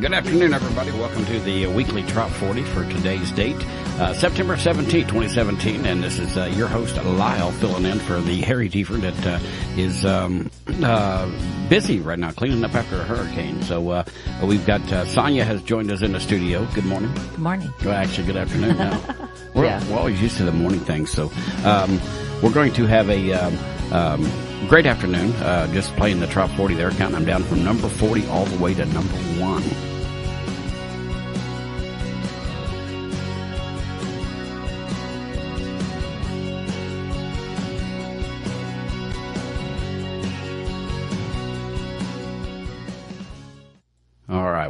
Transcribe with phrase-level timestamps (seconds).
[0.00, 0.90] good afternoon, everybody.
[0.90, 3.56] Welcome to the weekly Trop 40 for today's date,
[4.00, 5.86] uh, September 17, 2017.
[5.86, 9.38] And this is uh, your host, Lyle, filling in for the Harry Tiefert that uh,
[9.76, 10.50] is um,
[10.82, 11.30] uh,
[11.68, 13.62] busy right now cleaning up after a hurricane.
[13.62, 14.04] So uh,
[14.42, 16.66] we've got Sonia has joined us in the studio.
[16.74, 17.12] Good morning.
[17.14, 17.72] Good morning.
[17.84, 19.00] Well, actually, good afternoon now.
[19.54, 19.90] we're, yeah.
[19.90, 21.12] we're always used to the morning things.
[21.12, 21.30] So
[21.64, 22.00] um,
[22.42, 23.32] we're going to have a.
[23.32, 23.58] Um,
[23.92, 25.32] um great afternoon.
[25.34, 28.62] Uh, just playing the Trop 40 there, counting them down from number 40 all the
[28.62, 29.93] way to number one.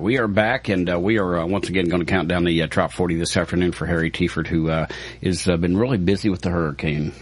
[0.04, 2.62] We are back, and uh, we are uh, once again going to count down the
[2.62, 4.86] uh, Trop 40 this afternoon for Harry Tiefert, who uh,
[5.22, 7.12] has uh, been really busy with the hurricane.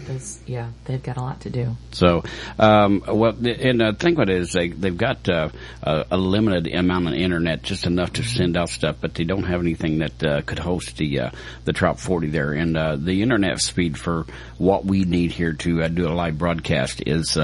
[0.45, 1.77] yeah, they've got a lot to do.
[1.91, 2.25] So,
[2.59, 5.49] um, well, and the thing what is, they, they've got uh,
[5.81, 9.61] a limited amount of internet, just enough to send out stuff, but they don't have
[9.61, 11.31] anything that could host the
[11.63, 12.51] the Trop 40 there.
[12.51, 14.25] And the internet speed for
[14.57, 17.37] what we need here to do a live broadcast is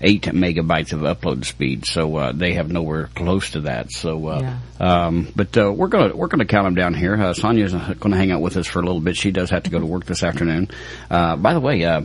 [0.00, 1.84] eight megabytes of upload speed.
[1.84, 3.92] So they have nowhere close to that.
[3.92, 4.40] So.
[4.40, 4.58] Yeah.
[4.86, 7.20] Um, but uh, we're gonna we're gonna count them down here.
[7.20, 9.16] Uh, Sonia's going to hang out with us for a little bit.
[9.16, 10.70] She does have to go to work this afternoon.
[11.10, 12.02] Uh, by the way, uh,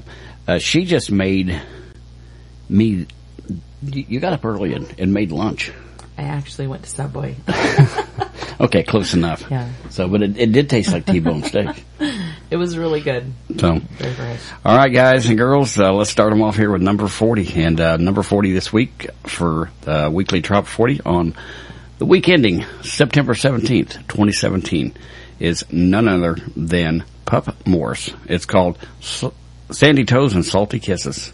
[0.48, 1.62] uh, she just made
[2.70, 3.06] me.
[3.84, 5.72] You got up early and, and made lunch.
[6.18, 7.36] I actually went to Subway.
[8.60, 9.46] okay, close enough.
[9.50, 9.70] Yeah.
[9.90, 11.84] So, but it, it did taste like T-bone steak.
[12.52, 13.32] It was really good.
[13.60, 14.42] So, Very fresh.
[14.66, 17.64] all right, guys and girls, uh, let's start them off here with number forty.
[17.64, 21.34] And uh, number forty this week for uh, weekly Trop Forty on
[22.02, 24.92] the week ending September 17th, 2017
[25.40, 28.10] is none other than Pup Morris.
[28.26, 28.80] It's called
[29.70, 31.32] Sandy Toes and Salty Kisses.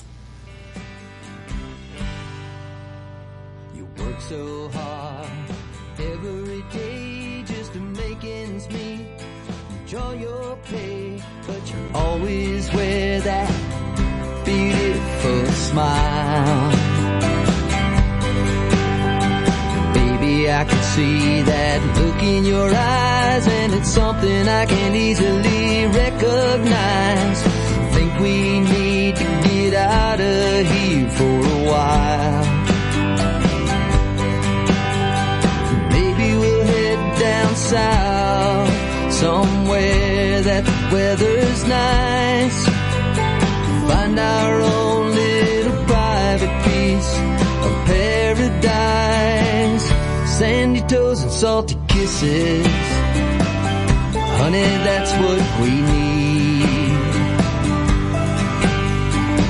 [11.94, 16.77] Always wear that beautiful smile.
[20.50, 27.42] I can see that look in your eyes and it's something I can easily recognize.
[27.94, 32.46] Think we need to get out of here for a while.
[35.92, 42.66] Maybe we'll head down south somewhere that the weather's nice.
[43.90, 47.12] Find our own little private piece
[47.66, 49.67] of paradise
[50.38, 52.68] sandy toes and salty kisses.
[54.40, 56.94] Honey, that's what we need.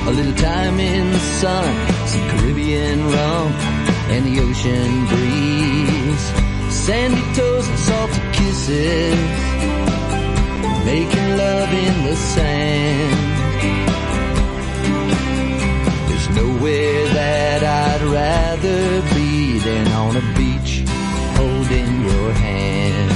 [0.08, 1.70] A little time in the sun,
[2.06, 3.52] some Caribbean rum,
[4.14, 6.24] and the ocean breeze.
[6.86, 9.20] Sandy toes and salty kisses.
[10.86, 13.18] Making love in the sand.
[16.08, 20.37] There's nowhere that I'd rather be than on a
[21.68, 23.12] holding your hand.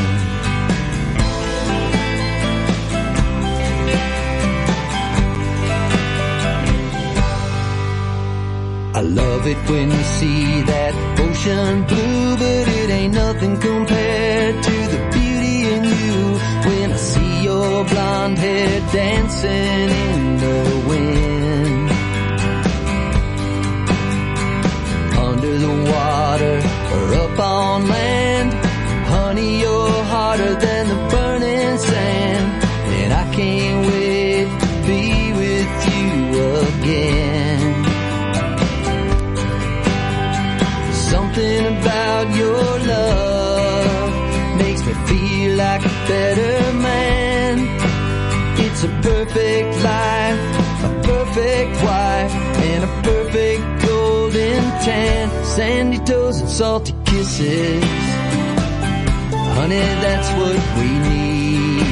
[8.94, 14.76] I love it when you see that ocean blue, but it ain't nothing compared to
[14.92, 16.38] the beauty in you.
[16.68, 20.58] When I see your blonde hair dancing in the
[20.88, 21.90] wind.
[25.26, 26.56] Under the water
[26.94, 28.21] or up on land
[45.56, 47.58] like a better man.
[48.58, 50.40] It's a perfect life,
[50.84, 52.34] a perfect wife,
[52.70, 55.44] and a perfect golden tan.
[55.44, 57.84] Sandy toes and salty kisses
[59.54, 61.82] Honey, that's what we need.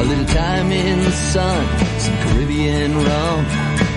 [0.00, 1.66] A little time in the sun,
[1.98, 3.44] some Caribbean rum,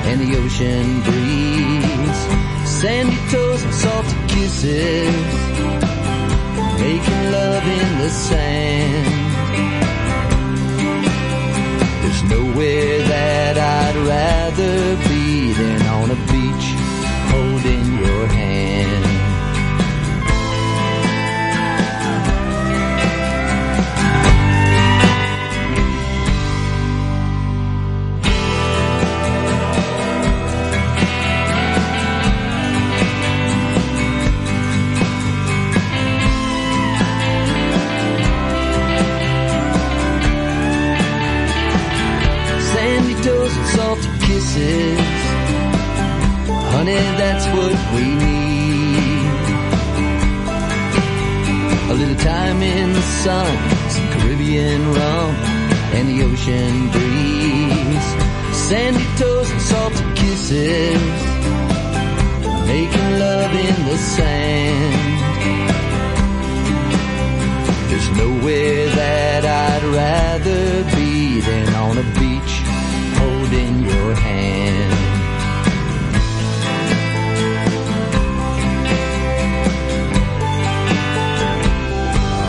[0.10, 2.22] and the ocean breeze.
[2.68, 5.51] Sandy toes and salty kisses.
[6.82, 9.06] Making love in the sand.
[12.02, 15.11] There's nowhere that I'd rather be
[47.22, 49.26] that's what we need.
[51.90, 53.54] A little time in the sun,
[53.90, 55.36] some Caribbean rum,
[55.96, 58.08] and the ocean breeze.
[58.68, 61.22] Sandy toes and salty kisses,
[62.68, 65.20] making love in the sand.
[67.90, 72.51] There's nowhere that I'd rather be than on a beach
[74.02, 74.92] your hand.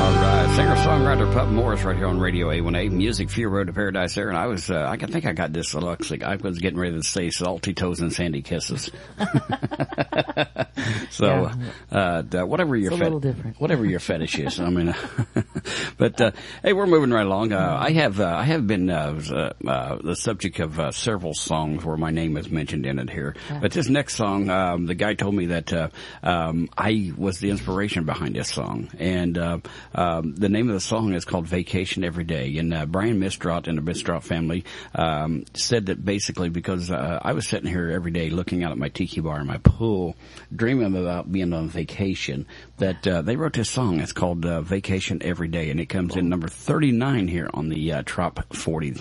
[0.02, 3.72] All right, singer-songwriter Pup Morris right here on Radio A1A, Music for Your Road to
[3.72, 6.22] Paradise there, and I was, uh, I can think I got dyslexic.
[6.22, 8.90] I was getting ready to say salty toes and sandy kisses.
[11.10, 11.50] so,
[11.90, 13.60] uh, uh, whatever your different.
[13.60, 14.94] whatever your fetish is, I mean,
[15.98, 16.32] but, uh,
[16.62, 17.52] hey, we're moving right along.
[17.52, 21.84] Uh, I have, uh, I have been, uh, uh, the subject of, uh, several songs
[21.84, 23.34] where my name is mentioned in it here.
[23.60, 25.88] But this next song, um, the guy told me that, uh,
[26.22, 28.88] um, I was the inspiration behind this song.
[28.98, 29.58] And, uh,
[29.94, 32.56] um, the name of the song is called Vacation Every Day.
[32.58, 34.64] And, uh, Brian Mistrot and the Mistrot family,
[34.94, 38.78] um, said that basically because, uh, I was sitting here every day looking out at
[38.78, 40.16] my tiki bar in my pool,
[40.54, 42.46] dreaming about being on vacation,
[42.78, 44.00] that, uh, they wrote this song.
[44.00, 45.68] It's called, uh, Vacation Every Day.
[45.70, 48.96] And it comes in number 39 here on the, uh, Trop 40.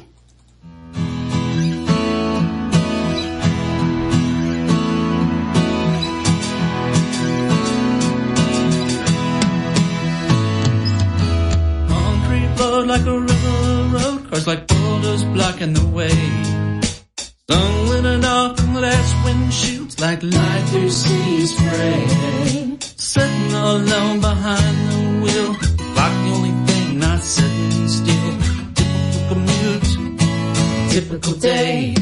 [12.82, 16.10] Like a river road, cars like boulders blocking the way.
[17.50, 22.78] Sun glittered off glass windshields like light through sea spray.
[22.98, 25.52] Sitting alone behind the wheel,
[26.00, 28.32] like the only thing not sitting still.
[28.76, 29.90] Typical commute,
[30.92, 31.96] typical day.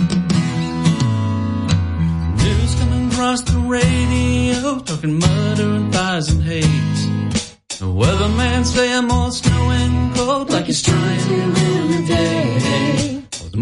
[2.43, 6.99] News coming across the radio, talking murder and fires and hate.
[7.79, 12.68] The weatherman saying more snow and cold like he's trying to ruin the day.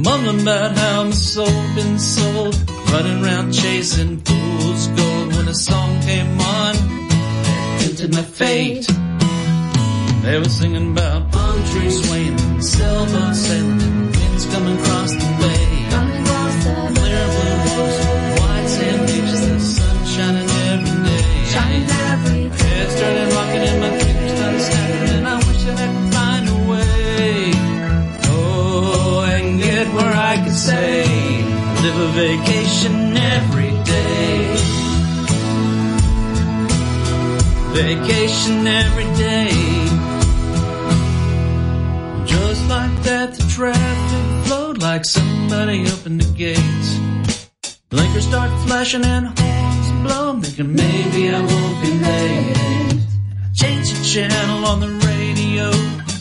[0.04, 2.56] Mumbling about how my soul been sold,
[2.92, 5.36] running around chasing fool's gold.
[5.36, 6.76] When a song came on,
[7.80, 8.86] tempted my fate.
[10.22, 15.37] They were singing about palm trees swaying, sailboat sailing, winds coming across the
[30.68, 31.04] say,
[31.84, 34.40] live a vacation every day.
[37.80, 39.52] Vacation every day.
[42.34, 46.90] Just like that, the traffic flowed like somebody opened the gates.
[47.90, 53.02] Blinkers start flashing and horns blow, thinking maybe I won't be late.
[53.62, 55.66] Change the channel on the radio.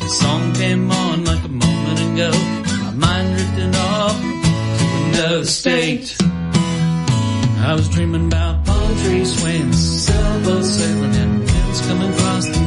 [0.04, 2.30] The song came on like a moment ago.
[2.84, 4.35] My mind drifted off
[5.18, 6.14] another state.
[6.20, 12.65] I was dreaming about palm trees swaying, sailboats sailing, and winds coming across the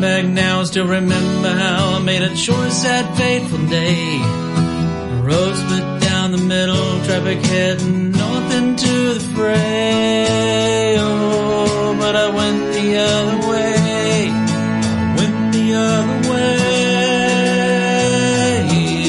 [0.00, 4.18] Back now, I still remember how I made a choice that fateful day.
[4.18, 10.96] The road split down the middle, traffic heading north into the fray.
[10.98, 14.30] Oh, but I went the other way.
[14.30, 16.30] I went the other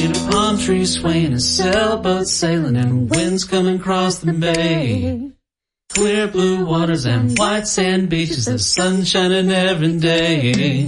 [0.02, 0.30] way.
[0.30, 5.30] Palm trees swaying and sailboats sailing and winds coming across the bay.
[5.94, 10.86] Clear blue waters and white sand beaches, the sun shining every day.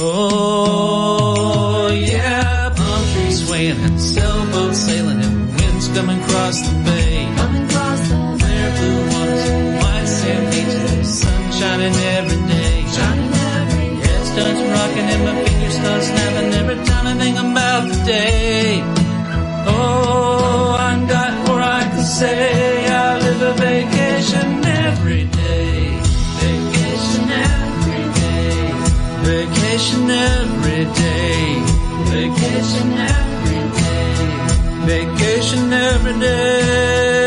[0.00, 7.24] Oh yeah, palm trees swaying and sailboats sailing and winds coming across the bay.
[7.34, 12.82] Across the Clear blue waters and white sand beaches, the sun shining every day.
[12.82, 18.95] Head starts rocking and my fingers start snapping every time I think about the day.
[29.86, 31.62] Vacation every day.
[32.10, 35.06] Vacation every day.
[35.14, 37.25] Vacation every day.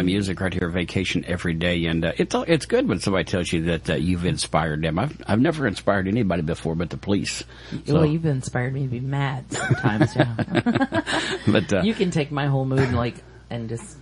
[0.00, 3.52] Family music right here, vacation every day, and uh, it's it's good when somebody tells
[3.52, 4.98] you that uh, you've inspired them.
[4.98, 7.44] I've I've never inspired anybody before, but the police.
[7.86, 10.16] So, Well, you've inspired me to be mad sometimes.
[10.16, 10.34] Yeah.
[11.46, 13.16] but uh, you can take my whole mood and like
[13.50, 13.96] and just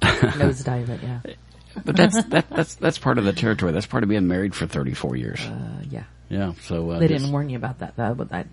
[0.00, 1.00] nosedive it.
[1.02, 1.20] Yeah.
[1.84, 3.72] but that's that, that's that's part of the territory.
[3.72, 5.40] That's part of being married for thirty four years.
[5.40, 6.04] Uh, yeah.
[6.28, 8.44] yeah, so uh, They just- didn't warn you about that though, but I,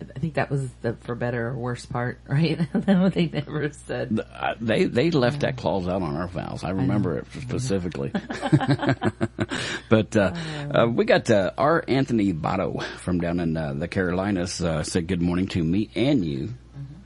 [0.00, 2.60] I think that was the for better or worse part, right?
[2.72, 4.20] they never said.
[4.60, 6.64] They they left that clause out on our vows.
[6.64, 8.12] I remember it specifically.
[9.88, 10.34] but uh,
[10.72, 15.06] uh, we got uh, our Anthony Botto from down in uh, the Carolinas uh, said
[15.06, 16.54] good morning to me and you.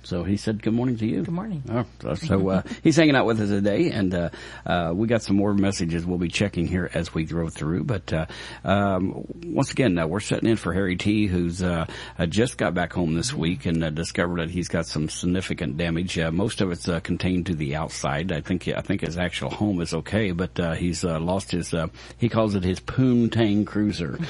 [0.05, 1.23] So he said good morning to you.
[1.23, 1.63] Good morning.
[2.05, 4.31] Oh, so- uh, he's hanging out with us today, and uh,
[4.67, 7.85] uh, we got some more messages we'll be checking here as we go through.
[7.85, 8.27] But uh,
[8.65, 11.87] um, once again, uh, we're setting in for Harry T, who's uh,
[12.19, 15.77] uh, just got back home this week and uh, discovered that he's got some significant
[15.77, 16.19] damage.
[16.19, 18.33] Uh, most of it's uh, contained to the outside.
[18.33, 21.73] I think I think his actual home is okay, but uh, he's uh, lost his.
[21.73, 24.19] Uh, he calls it his Poontang Cruiser.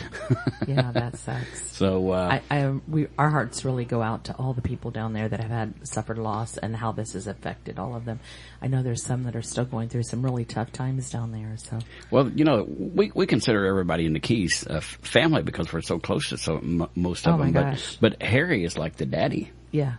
[0.67, 1.73] Yeah, that sucks.
[1.73, 5.13] so uh, I, I, we, our hearts really go out to all the people down
[5.13, 8.21] there that have had suffered loss and how this has affected all of them.
[8.61, 11.57] I know there's some that are still going through some really tough times down there.
[11.57, 11.79] So
[12.11, 15.99] Well, you know, we we consider everybody in the Keys uh, family because we're so
[15.99, 17.53] close to so m- most of Oh, them.
[17.53, 19.95] But but Harry is like the daddy, yeah,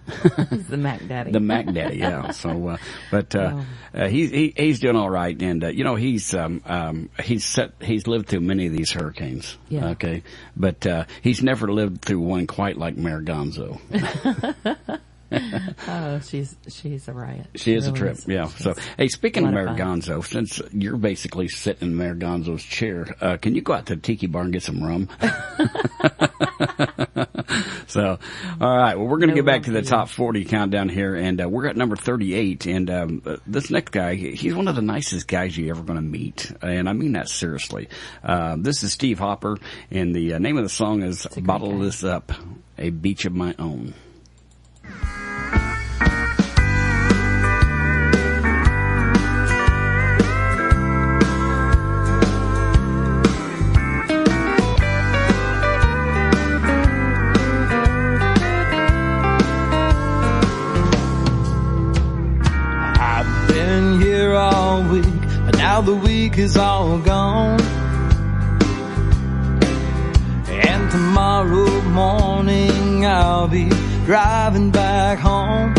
[0.50, 1.32] he's the Mac Daddy.
[1.32, 1.98] the Mac daddy.
[1.98, 2.30] Yeah.
[2.32, 2.78] So, uh,
[3.12, 3.54] but uh,
[3.96, 4.00] Oh.
[4.04, 7.44] uh, he's he, he's doing all right, and uh, you know he's um um he's
[7.44, 9.58] set he's lived through many of these hurricanes.
[9.70, 9.90] Yeah.
[9.92, 10.22] Okay,
[10.56, 13.80] but uh, he's never lived through one quite like Marigonzo.
[15.88, 17.48] oh, she's she's a riot.
[17.56, 18.28] She is a trip, is.
[18.28, 18.48] yeah.
[18.48, 20.22] So, hey, speaking of of fun.
[20.22, 24.28] Since you're basically sitting in Marigonzo's chair, uh, can you go out to the Tiki
[24.28, 25.10] Bar and get some rum?
[27.88, 28.20] so,
[28.62, 28.96] all right.
[28.96, 31.50] Well, we're going to No get back to the top 40 countdown here, and uh,
[31.50, 32.66] we're at number 38.
[32.66, 35.98] And um, uh, this next guy, he's one of the nicest guys you're ever going
[35.98, 37.90] to meet, and I mean that seriously.
[38.24, 39.58] Uh, this is Steve Hopper,
[39.92, 41.84] and the uh, name of the song is "Bottle guy.
[41.84, 42.32] This Up,"
[42.78, 43.94] a beach of my own.
[65.74, 67.60] Now the week is all gone.
[70.68, 73.70] And tomorrow morning I'll be
[74.06, 75.74] driving back home.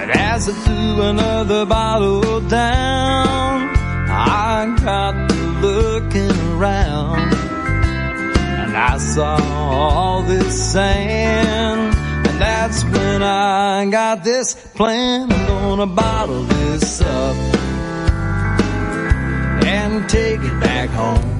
[0.00, 3.70] And as I threw another bottle down,
[4.10, 7.32] I got to looking around.
[8.62, 9.36] And I saw
[9.70, 11.95] all this sand.
[12.38, 15.32] That's when I got this plan.
[15.32, 17.36] I'm gonna bottle this up
[19.64, 21.36] and take it back home.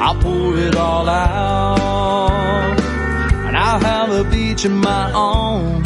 [0.00, 2.78] I'll pour it all out
[3.46, 5.82] and I'll have a beach of my own.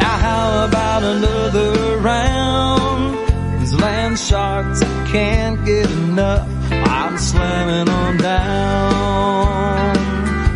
[0.00, 3.60] Now how about another round?
[3.60, 4.80] These land sharks
[5.12, 6.53] can't get enough.
[6.70, 9.94] I'm slamming on down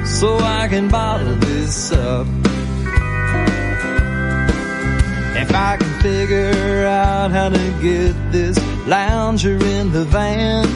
[0.06, 2.26] so I can bottle this up.
[5.36, 10.66] If I can figure out how to get this lounger in the van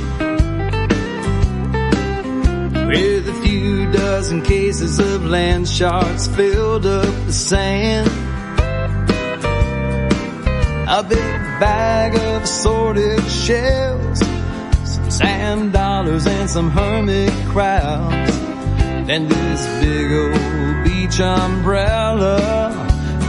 [2.87, 8.09] with a few dozen cases of land sharks filled up the sand.
[10.89, 11.19] A big
[11.59, 14.21] bag of assorted shells,
[15.23, 18.39] sand dollars and some hermit crabs.
[19.07, 22.39] Then this big old beach umbrella.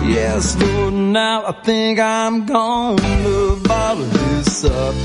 [0.06, 4.96] Yes, Lord, now I think I'm gonna bottle this up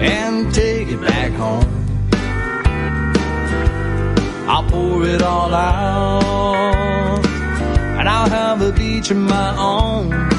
[0.00, 1.78] and take it back home.
[4.48, 7.24] I'll pour it all out
[7.98, 10.31] and I'll have a beach of my own.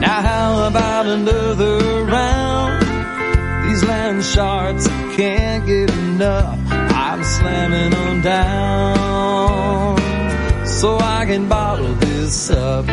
[0.00, 2.82] Now how about another round?
[3.68, 4.86] These land sharks
[5.16, 6.58] can't get enough.
[6.70, 9.98] I'm slamming them down
[10.66, 12.86] so I can bottle this up.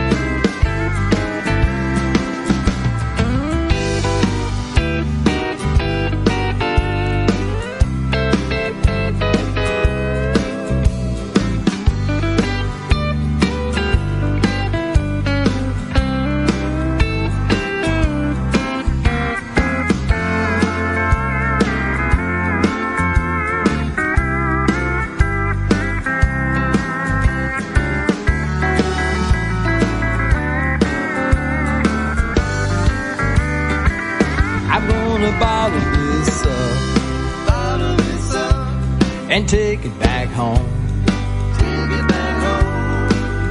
[39.35, 40.65] And take it back home.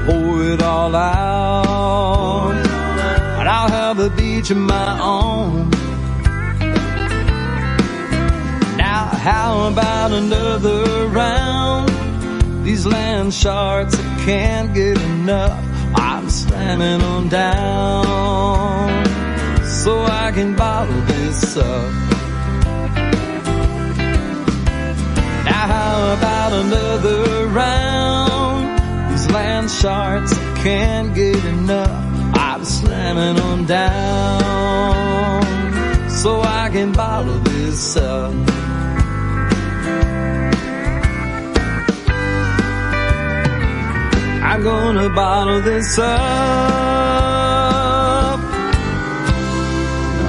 [0.07, 2.55] Pour it all out,
[3.39, 5.69] and I'll have a beach of my own.
[8.79, 11.91] Now, how about another round?
[12.65, 15.63] These land sharks, I can't get enough.
[15.95, 19.05] I'm slamming them down
[19.67, 22.14] so I can bottle this up.
[25.67, 29.13] How about another round?
[29.13, 32.05] These land sharks, can't get enough.
[32.35, 35.43] I'm slamming them down
[36.11, 38.35] so I can bottle this up.
[44.45, 46.05] I'm gonna bottle this up.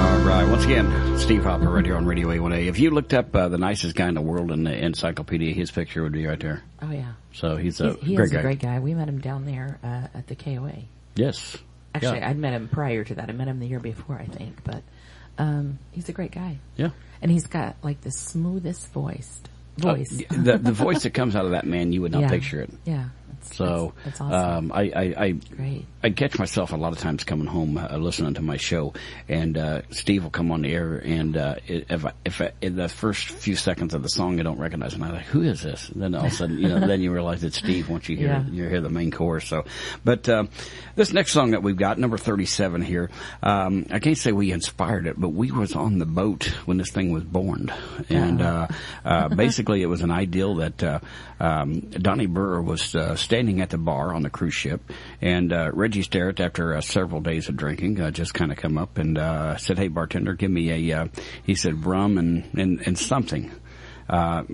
[0.00, 0.44] All right.
[0.48, 2.68] Once again, Steve Hopper right here on Radio A1A.
[2.68, 5.72] If you looked up uh, the nicest guy in the world in the encyclopedia, his
[5.72, 6.62] picture would be right there.
[6.80, 8.38] Oh yeah, So he's a He's- he great is guy.
[8.38, 8.78] a great guy.
[8.78, 10.84] We met him down there uh, at the KOA.
[11.16, 11.56] Yes.
[11.96, 12.28] Actually, Yeah.
[12.30, 13.28] I'd met him prior to that.
[13.28, 14.62] I met him the year before, I think.
[14.62, 14.84] But
[15.36, 16.90] um, he's a great guy, Yeah.
[17.20, 19.48] and he's got like the smoothest voiced
[19.78, 20.22] voice.
[20.30, 22.28] Uh, the the voice that comes out of that man, you would not Yeah.
[22.30, 22.70] picture it.
[22.84, 23.06] Yeah,
[23.54, 24.32] So it's awesome.
[24.32, 25.14] um, I, I,
[25.56, 28.92] I I catch myself a lot of times coming home uh, listening to my show,
[29.28, 32.76] and uh, Steve will come on the air, and uh, if I, if I, in
[32.76, 35.62] the first few seconds of the song I don't recognize, him, I'm like, who is
[35.62, 35.88] this?
[35.88, 38.16] And then all of a sudden, you know, then you realize it's Steve once you
[38.16, 38.44] hear Yeah.
[38.48, 39.46] you hear the main chorus.
[39.46, 39.64] So,
[40.04, 40.44] but uh,
[40.94, 43.10] this next song that we've got, number thirty-seven here,
[43.42, 46.90] um, I can't say we inspired it, but we was on the boat when this
[46.90, 47.72] thing was born,
[48.08, 48.68] and uh,
[49.04, 50.98] uh, basically it was an ideal that uh,
[51.38, 54.80] um, Donnie Burr was uh, standing at the bar on the cruise ship,
[55.20, 58.78] and uh, Reggie Starrett, after uh, several days of drinking, uh, just kind of come
[58.78, 61.06] up and uh, said, "Hey bartender, give me a," uh,
[61.44, 63.50] he said, "rum and and, and something."
[64.08, 64.44] Uh,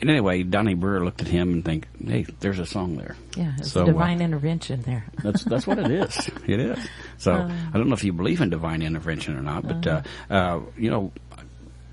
[0.00, 3.52] and anyway, Donnie Burr looked at him and think, "Hey, there's a song there." yeah,
[3.58, 5.04] it's so, uh, divine intervention there.
[5.22, 6.30] That's that's what it is.
[6.46, 6.78] It is.
[7.18, 10.60] So I don't know if you believe in divine intervention or not, but uh, uh,
[10.76, 11.12] you know,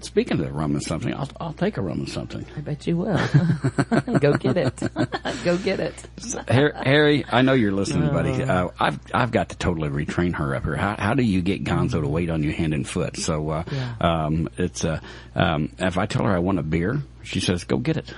[0.01, 2.45] speaking of rum and something, I'll I'll take a rum and something.
[2.55, 3.17] I bet you will.
[4.19, 4.81] Go get it.
[5.43, 6.05] Go get it.
[6.49, 8.43] Har- Harry, I know you're listening, buddy.
[8.43, 10.75] Uh, I've I've got to totally retrain her up here.
[10.75, 13.17] How how do you get Gonzo to wait on you hand and foot?
[13.17, 13.95] So uh, Yeah.
[13.99, 14.99] um, it's uh,
[15.35, 18.13] um, if I tell her I want a beer, she says go get it.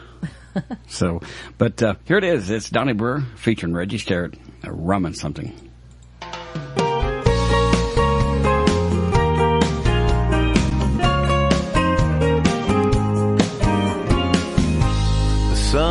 [0.88, 1.22] so,
[1.58, 2.50] but uh, here it is.
[2.50, 5.69] It's Donnie Brewer featuring Reggie Starrett, uh, rum and something.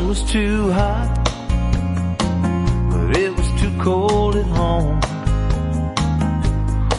[0.08, 1.22] Was too hot,
[2.90, 4.98] but it was too cold at home.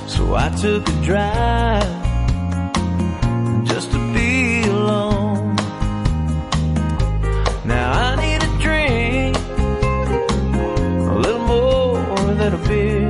[0.06, 1.90] So I took a drive
[3.66, 5.56] just to be alone.
[7.66, 9.36] Now I need a drink,
[11.10, 13.10] a little more than a beer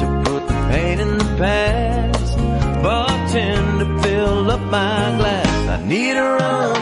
[0.00, 2.36] to put the pain in the past.
[2.82, 5.68] Bartender, fill up my glass.
[5.68, 6.73] I need a rum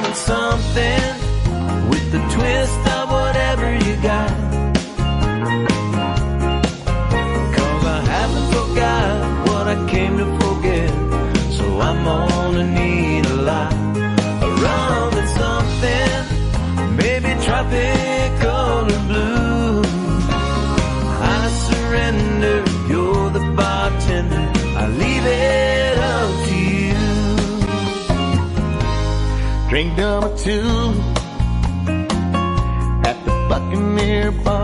[29.96, 30.94] number two
[33.05, 34.62] at the Buccaneer Bar.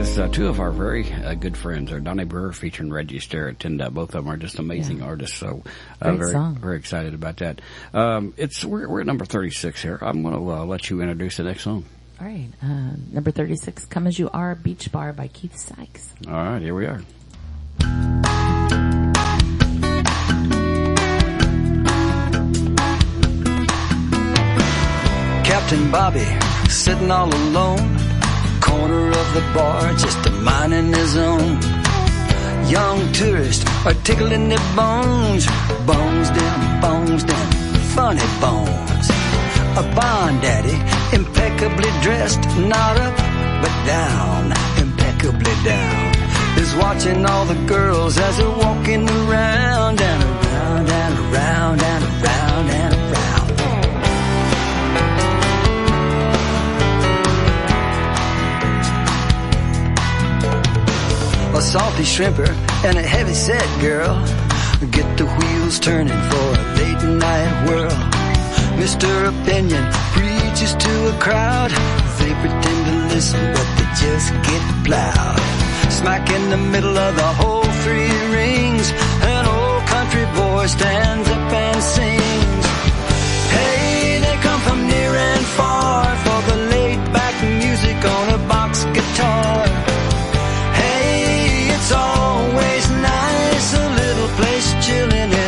[0.00, 1.92] Is uh, two of our very uh, good friends.
[1.92, 5.04] Are Donnie Brewer featuring Reggie Sterrett, and uh, both of them are just amazing Yeah.
[5.06, 5.36] artists.
[5.36, 5.62] So,
[6.00, 6.56] uh, Great very song.
[6.56, 7.60] very excited about that.
[7.92, 9.98] Um, it's we're, we're at number thirty six here.
[10.00, 11.84] I'm going to uh, let you introduce the next song.
[12.20, 12.48] All right.
[12.62, 16.12] Uh, number 36, Come As You Are, Beach Bar by Keith Sykes.
[16.28, 17.00] All right, here we are.
[25.44, 26.24] Captain Bobby
[26.68, 27.96] sitting all alone,
[28.70, 31.50] corner of the bar, just a minding his own.
[32.76, 35.42] Young tourists are tickling their bones,
[35.90, 37.46] bones them, bones them,
[37.96, 39.06] funny bones.
[39.82, 40.78] A bond daddy,
[41.18, 42.42] impeccably dressed,
[42.74, 43.16] not up
[43.62, 44.42] but down,
[44.84, 46.04] impeccably down,
[46.62, 52.09] is watching all the girls as they're walking around and around and around and around
[61.70, 62.50] salty shrimper
[62.84, 64.18] and a heavy set girl
[64.90, 67.98] get the wheels turning for a late night whirl.
[68.82, 69.10] Mr.
[69.30, 71.70] Opinion preaches to a crowd.
[72.18, 75.38] They pretend to listen, but they just get plowed.
[75.92, 78.90] Smack in the middle of the whole three rings,
[79.22, 82.66] an old country boy stands up and sings.
[83.54, 88.82] Hey, they come from near and far for the laid back music on a box
[88.86, 89.89] guitar.
[94.90, 95.39] Chilling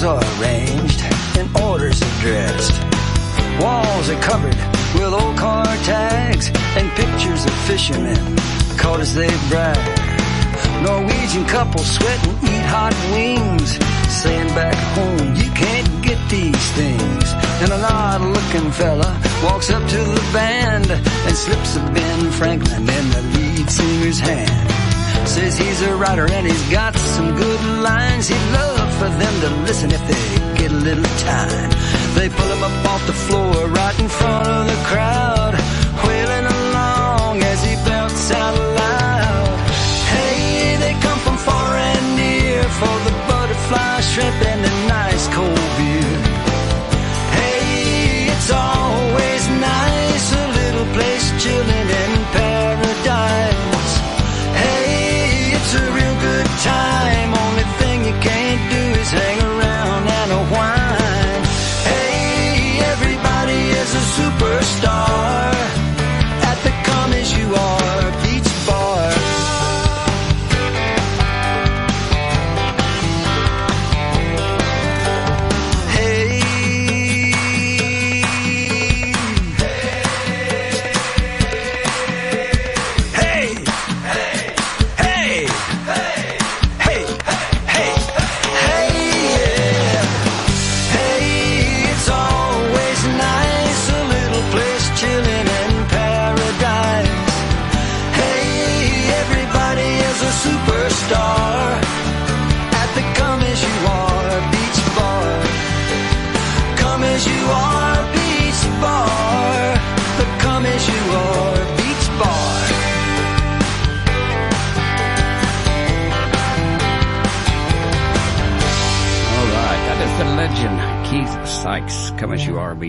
[0.00, 1.02] Tables are arranged
[1.36, 2.72] in orders addressed.
[3.60, 4.56] Walls are covered
[4.94, 8.36] with old car tags and pictures of fishermen
[8.78, 9.76] caught as they brag.
[10.82, 13.76] Norwegian couples sweat and eat hot wings,
[14.08, 17.24] saying back home you can't get these things.
[17.60, 22.88] And an odd looking fella walks up to the band and slips a Ben Franklin
[22.88, 24.70] in the lead singer's hand.
[25.28, 28.28] Says he's a writer and he's got some good lines.
[28.28, 30.22] He'd love for them to listen if they
[30.60, 31.70] get a little time.
[32.16, 35.54] They pull him up off the floor right in front of the crowd,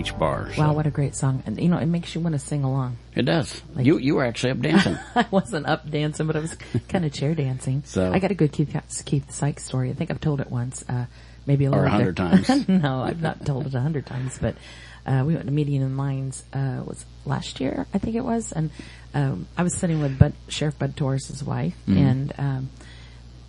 [0.02, 0.52] Beach Bar.
[0.54, 1.42] So Wow, what a great song.
[1.46, 2.96] And, you know, it makes you want to sing along.
[3.14, 3.62] it does.
[3.74, 4.98] Like- you you were actually up dancing.
[5.14, 6.56] I wasn't up dancing, but I was
[6.88, 7.82] kind of chair dancing.
[7.86, 9.90] So- I got a good Keith, Keith Sykes story.
[9.90, 11.06] I think I've told it once, uh,
[11.46, 12.68] maybe a little Or a hundred times.
[12.68, 14.56] no, I've not told it a hundred times, but,
[15.06, 18.14] uh, we went to a Meeting in the Minds, uh, was last year, I think
[18.16, 18.70] it was, and,
[19.14, 21.98] um, I was sitting with Bud, Sheriff Bud Torres's wife, Mm-hmm.
[21.98, 22.70] and, um,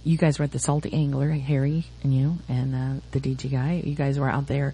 [0.04, 3.82] you guys were at the Salty Angler, Harry and you, and, uh, the DG guy.
[3.86, 4.74] You guys were out there,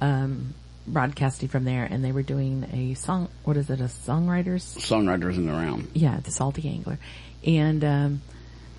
[0.00, 0.52] um,
[0.86, 5.36] broadcasting from there, and they were doing a song, what is it, a songwriters Songwriters
[5.36, 5.88] in the round.
[5.94, 6.98] yeah, the salty angler.
[7.44, 8.22] And um,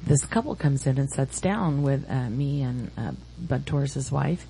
[0.03, 4.45] this couple comes in and sits down with uh, me and uh, Bud Torres's wife,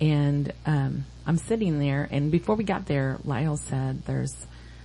[0.00, 4.34] And um, I'm sitting there, and before we got there, Lyle said there's.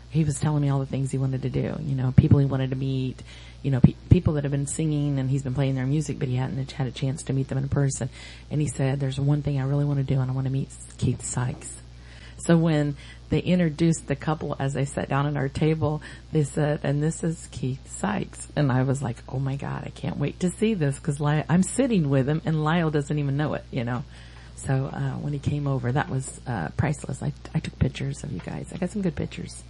[0.09, 1.73] He was telling me all the things he wanted to do.
[1.79, 3.21] You know, people he wanted to meet.
[3.63, 6.27] You know, pe- people that have been singing, and he's been playing their music, but
[6.27, 8.09] he hadn't had a chance to meet them in person.
[8.49, 10.51] And he said, "There's one thing I really want to do, and I want to
[10.51, 11.80] meet Keith Sykes."
[12.45, 12.95] So when
[13.29, 16.01] they introduced the couple as they sat down at our table,
[16.31, 18.47] they said, and this is Keith Sykes.
[18.55, 21.63] And I was like, oh my God, I can't wait to see this because I'm
[21.63, 24.03] sitting with him and Lyle doesn't even know it, you know.
[24.55, 27.23] So, uh, when he came over, that was, uh, priceless.
[27.23, 28.71] I, I took pictures of you guys.
[28.71, 29.63] I got some good pictures.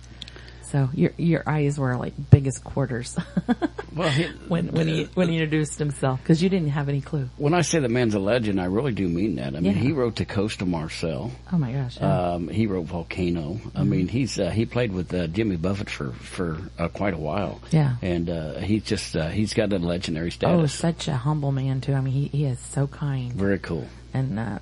[0.72, 3.18] So your your eyes were like big as quarters.
[3.96, 7.30] well, he, when when he when he introduced himself, because you didn't have any clue.
[7.38, 9.48] When I say the man's a legend, I really do mean that.
[9.56, 9.82] I mean, Yeah.
[9.82, 11.32] he wrote the Coast of Marseilles.
[11.52, 11.98] Oh my gosh!
[11.98, 12.32] yeah.
[12.34, 13.60] Um, he wrote Volcano.
[13.76, 17.18] I mean, he's uh, he played with uh, Jimmy Buffett for for uh, quite a
[17.20, 17.60] while.
[17.72, 17.96] Yeah.
[18.02, 20.54] and uh, he's just uh, he's got a legendary status.
[20.56, 20.74] oh, status.
[21.06, 21.94] such a humble man too.
[21.94, 23.88] I mean, he he is so kind, Very cool.
[24.14, 24.60] and uh,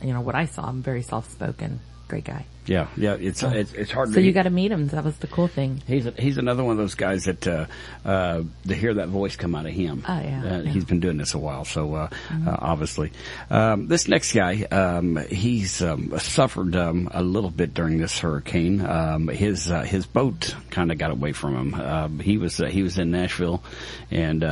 [0.00, 2.46] you know what I saw him very soft spoken, great guy.
[2.68, 3.14] Yeah, yeah.
[3.14, 4.10] It's it's, it's hard.
[4.10, 4.88] So to you got to meet him.
[4.88, 5.82] That was the cool thing.
[5.86, 7.66] He's a, he's another one of those guys that uh,
[8.04, 10.04] uh, to hear that voice come out of him.
[10.06, 10.50] Oh, yeah, uh, yeah.
[10.50, 10.66] Mm-hmm.
[10.66, 12.08] He's been doing this a while, so uh,
[12.46, 13.12] uh, obviously,
[13.50, 18.84] um, this next guy, um, he's um, suffered um, a little bit during this hurricane.
[18.84, 21.74] Um, his uh, his boat kind of got away from him.
[21.80, 23.62] Um, he was uh, he was in Nashville,
[24.10, 24.44] and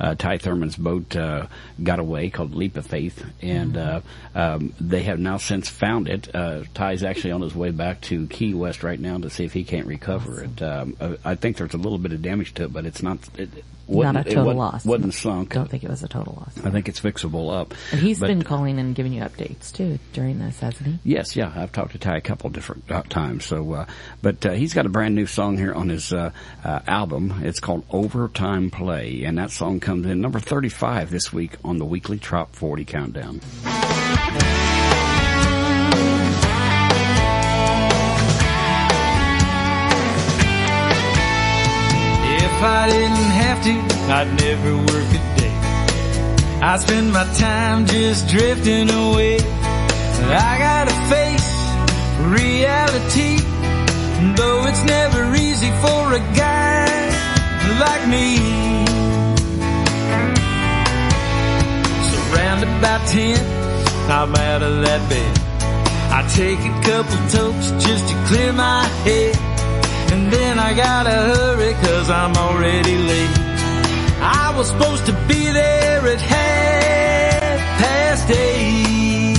[0.00, 1.46] uh, Ty Thurman's boat uh,
[1.82, 4.00] got away called Leap of Faith, and uh,
[4.34, 6.34] um, they have now since found it.
[6.34, 9.52] Uh, Ty's actually on his way back to Key West right now to see if
[9.52, 10.62] he can't recover it.
[10.62, 13.18] Um, uh, I think there's a little bit of damage to it, but it's not.
[13.36, 13.50] It,
[13.88, 14.84] Not a total wasn't- loss.
[14.84, 15.54] Wasn't sunk.
[15.54, 16.64] Don't think it was a total loss.
[16.64, 17.74] I think it's fixable up.
[17.90, 20.98] And he's But- been calling and giving you updates too during this, hasn't he?
[21.04, 23.46] Yes, yeah, I've talked to Ty a couple different uh, times.
[23.46, 23.86] So, uh,
[24.22, 26.30] but uh, he's got a brand new song here on his uh,
[26.64, 27.40] uh, album.
[27.42, 31.86] It's called "Overtime Play," and that song comes in number thirty-five this week on the
[31.86, 33.40] weekly Trop Forty Countdown.
[42.58, 43.74] If I didn't have to,
[44.12, 45.54] I'd never work a day.
[46.60, 49.36] I spend my time just drifting away.
[49.38, 51.48] I gotta face
[52.34, 53.38] reality,
[54.34, 56.90] though it's never easy for a guy
[57.78, 58.26] like me.
[62.10, 63.38] Surrounded by ten,
[64.10, 65.38] I'm out of that bed.
[66.10, 69.57] I take a couple totes just to clear my head.
[70.12, 73.34] And then I gotta hurry cause I'm already late.
[74.20, 79.38] I was supposed to be there at half past eight.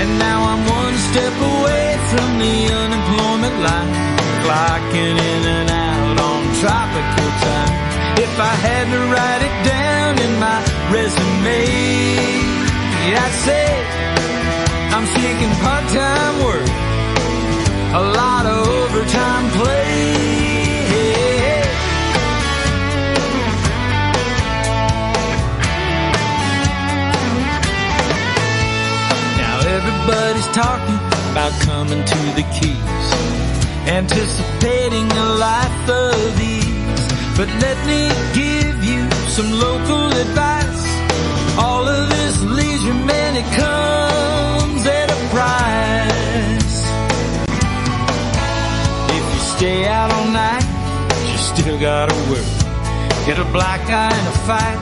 [0.00, 3.92] And now I'm one step away from the unemployment line.
[4.44, 7.74] Clocking in and out on tropical time.
[8.26, 10.58] If I had to write it down in my
[10.92, 12.04] resume,
[13.24, 13.66] I'd say
[14.94, 16.83] I'm seeking part-time work
[17.94, 20.14] a lot of overtime play.
[29.38, 30.98] Now everybody's talking
[31.30, 33.06] about coming to the keys,
[33.86, 37.06] anticipating a life of ease.
[37.36, 38.02] But let me
[38.34, 40.82] give you some local advice.
[41.58, 44.53] All of this leisure, man, it comes
[49.64, 50.66] stay out all night,
[51.30, 52.48] you still gotta work.
[53.24, 54.80] Get a black eye in a fight,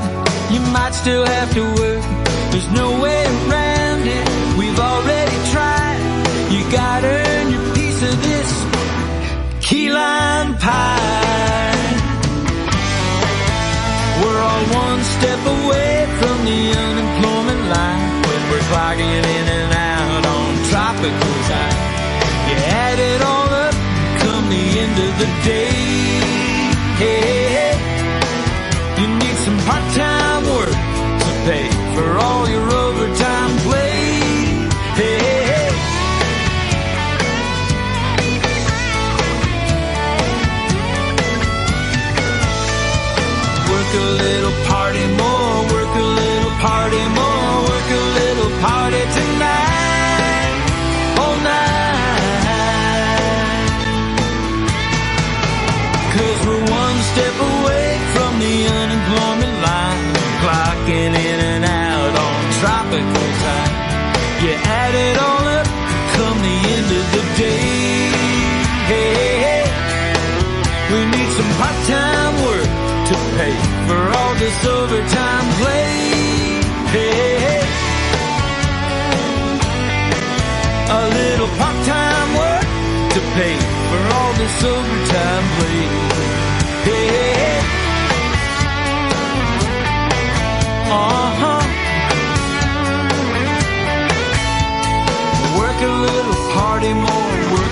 [0.53, 2.05] you might still have to work.
[2.51, 4.27] There's no way around it,
[4.59, 6.03] we've already tried.
[6.55, 8.51] You gotta earn your piece of this
[9.66, 11.87] key lime pie.
[14.21, 20.23] We're all one step away from the unemployment line when we're clocking in and out
[20.35, 21.32] on tropical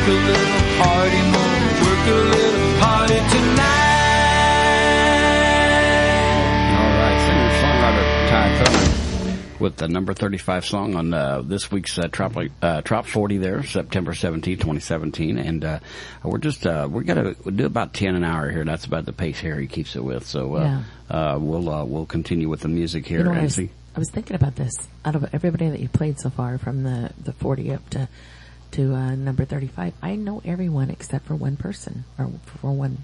[0.01, 3.61] work a little, party more, work a little, party tonight.
[6.77, 8.91] All right, singer-songwriter Ty Thurman
[9.61, 13.63] with the number 35 song on uh, this week's uh, Trop, uh, Trop 40 there,
[13.63, 15.37] September 17, 2017.
[15.37, 15.81] And uh,
[16.23, 18.65] we're just, uh, we're going to do about 10 an hour here.
[18.65, 20.27] That's about the pace Harry keeps it with.
[20.27, 23.55] So uh, uh, we'll uh, we'll continue with the music here You know, I was,
[23.55, 23.69] see.
[23.95, 24.73] I was thinking about this.
[25.05, 28.09] Out of everybody that you played so far, from the, the 40 up to
[28.73, 32.31] to uh, number 35, I know everyone except for one person, or
[32.61, 32.99] for one.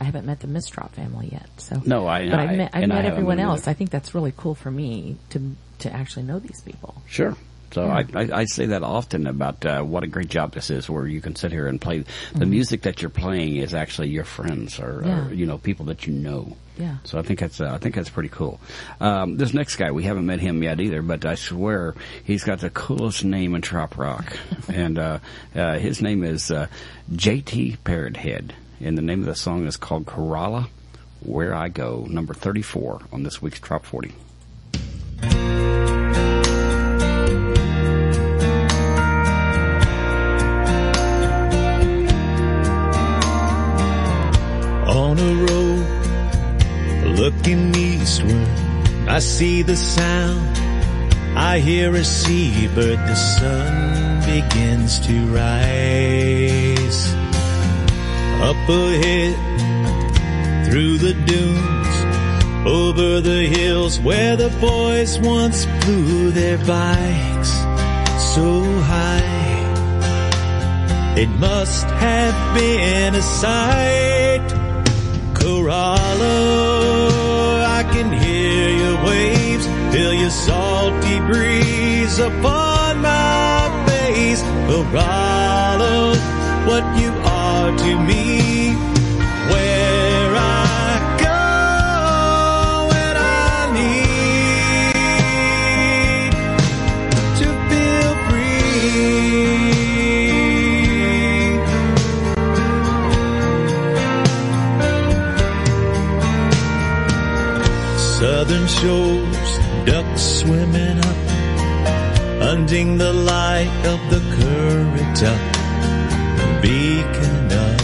[0.00, 2.88] I haven't met the Mistrot family yet, so No, I- But I- I've met, I've
[2.88, 3.62] met everyone else.
[3.62, 3.70] either.
[3.70, 6.94] I think that's really cool for me to to actually know these people.
[7.06, 7.34] Sure.
[7.72, 8.02] So Yeah.
[8.14, 11.06] I, I, I say that often about uh, what a great job this is, where
[11.06, 11.98] you can sit here and play.
[12.34, 12.48] The Mhm.
[12.50, 15.28] music that you're playing is actually your friends or, Yeah.
[15.28, 16.56] or you know people that you know.
[16.78, 16.96] Yeah.
[17.04, 18.58] So I think that's uh, I think that's pretty cool.
[19.00, 22.60] Um, this next guy we haven't met him yet either, but I swear he's got
[22.60, 24.36] the coolest name in trop rock,
[24.68, 25.18] and uh,
[25.54, 26.66] uh, his name is uh,
[27.14, 27.76] J.T.
[27.84, 30.68] Parrothead, and the name of the song is called Corolla.
[31.22, 34.14] Where I Go, number 34 on this week's Trop 40.
[45.10, 45.84] On a road,
[47.18, 48.48] looking eastward,
[49.08, 50.56] I see the sound.
[51.36, 57.12] I hear a seabird, the sun begins to rise.
[58.40, 59.34] Up ahead,
[60.70, 61.96] through the dunes,
[62.64, 67.50] over the hills where the boys once flew their bikes
[68.36, 69.40] so high.
[71.16, 74.59] It must have been a sight.
[75.40, 76.36] Corolla,
[77.78, 84.42] I can hear your waves, feel your salty breeze upon my face.
[84.68, 86.16] Corolla,
[86.66, 88.69] what you are to me,
[108.40, 111.20] Southern shores, ducks swimming up,
[112.40, 115.42] hunting the light of the Currituck,
[116.62, 117.80] beacon of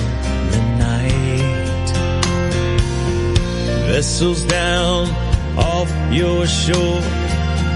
[0.53, 1.89] the night.
[3.91, 5.11] Vessels down
[5.59, 7.03] off your shore,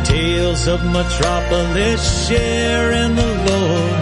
[0.03, 3.97] tales of metropolis sharing the lore,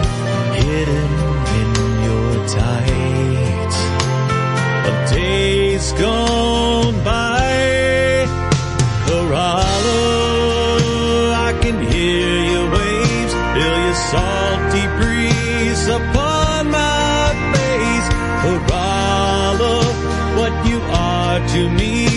[0.55, 1.11] hidden
[1.59, 1.69] in
[2.07, 3.73] your tight
[4.87, 7.48] of days gone by.
[9.29, 10.01] Corolla,
[11.37, 18.07] I can hear your waves, feel your salty breeze upon my face.
[18.47, 19.75] Oh, Corolla,
[20.35, 22.08] what you are to me,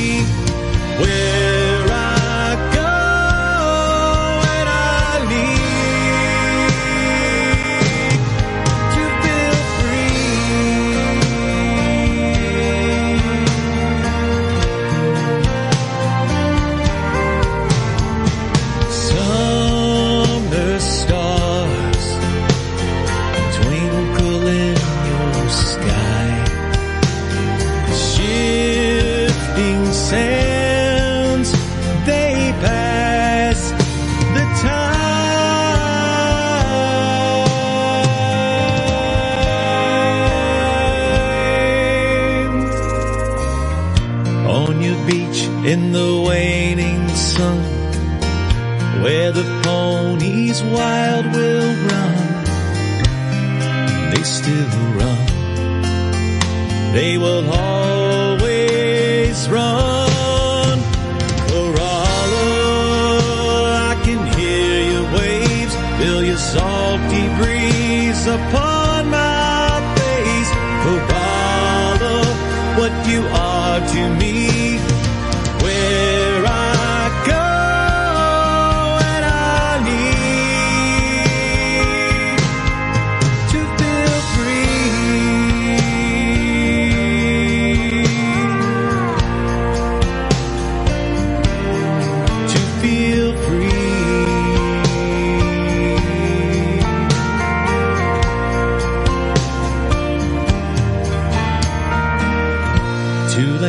[49.42, 51.26] the ponies wild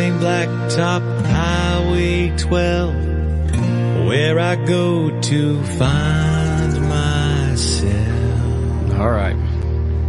[0.04, 9.00] Same blacktop highway 12 where I go to find myself.
[9.00, 9.38] All right.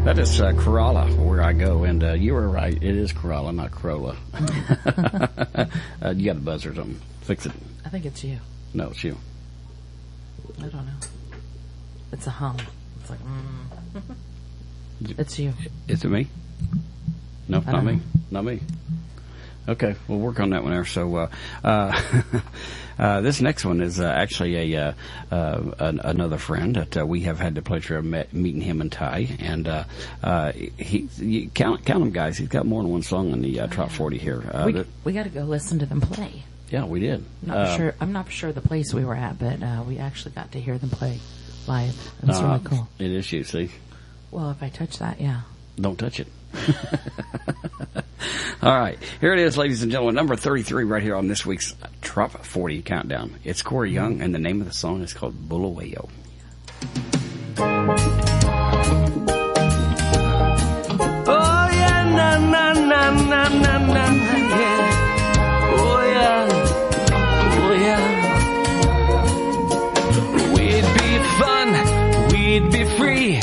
[0.04, 2.74] That is uh, Corolla, where I go, and uh, you were right.
[2.74, 4.16] It is Corolla, not Corolla.
[4.34, 7.00] uh, you got a buzzer or something.
[7.20, 7.52] Fix it.
[7.84, 8.40] I think it's you.
[8.74, 9.16] No, it's you.
[10.58, 11.06] I don't know.
[12.10, 12.56] It's a hum.
[13.00, 14.02] It's like, mm.
[15.18, 15.52] it's you.
[15.86, 16.26] Is it me?
[17.46, 17.92] No, not me.
[17.92, 18.00] Know.
[18.32, 18.60] Not me.
[19.68, 20.84] Okay, we'll work on that one there.
[20.84, 21.28] So, uh,
[21.64, 22.02] uh,
[22.98, 24.92] uh, this next one is uh, actually a uh,
[25.34, 28.80] uh, an, another friend that uh, we have had the pleasure of met, meeting him
[28.80, 29.84] and Ty, and uh,
[30.22, 32.36] uh, he you count count him guys.
[32.36, 34.44] He's got more than one song on the uh, Trop Forty here.
[34.52, 36.42] Uh, we we got to go listen to them play.
[36.70, 37.24] yeah, we did.
[37.42, 37.94] Not sure.
[38.00, 40.76] I'm not sure the place we were at, but uh, we actually got to hear
[40.76, 41.20] them play
[41.66, 42.12] live.
[42.22, 42.88] It was really cool.
[42.98, 43.44] It is you.
[43.44, 43.70] See,
[44.30, 45.40] Well, if I touch that, yeah.
[45.80, 46.28] don't touch it.
[48.62, 51.74] All right, here it is, ladies and gentlemen, number 33 right here on this week's
[52.00, 53.34] Trop 40 countdown.
[53.44, 56.08] It's Corey Young, and the name of the song is called Bulawayo.
[61.26, 64.04] Oh yeah, na na na na na na
[64.60, 65.76] yeah.
[65.76, 66.48] Oh yeah,
[67.60, 68.04] oh yeah.
[70.54, 71.68] We'd be fun,
[72.30, 73.40] we'd be free,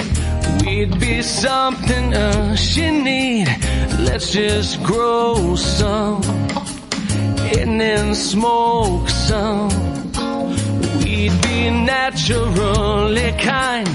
[0.82, 3.47] we'd be something else you need.
[3.99, 6.23] Let's just grow some
[7.57, 9.69] and then smoke some.
[11.03, 13.89] We'd be naturally kind.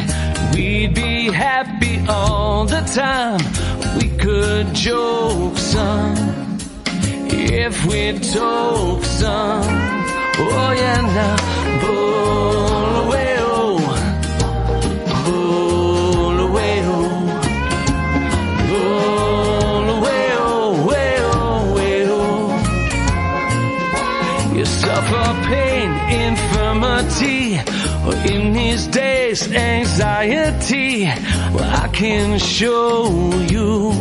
[0.54, 3.42] We'd be happy all the time.
[3.98, 6.58] We could joke some
[7.28, 9.64] if we talk some.
[10.38, 12.75] Oh yeah, now bull
[27.06, 31.04] or in these days, anxiety.
[31.54, 33.08] Well, I can show
[33.50, 33.92] you.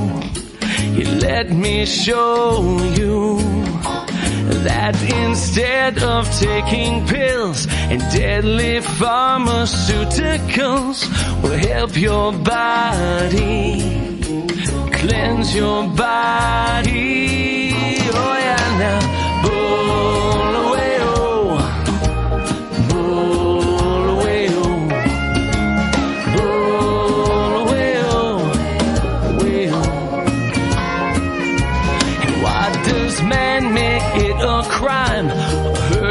[0.97, 2.61] You let me show
[2.97, 3.39] you
[4.63, 11.07] that instead of taking pills and deadly pharmaceuticals
[11.41, 13.81] will help your body
[14.91, 17.73] cleanse your body.
[18.13, 19.24] Oh yeah, now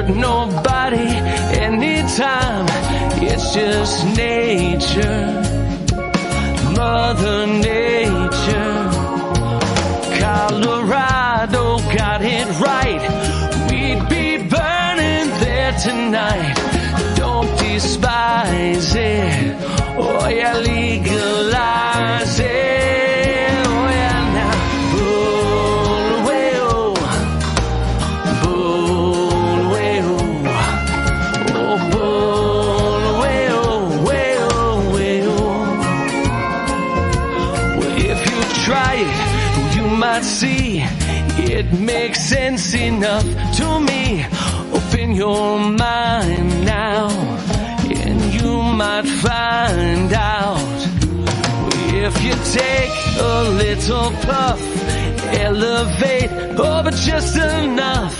[0.04, 1.08] Hurt nobody
[1.58, 2.66] anytime.
[3.22, 5.42] It's just nature.
[6.76, 8.90] Mother Nature.
[10.20, 13.02] Colorado got it right.
[13.70, 16.54] We'd be burning there tonight.
[17.16, 19.56] Don't despise it.
[19.96, 22.43] Oh yeah, legalize it.
[42.14, 43.24] Sense enough
[43.58, 44.24] to me.
[44.72, 47.08] Open your mind now,
[48.04, 50.78] and you might find out.
[52.06, 54.60] If you take a little puff,
[55.46, 58.16] elevate, oh, but just enough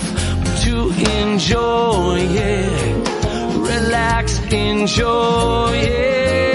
[0.63, 0.89] to
[1.21, 3.07] enjoy it.
[3.57, 6.54] Relax, enjoy it.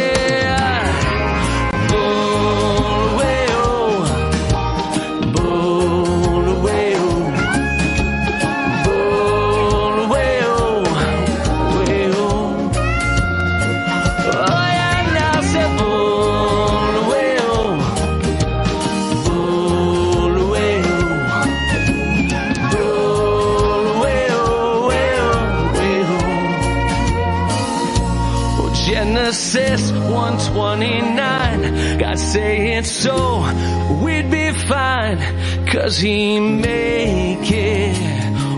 [32.31, 35.19] 129, God say it's so, we'd be fine,
[35.67, 37.97] cause he make it.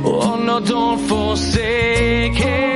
[0.04, 2.71] Oh no, don't forsake it.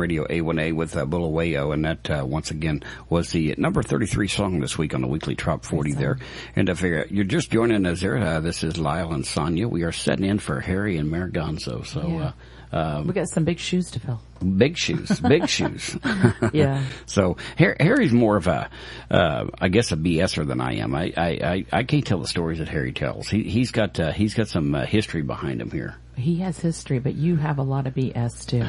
[0.00, 4.60] Radio A1A with uh, Bulawayo, and that uh, once again was the number 33 song
[4.60, 6.18] this week on the weekly Trop 40 there.
[6.56, 9.68] And if you're, you're just joining us there, uh, this is Lyle and Sonia.
[9.68, 11.86] We are setting in for Harry and Marigonzo.
[11.86, 12.32] So, Yeah.
[12.72, 14.20] uh, um, We got some big shoes to fill.
[14.56, 15.96] big shoes, big shoes.
[16.52, 16.82] Yeah.
[17.06, 18.70] So Harry's more of a,
[19.10, 20.94] uh, I guess, a BSer than I am.
[20.94, 23.28] I, I, I, I can't tell the stories that Harry tells.
[23.28, 25.96] He, he's got, uh, he's got some uh, history behind him here.
[26.20, 28.66] He has history, but you have a lot of BS too.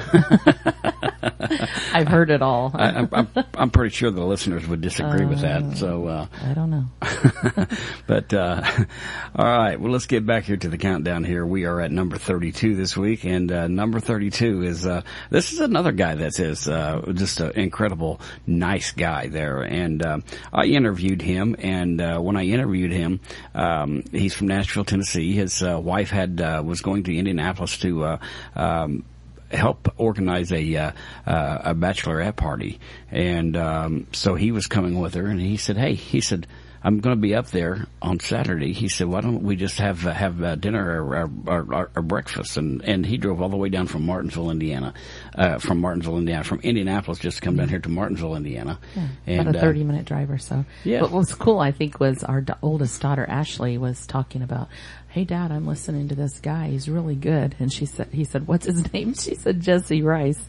[1.94, 2.72] I've heard it all.
[2.74, 5.78] I, I'm, I'm, I'm pretty sure the listeners would disagree with that.
[5.78, 6.86] So, uh, I don't know.
[8.08, 8.62] but uh,
[9.36, 11.24] all right, well, let's get back here to the countdown.
[11.24, 15.52] Here we are at number thirty-two this week, and uh, number thirty-two is uh, this
[15.54, 19.62] is another guy that is uh, just an incredible, nice guy there.
[19.62, 20.20] And uh,
[20.54, 23.20] I interviewed him, and uh, when I interviewed him,
[23.54, 25.34] um, he's from Nashville, Tennessee.
[25.34, 27.41] His uh, wife had uh, was going to Indianapolis
[27.80, 28.04] to.
[28.04, 28.18] Uh,
[28.56, 29.04] um,
[29.52, 30.92] help organize a uh,
[31.26, 32.80] uh, a bachelorette party,
[33.12, 36.48] and um, so he was coming with her, and he said, "Hey," he said.
[36.84, 38.74] I'm going to be up there on Saturday.
[38.74, 42.02] He said, "Why don't we just have uh, have uh, dinner or, or, or, or
[42.02, 44.94] breakfast?" And and he drove all the way down from Martinsville, Indiana,
[45.36, 48.80] uh, from Martinsville, Indiana, from Indianapolis, just to come down here to Martinsville, Indiana.
[49.28, 50.66] And About a uh, 30 minute drive or so.
[50.84, 51.02] Yeah.
[51.02, 54.68] But what was cool, I think, was our d- oldest daughter, Ashley, was talking about,
[55.10, 56.70] Hey dad, I'm listening to this guy.
[56.70, 57.56] He's really good.
[57.60, 59.14] And she said, he said, what's his name?
[59.14, 60.42] She said, Jesse Rice.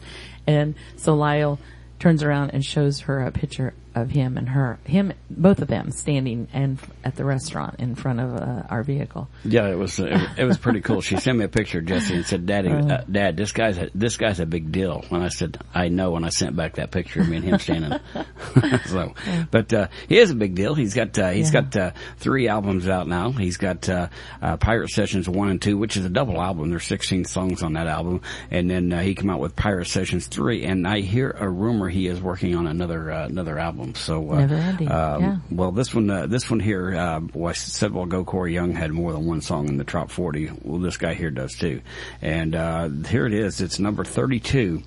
[0.47, 1.59] And so Lyle
[1.99, 5.91] turns around and shows her a picture of him and her, him, both of them
[5.91, 9.27] standing and at the restaurant in front of uh, our vehicle.
[9.45, 11.01] Yeah, it was it, it was pretty cool.
[11.01, 12.87] She sent me a picture of Jesse and said, "Daddy, Uh-huh.
[12.93, 16.15] uh, Dad, this guy's a, this guy's a big deal." And I said, "I know."
[16.15, 17.99] And I sent back that picture of me and him standing.
[18.85, 19.13] so,
[19.51, 20.75] but uh, he is a big deal.
[20.75, 21.61] He's got uh, he's Yeah.
[21.61, 23.31] got uh, three albums out now.
[23.31, 24.07] He's got uh,
[24.41, 26.69] uh, Pirate Sessions one and two, which is a double album.
[26.69, 28.21] There's 16 songs on that album,
[28.51, 30.63] and then uh, he came out with Pirate Sessions three.
[30.65, 33.82] And I hear a rumor he is working on another uh, another album.
[33.93, 35.37] So, uh, Never ending, um, yeah.
[35.51, 38.73] well, this one, uh, this one here, uh, well, I said, well, Go Corey Young
[38.73, 40.51] had more than one song in the top 40.
[40.63, 41.81] Well, this guy here does too.
[42.21, 43.61] And, uh, here it is.
[43.61, 44.81] It's number 32,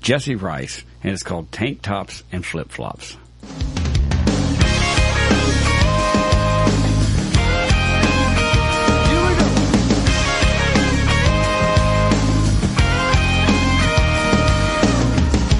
[0.00, 3.16] Jesse Rice, and it's called Tank Tops and Flip Flops.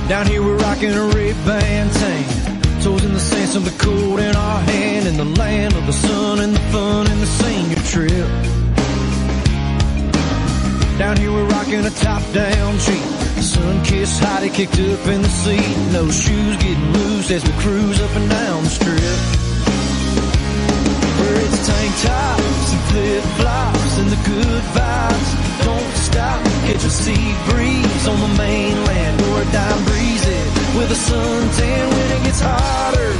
[0.09, 2.04] Down here we're rocking a Ray-Ban tank.
[2.85, 5.07] Toes in the sand, the cold in our hand.
[5.07, 8.29] In the land of the sun and the fun and the senior trip.
[10.99, 13.09] Down here we're rocking a top-down Jeep.
[13.41, 15.77] Sun-kissed hottie kicked up in the seat.
[15.97, 19.19] No shoes getting loose as we cruise up and down the strip.
[21.19, 25.31] Where it's tank tops and flip-flops and the good vibes.
[25.65, 30.25] Don't stop, catch a sea breeze on the mainland or a dime breeze
[30.77, 33.13] with a suntan when it gets hotter.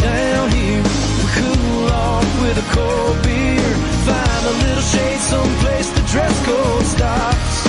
[0.00, 3.70] Down here, we cool off with a cold beer.
[4.08, 7.66] Find a little shade someplace the dress code stops.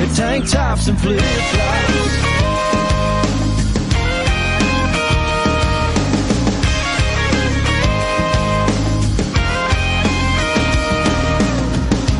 [0.00, 2.45] And tank tops and flip-flops.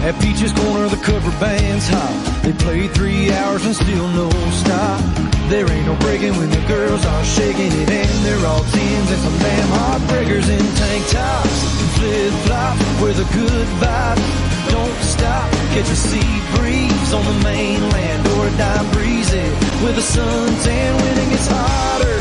[0.07, 2.15] At Peach's Corner, the cover band's hot.
[2.45, 5.03] They play three hours and still no stop.
[5.51, 9.21] There ain't no breaking when the girls are shaking it, and they're all teens and
[9.27, 11.59] some damn heartbreakers in tank tops
[11.99, 15.51] flip flop with a good vibe don't stop.
[15.75, 19.33] Catch a sea breeze on the mainland or a dime breeze
[19.83, 22.19] with a suntan when it gets hotter.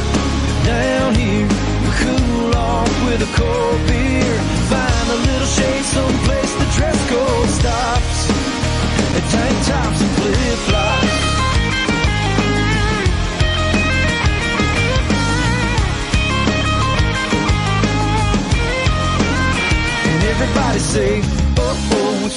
[0.66, 4.55] Down here, we cool off with a cold beer.
[5.46, 8.30] Find shade someplace the dress code stops.
[9.16, 11.14] At tank tops and flip flops.
[20.10, 21.45] And everybody say,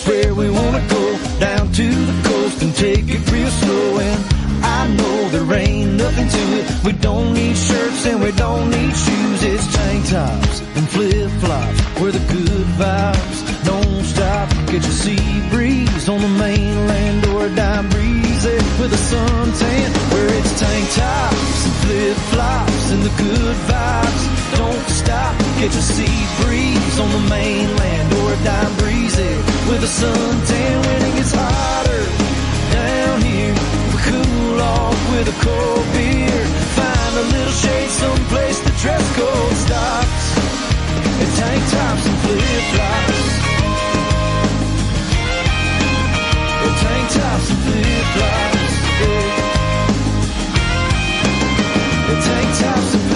[0.08, 1.04] where we wanna go.
[1.38, 4.00] Down to the coast and take it real slow.
[4.00, 4.20] And
[4.64, 6.64] I know there ain't nothing to it.
[6.84, 9.40] We don't need shirts and we don't need shoes.
[9.52, 14.48] It's tank tops and flip flops where the good vibes don't stop.
[14.72, 18.44] Get your sea breeze on the mainland or a dime breeze
[18.80, 24.22] with a suntan where it's tank tops and flip flops and the good vibes
[24.56, 25.34] don't stop.
[25.60, 28.87] Get your sea breeze on the mainland or a dime breeze
[29.68, 32.02] with a suntan when it gets hotter.
[32.72, 33.54] Down here,
[33.92, 36.44] we cool off with a cold beer.
[36.78, 40.24] Find a little shade someplace the dress code stops.
[41.20, 43.28] And tank tops and flip flops.
[46.64, 48.74] And tank tops and flip flops.
[49.00, 49.38] Yeah.
[52.10, 53.07] And tank tops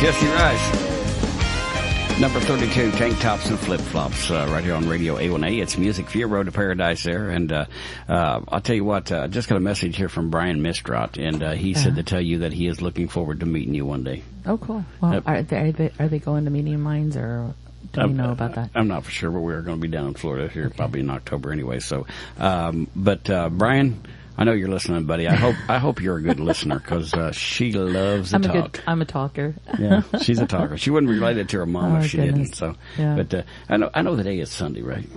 [0.00, 2.20] Jesse Rice.
[2.20, 5.60] Number 32, tank tops and flip flops, uh, right here on Radio A1A.
[5.62, 7.28] It's Music for Your Road to Paradise there.
[7.30, 7.66] And, uh,
[8.08, 11.18] uh, I'll tell you what, uh, I just got a message here from Brian Mistrot,
[11.18, 11.96] and, uh, he said Uh-huh.
[11.96, 14.22] to tell you that he is looking forward to meeting you one day.
[14.46, 14.84] Oh, cool.
[15.00, 17.52] Well, are, they, are they going to Medium Mines or
[17.92, 18.70] do we Um, know about that?
[18.74, 21.10] I'm not for sure, but we're going to be down in Florida here probably in
[21.10, 21.80] October anyway.
[21.80, 22.06] So,
[22.38, 24.00] um, but uh, Brian,
[24.38, 25.26] I know you're listening, buddy.
[25.28, 28.46] I hope I hope you're a good listener because uh, she loves to I'm a
[28.48, 28.72] talk.
[28.72, 28.82] good.
[28.86, 29.54] I'm a talker.
[29.78, 30.76] yeah, she's a talker.
[30.76, 32.50] She wouldn't relate it to her mom Oh, if she goodness.
[32.50, 32.56] didn't.
[32.56, 33.16] So, Yeah.
[33.16, 35.08] but uh, I know I know the day is Sunday, right?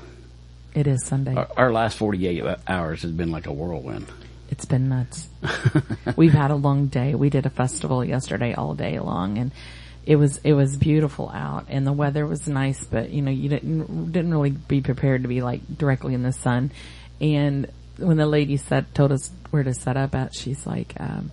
[0.74, 1.36] It is Sunday.
[1.36, 4.07] Our, our last 48 hours has been like a whirlwind.
[4.51, 5.28] It's been nuts.
[6.15, 7.13] We've had a long day.
[7.15, 9.51] We did a festival yesterday all day long and
[10.05, 13.49] it was, it was beautiful out and the weather was nice, but you know, you
[13.49, 16.72] didn't, didn't really be prepared to be like directly in the sun.
[17.22, 17.67] And
[18.00, 21.32] when the lady said, told us where to set up at, she's like, um,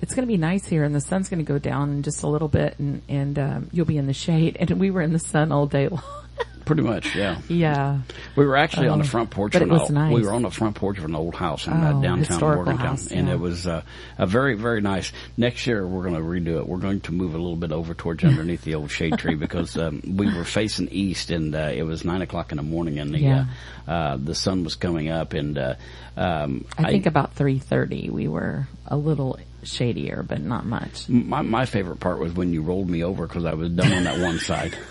[0.00, 2.22] it's going to be nice here and the sun's going to go down in just
[2.22, 4.56] a little bit and, and, um, you'll be in the shade.
[4.60, 6.21] And we were in the sun all day long.
[6.64, 7.40] Pretty much, yeah.
[7.48, 8.00] yeah.
[8.36, 9.52] We were actually on the front porch.
[9.52, 10.14] but it was old, nice.
[10.14, 12.76] We were on the front porch of an old house in uh, Oh, downtown Morgantown,
[12.86, 13.82] house, and it was uh,
[14.18, 15.12] a very, very nice.
[15.36, 16.66] Next year, we're going to redo it.
[16.68, 19.76] We're going to move a little bit over towards underneath the old shade tree because
[19.76, 23.12] um, we were facing east, and uh, it was nine o'clock in the morning, and
[23.12, 23.46] the Yeah.
[23.86, 25.74] uh, uh, the sun was coming up, and uh,
[26.16, 31.08] um, I think about 3.30 we were a little shadier, but not much.
[31.08, 34.04] my my favorite part was when you rolled me over because I was done on
[34.04, 34.76] that one side.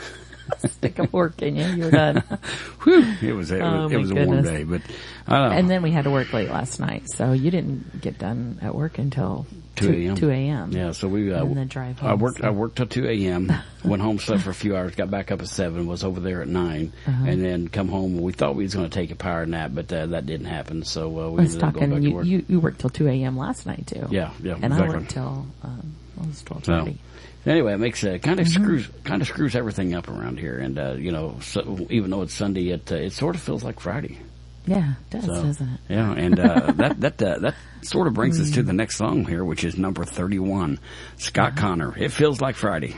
[0.68, 2.18] Stick a fork in you, you were done.
[2.84, 4.82] Whew, it was it Oh, was, it was a warm day, but
[5.28, 5.56] I don't know.
[5.58, 8.74] And then we had to work late last night, so you didn't get done at
[8.76, 9.46] work until
[9.78, 10.16] 2 a.m.
[10.16, 10.72] 2 a.m.
[10.72, 12.40] Yeah, so we uh, And then drive Home, I worked.
[12.40, 12.48] so.
[12.48, 13.52] I worked till two a.m.
[13.86, 16.42] went home, slept for a few hours, got back up at seven, was over there
[16.42, 17.26] at 9 Uh-huh.
[17.28, 18.20] and then come home.
[18.20, 20.84] We thought we was going to take a power nap, but uh, that didn't happen.
[20.84, 22.26] So uh, we was ended up going back talking, to you, work.
[22.26, 23.38] you, you worked till 2 a.m.
[23.38, 24.08] last night too.
[24.12, 26.98] Yeah, yeah, And I worked till, um, it was so 12.30.
[27.46, 28.64] anyway, it makes uh, kind of Mm-hmm.
[28.64, 32.22] screws kind of screws everything up around here, and uh, you know, so, even though
[32.24, 34.20] it's Sunday, it uh, it sort of feels like Friday.
[34.68, 35.80] Yeah, it does, So, doesn't it?
[35.90, 38.54] Yeah, and uh, that that uh, that sort of brings us Mm.
[38.56, 40.80] to the next song here, which is number thirty-one,
[41.18, 41.62] Scott Uh-huh.
[41.62, 41.98] Connor.
[41.98, 42.96] It feels like Friday.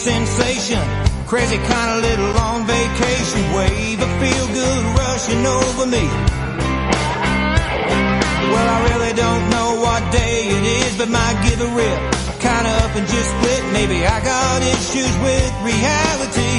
[0.00, 0.80] Sensation.
[1.26, 4.00] Crazy kind of little long vacation wave.
[4.00, 6.04] A feel good rushing over me.
[8.50, 12.00] Well, I really don't know what day it is, but might give a rip.
[12.40, 13.62] Kind of up and just split.
[13.76, 16.56] Maybe I got issues with reality.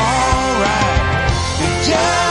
[0.00, 0.96] Alright.
[1.84, 2.29] Just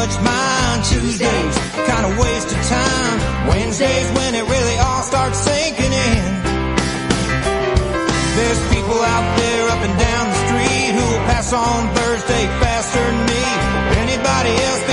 [0.00, 0.80] much mind.
[0.88, 1.56] Tuesdays,
[1.92, 3.16] kind of waste of time.
[3.52, 6.24] Wednesdays when it really all starts sinking in.
[8.38, 13.04] There's people out there up and down the street who will pass on Thursday faster
[13.04, 13.44] than me.
[14.04, 14.89] Anybody else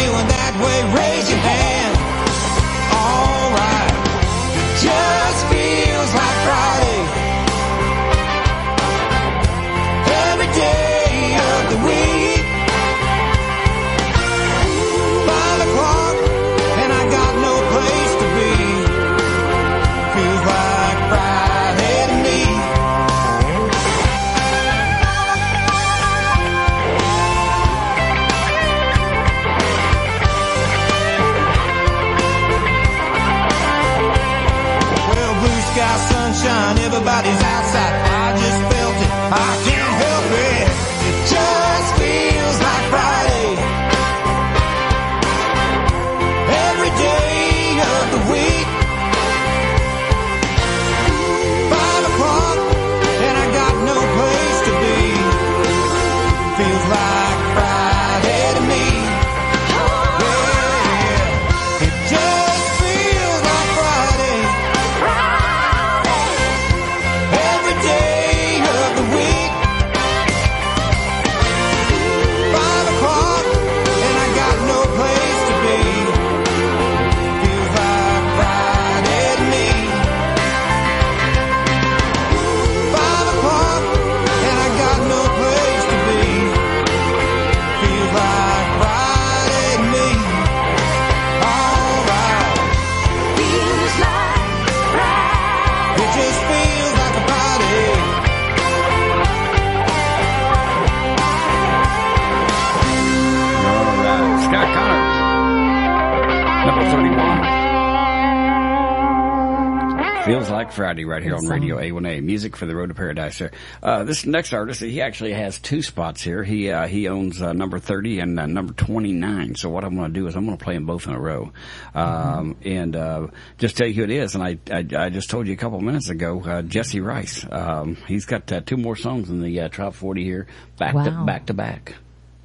[110.78, 111.48] Friday right here on.
[111.48, 112.22] Radio A1A.
[112.22, 113.52] Music for the Road to Paradise there.
[113.82, 116.44] Uh, this next artist, he actually has two spots here.
[116.44, 119.56] He, uh, he owns, uh, number 30 and uh, number 29.
[119.56, 121.20] So what I'm going to do is I'm going to play them both in a
[121.20, 121.52] row.
[121.96, 124.36] Um, and, uh, just tell you who it is.
[124.36, 127.44] And I, I, I just told you a couple minutes ago, uh, Jesse Rice.
[127.52, 130.46] Um, he's got, uh, two more songs in the, uh, Top 40 here,
[130.78, 131.96] back to, back to back.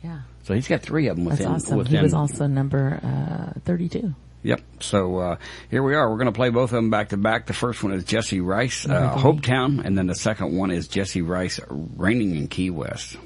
[0.03, 0.20] Yeah.
[0.45, 1.76] So he's got three of them That's within, awesome.
[1.76, 4.14] within He was also number uh, 32.
[4.43, 4.61] Yep.
[4.80, 5.36] So uh,
[5.70, 6.11] here we are.
[6.11, 7.47] We're going to play both of them back to back.
[7.47, 9.16] The first one is Jesse Rice, uh.
[9.16, 13.16] Hopetown, and then the second one is Jesse Rice, Raining in Key West.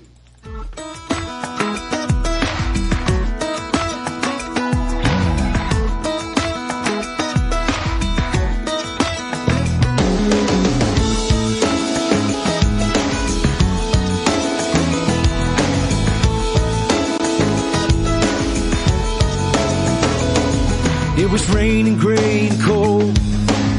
[21.26, 23.16] It was raining gray and cold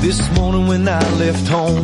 [0.02, 1.82] this morning when I left home.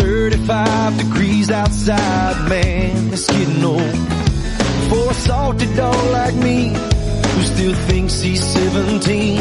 [0.00, 3.94] 35 degrees outside, man, it's getting old.
[4.88, 9.38] For a salty dog like me, who still thinks he's 17.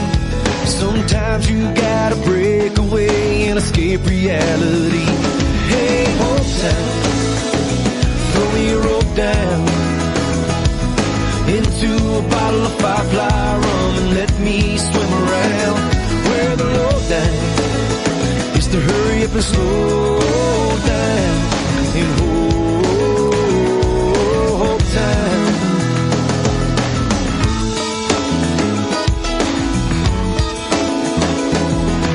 [0.65, 5.07] Sometimes you gotta break away and escape reality.
[5.71, 6.91] Hey, Hope Town,
[8.33, 9.86] throw me a rope down
[11.79, 15.77] into a bottle of firefly rum and let me swim around
[16.27, 17.33] where the lowdown
[18.57, 20.19] is to hurry up and slow
[20.87, 21.37] down
[22.01, 22.07] in
[24.57, 25.45] Hope Town.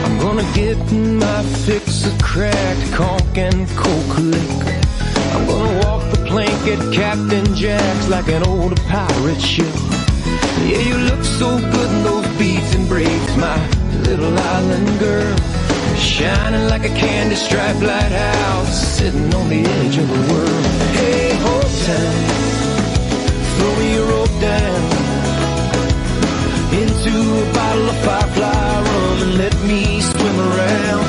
[0.04, 4.80] I'm gonna get my fix of cracked conch and coke liquor.
[5.34, 6.01] I'm gonna walk
[6.40, 9.74] at Captain Jack's like an old pirate ship.
[10.64, 13.58] Yeah, you look so good in those beads and braids, my
[14.08, 15.36] little island girl.
[15.96, 20.64] Shining like a candy striped lighthouse, sitting on the edge of the world.
[20.96, 22.14] Hey, Hope Town,
[23.56, 24.82] throw me a rope down
[26.80, 27.12] into
[27.42, 31.04] a bottle of firefly rum and let me swim around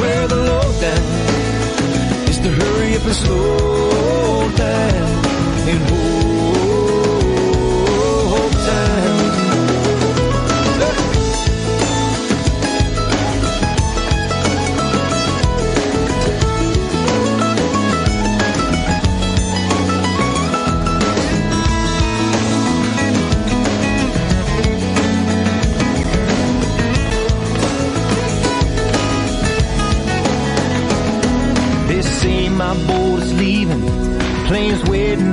[0.00, 1.27] where the lowdown
[3.00, 6.27] to hurry up and slow down in Hope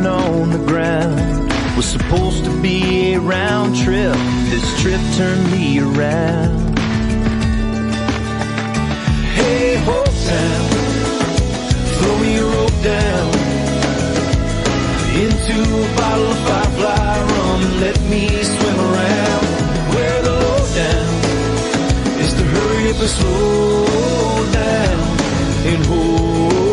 [0.05, 1.51] on the ground.
[1.75, 4.15] Was supposed to be a round trip,
[4.49, 6.79] this trip turned me around.
[9.37, 10.65] Hey, Hope Town,
[11.97, 13.27] throw me a rope down.
[15.23, 17.61] Into a bottle of firefly rum.
[17.63, 19.45] And let me swim around.
[19.95, 21.07] Where the lowdown
[22.23, 24.99] is to hurry up and slow down
[25.71, 26.64] in Hope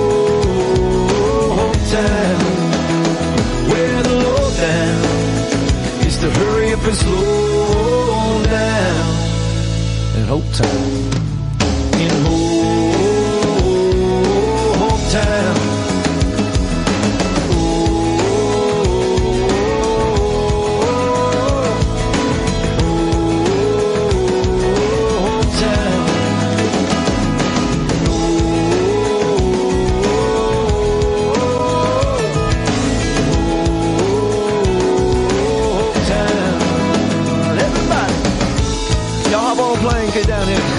[6.94, 11.01] slow down in Hope Town.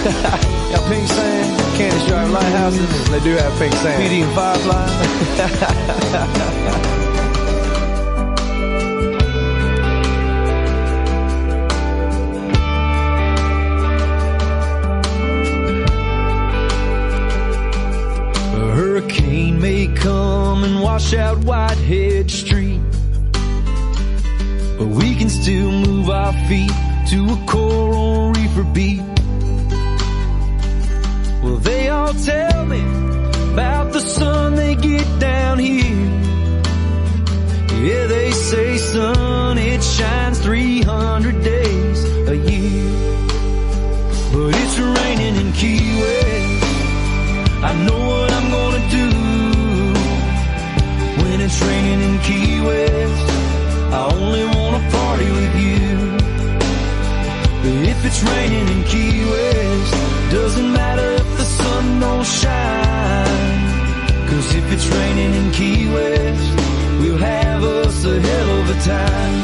[0.04, 3.10] Got pink sand, candy stripe lighthouses.
[3.10, 4.04] They do have pink sand.
[4.04, 4.86] PD and Firefly.
[18.56, 22.82] A hurricane may come and wash out Whitehead Street.
[24.78, 26.74] But we can still move our feet
[27.08, 29.13] to a coral reefer beat.
[32.14, 32.82] All tell me
[33.54, 36.10] about the sun they get down here.
[37.82, 42.92] Yeah, they say sun, it shines 300 days a year.
[44.32, 46.64] But it's raining in Key West.
[47.64, 49.10] I know what I'm gonna do
[51.22, 53.30] when it's raining in Key West.
[53.94, 56.18] I only wanna party with you.
[57.62, 61.24] But if it's raining in Key West, doesn't matter
[61.64, 63.64] sun don't shine.
[64.30, 66.50] Cause if it's raining in Key West,
[67.00, 69.38] we'll have us a hell of a time.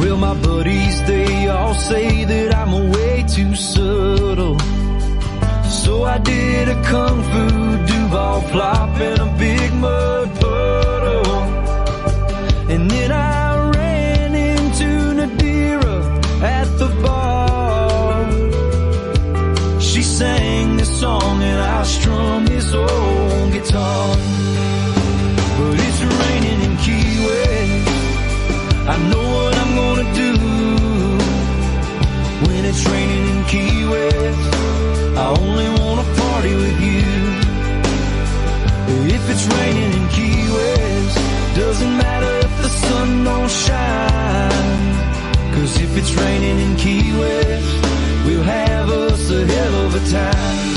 [0.00, 4.58] Well, my buddies, they all say that I'm way too subtle.
[5.82, 7.44] So I did a kung fu
[7.90, 11.32] do-ball flop in a big mud puddle.
[12.72, 13.25] And then I
[21.86, 24.16] strummed this old guitar.
[25.58, 27.88] But it's raining in Key West.
[28.92, 30.32] I know what I'm gonna do
[32.46, 34.54] when it's raining in Key West.
[35.22, 37.06] I only wanna party with you.
[39.16, 41.16] If it's raining in Key West,
[41.56, 44.86] doesn't matter if the sun don't shine.
[45.54, 47.74] Cause if it's raining in Key West,
[48.26, 50.75] we'll have us a hell of a time.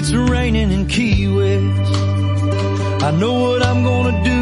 [0.00, 1.92] It's raining in Key West.
[3.04, 4.40] I know what I'm gonna do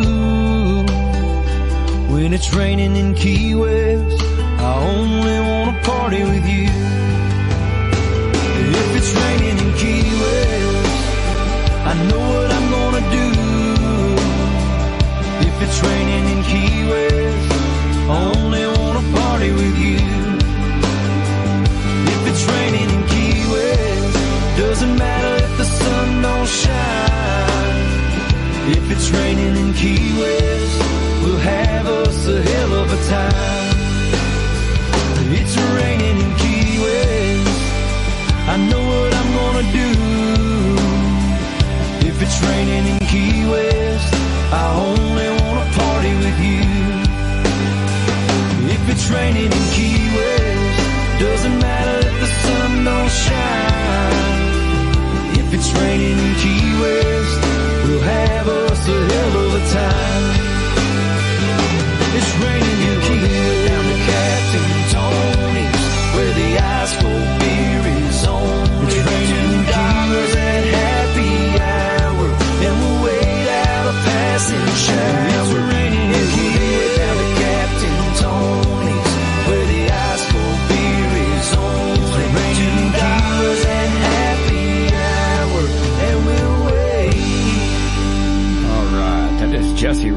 [2.15, 4.23] when it's raining in Key West.
[4.69, 6.38] I only wanna party with
[29.81, 30.48] in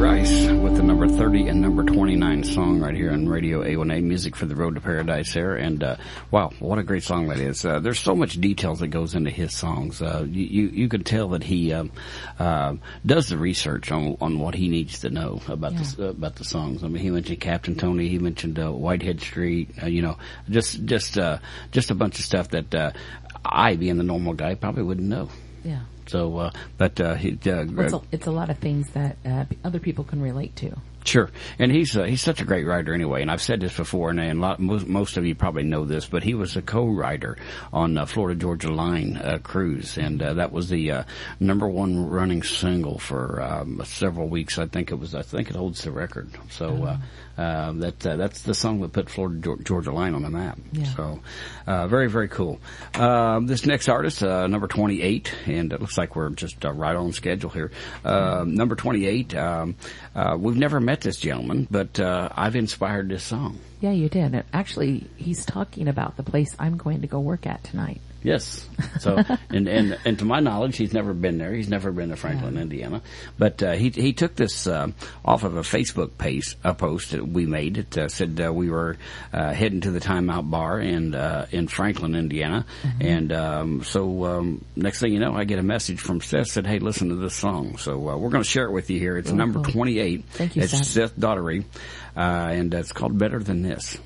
[0.01, 4.35] Rice with the number 30 and number 29 song right here on Radio A1A, Music
[4.35, 5.55] for the Road to Paradise there.
[5.55, 5.97] And, uh,
[6.31, 7.63] wow, what a great song that is.
[7.63, 10.01] Uh, there's so much details that goes into his songs.
[10.01, 11.91] Uh, you, you, you can tell that he, um,
[12.39, 15.83] uh, does the research on, on what he needs to know about Yeah.
[15.97, 16.83] the, uh, about the songs.
[16.83, 20.17] I mean, he mentioned Captain Tony, he mentioned, uh, Whitehead Street, uh, you know,
[20.49, 21.37] just, just, uh,
[21.71, 22.91] just a bunch of stuff that, uh,
[23.45, 25.29] I, being the normal guy, probably wouldn't know.
[25.63, 25.81] Yeah.
[26.07, 29.17] So, uh, but, uh, he, uh, Well, it's, a, it's a lot of things that
[29.25, 30.75] uh, other people can relate to.
[31.03, 33.23] Sure, and he's uh, he's such a great writer anyway.
[33.23, 36.05] And I've said this before, and, and lot, most, most of you probably know this,
[36.05, 37.37] but he was a co-writer
[37.73, 41.03] on uh, Florida Georgia Line uh, cruise, and uh, that was the uh,
[41.39, 44.59] number one running single for um, several weeks.
[44.59, 45.15] I think it was.
[45.15, 46.29] I think it holds the record.
[46.51, 46.97] So uh,
[47.37, 50.59] uh, that uh, that's the song that put Florida Georgia Line on the map.
[50.71, 50.85] Yeah.
[50.95, 51.19] So
[51.67, 52.59] uh, very very cool.
[52.95, 56.71] Um, this next artist, uh, number twenty eight, and it looks like we're just uh,
[56.71, 57.71] right on schedule here.
[58.03, 59.35] Uh, number twenty eight.
[59.35, 59.75] Um,
[60.15, 63.59] uh, we've never met this gentleman, but uh, I've inspired this song.
[63.79, 64.43] Yeah, you did.
[64.53, 68.01] Actually, he's talking about the place I'm going to go work at tonight.
[68.23, 68.67] Yes.
[68.99, 69.17] So,
[69.49, 71.53] and, and and to my knowledge, he's never been there.
[71.53, 73.01] He's never been to Franklin, Indiana.
[73.37, 74.93] But uh, he he took this um,
[75.25, 77.77] off of a Facebook page, a post that we made.
[77.77, 78.97] It uh, said uh, we were
[79.33, 82.65] uh, heading to the Timeout Bar in uh, in Franklin, Indiana,
[82.99, 86.67] and um, so um, next thing you know, I get a message from Seth said,
[86.67, 89.17] "Hey, listen to this song." So uh, we're going to share it with you here.
[89.17, 89.73] It's number cool.
[89.73, 90.25] twenty eight.
[90.31, 90.85] Thank you, It's Seth.
[90.85, 91.65] Seth Daughtery,
[92.15, 93.97] uh, and it's called "Better Than This."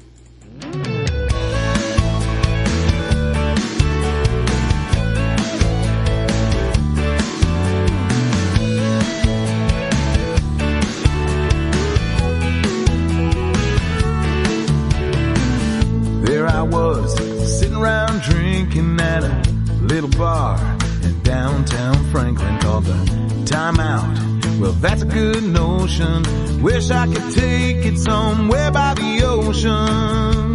[24.87, 26.61] That's a good notion.
[26.61, 30.53] Wish I could take it somewhere by the ocean.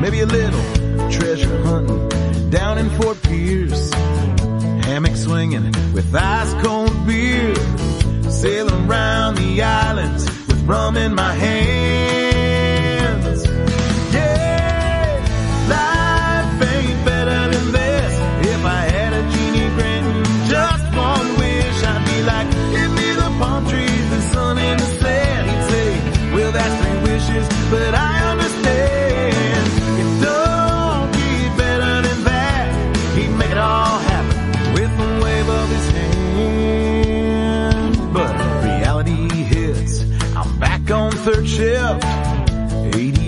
[0.00, 3.92] Maybe a little treasure hunting down in Fort Pierce.
[4.86, 7.54] Hammock swinging with ice cold beer.
[8.28, 12.15] Sailing around the islands with rum in my hands.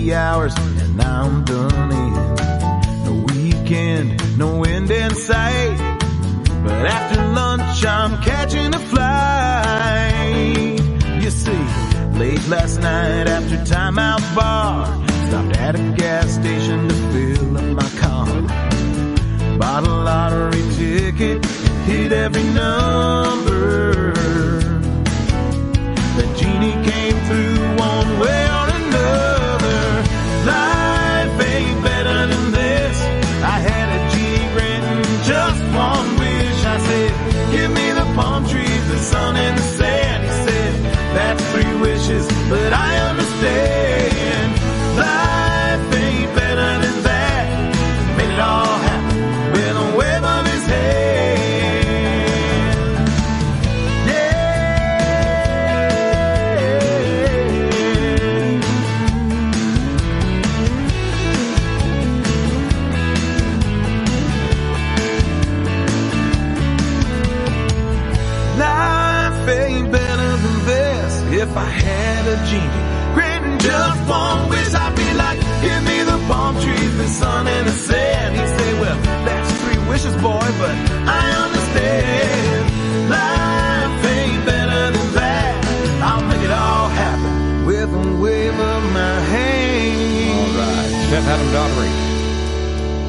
[0.09, 2.13] 80 hours and I'm done in.
[3.05, 5.77] No weekend, no end in sight.
[6.63, 10.79] But after lunch, I'm catching a flight.
[11.23, 11.63] You see,
[12.17, 14.87] late last night after timeout bar,
[15.27, 18.25] stopped at a gas station to fill up my car.
[19.59, 21.45] Bought a lottery ticket,
[21.85, 23.88] hit every number.
[39.01, 39.78] Sun and the
[79.99, 80.75] wishes, boy, but
[81.07, 83.09] I understand.
[83.09, 86.01] Life ain't better than that.
[86.03, 90.31] I'll make it all happen with a wave of my hand.
[90.31, 91.09] All right.
[91.09, 92.09] Seth Adam Daughtry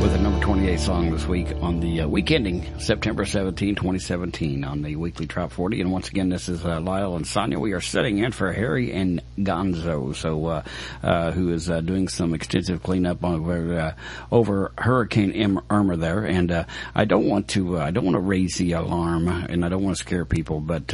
[0.02, 4.64] with a number 28 song this week on the uh, week ending September 17, 2017
[4.64, 5.80] on the weekly Top 40.
[5.82, 7.58] And once again, this is uh, Lyle and Sonia.
[7.60, 10.62] We are sitting in for Harry and Gonzo, so uh,
[11.02, 13.94] uh, who is uh, doing some extensive cleanup over uh,
[14.30, 16.24] over Hurricane Irma there.
[16.24, 16.64] And uh,
[16.94, 19.82] I don't want to uh, I don't want to raise the alarm, and I don't
[19.82, 20.60] want to scare people.
[20.60, 20.90] But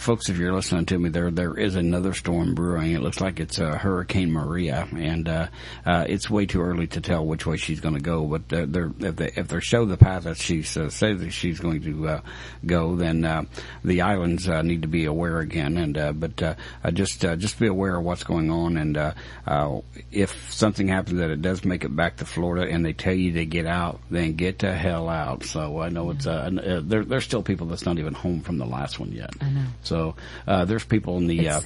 [0.00, 2.92] folks, if you're listening to me, there there is another storm brewing.
[2.92, 5.48] It looks like it's Hurricane Maria, and
[5.86, 8.24] it's way too early to tell which way she's going to go.
[8.24, 11.82] But they're, if they if they show the path that she says that she's going
[11.82, 12.20] to
[12.66, 13.48] go, then
[13.84, 15.76] the islands need to be aware again.
[15.78, 16.58] And but
[16.92, 18.76] just just be aware of what's going on.
[18.76, 19.12] And uh,
[19.46, 19.80] uh,
[20.12, 23.32] if something happens that it does make it back to Florida, and they tell you
[23.32, 25.44] to get out, then get the hell out.
[25.44, 28.58] So I know it's uh, uh, there there's still people that's not even home from
[28.58, 29.30] the last one yet.
[29.40, 29.64] I know.
[29.82, 30.16] So
[30.46, 31.60] uh, there's people in the uh,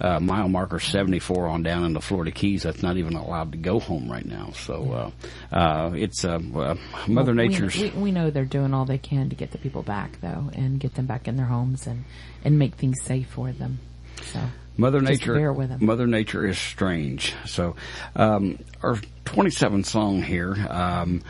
[0.00, 3.58] uh, mile marker 74 on down in the Florida Keys that's not even allowed to
[3.58, 4.50] go home right now.
[4.54, 5.12] So
[5.52, 6.74] uh, uh, it's uh, uh,
[7.06, 7.76] Mother Well, we- Nature's.
[7.78, 10.78] We, we know they're doing all they can to get the people back, though, and
[10.80, 12.04] get them back in their homes and
[12.44, 13.78] and make things safe for them.
[14.22, 14.40] So
[14.76, 15.78] Mother just Nature, bear with 'em.
[15.84, 17.34] Mother Nature is strange.
[17.46, 17.76] So,
[18.14, 21.22] um, our 27 song here, um,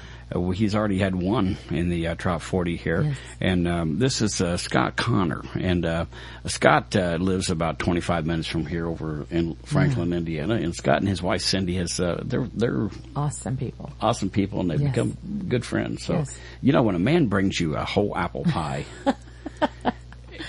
[0.53, 3.17] he's already had one in the uh, top 40 here, Yes.
[3.41, 6.07] and um, this is uh, Scott Connor, and uh,
[6.47, 11.09] Scott uh, lives about 25 minutes from here over in Franklin, Indiana, and Scott and
[11.09, 13.91] his wife Cindy has uh, they're they're awesome people.
[14.01, 14.91] awesome people, and they've Yes.
[14.95, 15.17] become
[15.49, 16.05] good friends.
[16.05, 16.37] So, Yes.
[16.61, 18.85] you know, when a man brings you a whole apple pie.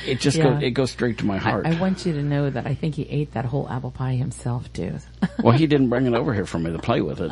[0.05, 0.43] It just Yeah.
[0.53, 0.63] goes.
[0.63, 1.65] It goes straight to my heart.
[1.65, 4.15] I, I want you to know that I think he ate that whole apple pie
[4.15, 4.97] himself too.
[5.43, 7.31] well, he didn't bring it over here for me to play with it.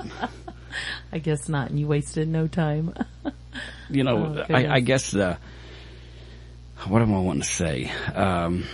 [1.12, 2.94] I guess not, and you wasted no time.
[3.90, 4.76] you know, Oh, I.
[4.76, 5.38] I guess the
[6.88, 7.92] what am I wanting to say?
[8.14, 8.66] Um,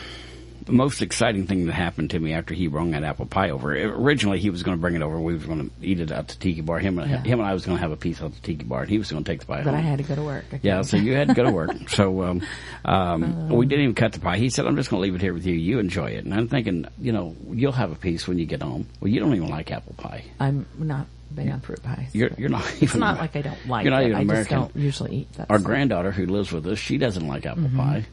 [0.71, 3.73] most exciting thing that happened to me after he brought that apple pie over.
[3.75, 5.19] Originally, he was going to bring it over.
[5.19, 6.79] We were going to eat it at the tiki bar.
[6.79, 7.21] Him and Yeah.
[7.23, 8.97] him and I was going to have a piece at the tiki bar, and he
[8.97, 9.75] was going to take the pie but home.
[9.75, 10.45] I had to go to work.
[10.51, 11.71] I Yeah, so you had to go to work.
[11.89, 12.41] So um,
[12.85, 14.37] um, we didn't even cut the pie.
[14.37, 15.53] He said, "I'm just going to leave it here with you.
[15.55, 18.61] You enjoy it." And I'm thinking, you know, you'll have a piece when you get
[18.61, 18.87] home.
[18.99, 20.23] Well, you don't even like apple pie.
[20.39, 22.09] I'm not big on fruit pies.
[22.13, 22.83] You're you're not even.
[22.83, 24.07] it's not like I don't like You're not it.
[24.07, 24.57] even I American.
[24.61, 25.49] just don't usually eat that.
[25.49, 25.65] Our stuff.
[25.65, 27.77] granddaughter who lives with us, she doesn't like apple Mm-hmm.
[27.77, 28.05] pie.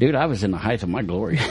[0.00, 1.38] Dude, I was in the height of my glory.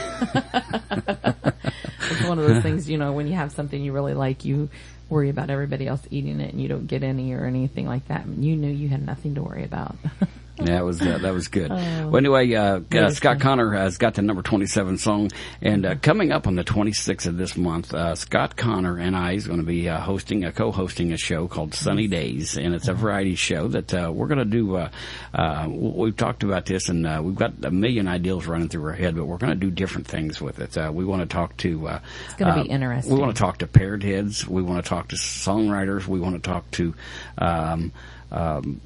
[2.10, 4.68] It's one of those things, you know, when you have something you really like, you
[5.08, 8.26] worry about everybody else eating it and you don't get any or anything like that.
[8.26, 9.94] You knew you had nothing to worry about.
[10.66, 11.70] That was uh, that was good.
[11.70, 15.30] well, anyway, uh, uh, Scott Connor has got the number twenty-seven song,
[15.62, 19.32] and uh, coming up on the twenty-sixth of this month, uh, Scott Connor and I
[19.32, 22.88] is going to be uh, hosting a co-hosting a show called Sunny Days, and it's
[22.88, 24.76] a variety show that uh, we're going to do.
[24.76, 24.90] Uh,
[25.32, 28.92] uh, we've talked about this, and uh, we've got a million ideas running through our
[28.92, 30.76] head, but we're going to do different things with it.
[30.76, 31.88] Uh, we want to talk to.
[31.88, 33.14] Uh, It's gonna be uh, interesting.
[33.14, 34.46] We want to talk to Parrot Heads.
[34.46, 36.06] We want to talk to songwriters.
[36.06, 36.94] We want to talk to.
[37.38, 37.92] Um,
[38.32, 38.80] um,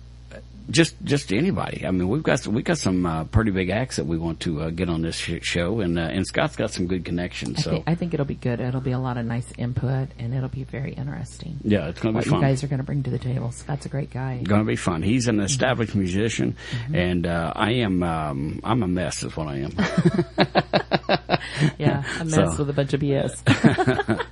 [0.70, 1.84] just just anybody.
[1.86, 4.62] I mean, we've got we got some uh, pretty big acts that we want to
[4.62, 7.58] uh, get on this sh- show, and uh, and Scott's got some good connections.
[7.58, 8.60] I, So think, I think it'll be good.
[8.60, 11.58] It'll be a lot of nice input, and it'll be very interesting.
[11.62, 13.50] yeah, it's going to be you guys are going to bring to the table.
[13.52, 14.40] Scott's a great guy.
[14.42, 15.02] Going to be fun.
[15.02, 16.94] He's an established musician, Mm-hmm.
[16.94, 19.22] and uh, I am um, I'm a mess.
[19.22, 19.72] Is what I am.
[21.78, 23.42] Yeah, a mess So- with a bunch of BS.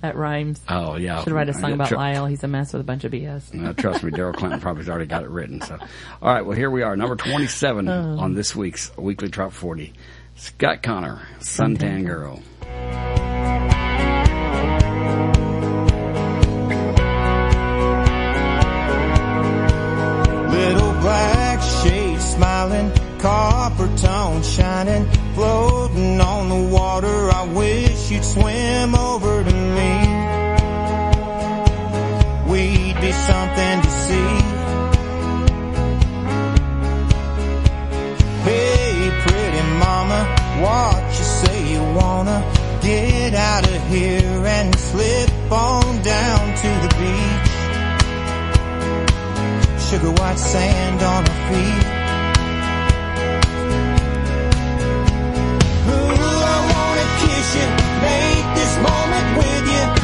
[0.00, 0.60] that rhymes.
[0.68, 2.26] oh yeah, Should write a song Yeah, about tr- Lyle.
[2.26, 3.64] He's a mess with a bunch of BS.
[3.66, 5.60] Uh, trust me, Daryl Clinton probably's already got it written.
[5.60, 5.76] So,
[6.22, 6.44] all right.
[6.44, 8.18] Well, here we are, number twenty-seven Oh.
[8.18, 9.92] on this week's weekly Trop Forty.
[10.36, 12.42] Scott Connor, Suntan Girl.
[20.50, 22.90] Little black shade smiling,
[23.20, 27.30] copper tone shining, floating on the water.
[27.30, 29.92] I wish you'd swim over to me.
[32.50, 34.32] We'd be something to see.
[38.48, 40.20] Hey, pretty mama,
[40.62, 42.38] what you say you wanna
[42.80, 47.50] get out of here and slip on down to the beach?
[49.90, 51.99] sugar white sand on her feet.
[58.60, 59.99] This moment with you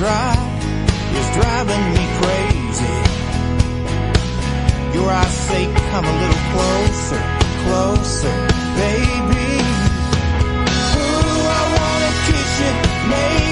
[0.00, 0.32] dry
[1.18, 2.96] is driving me crazy.
[4.96, 7.22] Your eyes say, come a little closer,
[7.64, 8.36] closer,
[8.80, 9.48] baby.
[10.96, 12.72] Ooh, I wanna kiss you,
[13.12, 13.49] make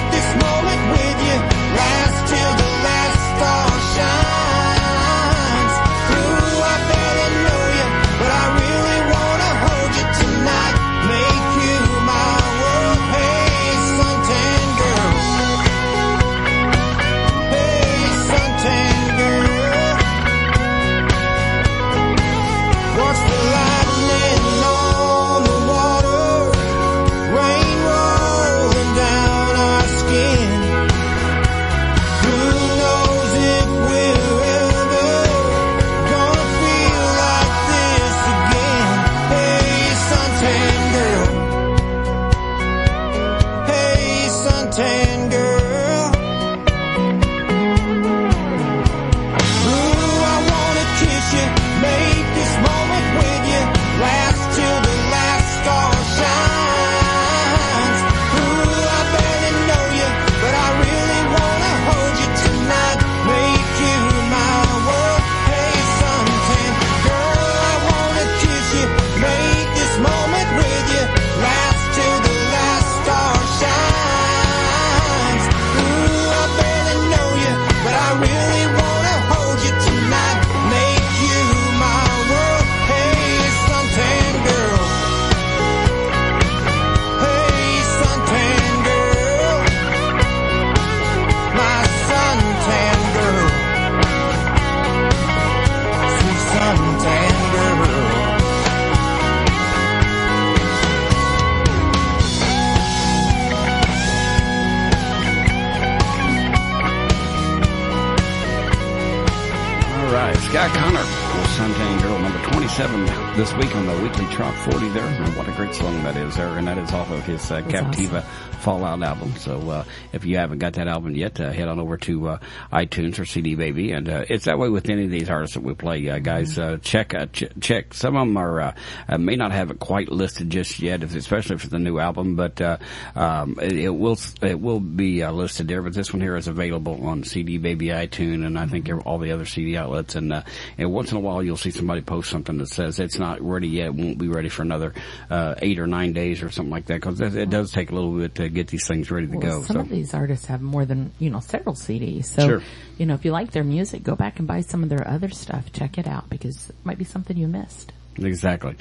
[112.78, 115.05] this week on the weekly Trop 40 there.
[115.05, 116.59] And what a great song that is there.
[116.59, 118.24] And that is off of his uh, Captiva.
[118.69, 119.35] Fallout album.
[119.39, 122.39] So uh, if you haven't got that album yet, uh, head on over to uh,
[122.70, 125.62] iTunes or CD Baby, and uh, it's that way with any of these artists that
[125.62, 126.07] we play.
[126.07, 127.95] Uh, guys, uh, check uh, ch- check.
[127.95, 128.74] Some of them are
[129.19, 132.61] may not have it quite listed just yet, if, especially for the new album, but
[132.61, 132.77] uh,
[133.16, 135.81] um, it, it will it will be uh, listed there.
[135.81, 139.32] But this one here is available on CD Baby, iTunes, and I think all the
[139.32, 140.15] other CD outlets.
[140.15, 140.43] And uh,
[140.77, 143.69] and once in a while, you'll see somebody post something that says it's not ready
[143.69, 144.93] yet, won't be ready for another
[145.31, 147.95] uh, eight or nine days or something like that, because it, it does take a
[147.95, 149.62] little bit to get these things ready to Well, go.
[149.64, 152.26] some So of these artists have more than you know several CDs.
[152.26, 152.62] So Sure.
[152.98, 155.28] you know if you like their music, go back and buy some of their other
[155.30, 155.72] stuff.
[155.72, 157.93] Check it out because it might be something you missed.
[158.20, 158.74] Exactly.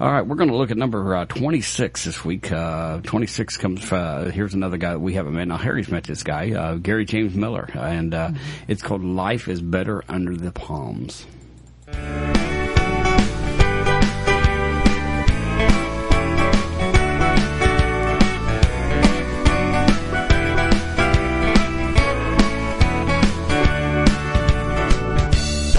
[0.00, 2.52] All right, we're going to look at number uh, 26 this week.
[2.52, 5.48] Uh, 26 comes, uh, here's another guy that we haven't met.
[5.48, 8.30] Now, Harry's met this guy, uh, Gary James Miller, and uh,
[8.68, 11.26] it's called Life is Better Under the Palms.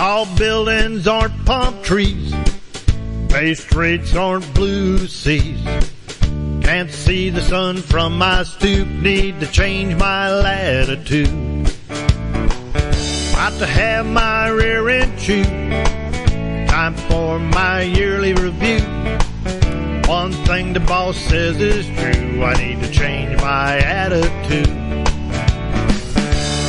[0.06, 2.32] Tall buildings aren't palm trees.
[3.27, 5.65] Bay streets aren't blue seas.
[6.61, 8.88] Can't see the sun from my stoop.
[8.88, 11.27] Need to change my latitude.
[13.34, 15.48] About to have my rear end chewed.
[16.69, 18.82] Time for my yearly review.
[20.07, 22.44] One thing the boss says is true.
[22.44, 24.69] I need to change my attitude.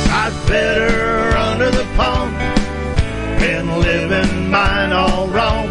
[0.09, 2.56] Life's better under the palm.
[3.39, 5.67] Been living mine all wrong.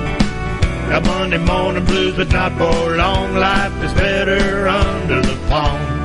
[0.89, 3.35] Got Monday morning blues, but not for long.
[3.35, 5.97] Life is better under the palm.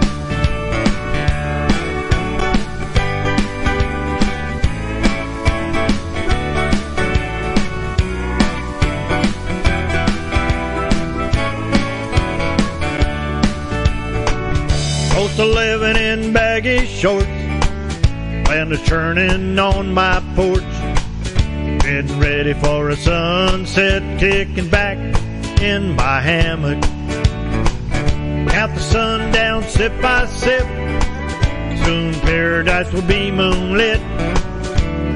[15.11, 17.27] Close to living in baggy shorts.
[18.49, 20.80] Land is churning on my porch.
[21.91, 24.97] Getting ready for a sunset, kicking back
[25.61, 26.81] in my hammock.
[28.49, 30.65] Count the sun down sip by sip.
[31.83, 33.99] Soon paradise will be moonlit.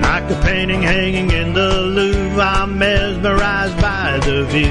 [0.01, 4.67] Like a painting hanging in the Louvre, I'm mesmerized by the view.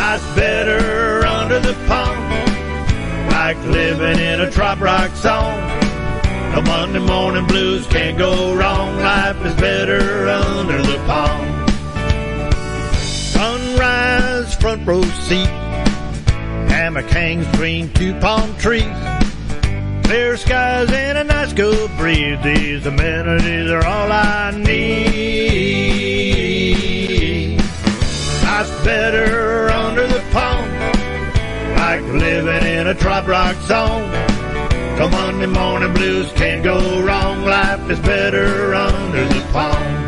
[0.00, 5.77] Life's better under the palm, like living in a trop rock song.
[6.58, 8.96] The Monday morning blues can't go wrong.
[8.96, 11.68] Life is better under the palm.
[12.96, 15.46] Sunrise, front row seat.
[16.66, 18.82] Hammock hangs between two palm trees.
[20.02, 22.42] Clear skies and a nice cool breeze.
[22.42, 24.98] These amenities are all I need.
[28.42, 30.68] Life's better under the palm.
[31.76, 34.27] Like living in a trop rock zone.
[34.98, 37.44] The Monday morning blues can't go wrong.
[37.44, 40.07] Life is better under the palm.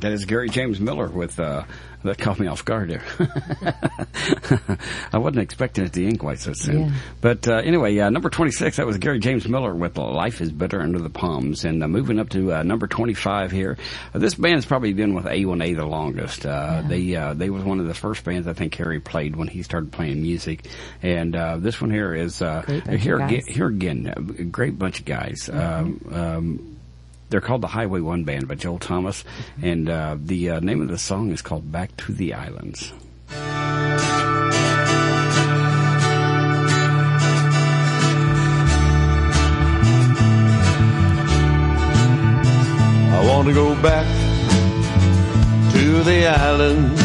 [0.00, 1.64] That is Gary James Miller with uh,
[2.04, 3.02] that caught me off guard there.
[5.12, 6.80] I wasn't expecting it to end quite so soon.
[6.86, 6.92] Yeah.
[7.20, 8.76] But uh, anyway, uh, number twenty six.
[8.78, 12.18] That was Gary James Miller with "Life Is Better Under the Palms." And uh, moving
[12.18, 13.76] up to uh, number twenty five here.
[14.14, 16.46] Uh, this band's probably been with A1A the longest.
[16.46, 19.48] Uh, They uh, they was one of the first bands I think Harry played when
[19.48, 20.66] he started playing music.
[21.02, 24.44] And uh, this one here is uh, Great bunch of here again, here again, a
[24.44, 25.50] great bunch of guys.
[25.52, 26.69] Um, um,
[27.30, 29.24] they're called the Highway One Band by Joel Thomas,
[29.62, 32.92] and uh, the uh, name of the song is called "Back to the Islands."
[43.12, 44.06] I want to go back
[45.72, 46.98] to the island.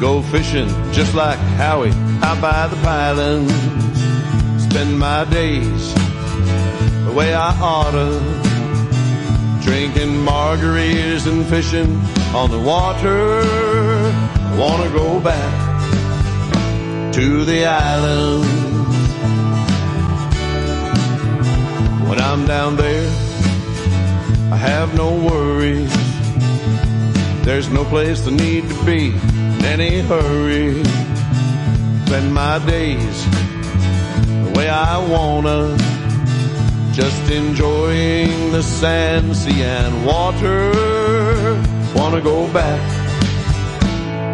[0.00, 1.92] Go fishing just like Howie
[2.22, 3.52] out by the pylons.
[4.64, 5.94] Spend my days
[7.04, 8.49] the way I oughta.
[9.62, 11.96] Drinking margaritas and fishing
[12.34, 13.42] on the water.
[13.42, 18.44] I want to go back to the island.
[22.08, 23.08] When I'm down there,
[24.52, 25.92] I have no worries.
[27.44, 30.82] There's no place I need to be in any hurry.
[32.06, 33.24] Spend my days
[34.44, 35.89] the way I wanna
[36.92, 40.72] just enjoying the sand, sea, and water.
[41.94, 42.80] Wanna go back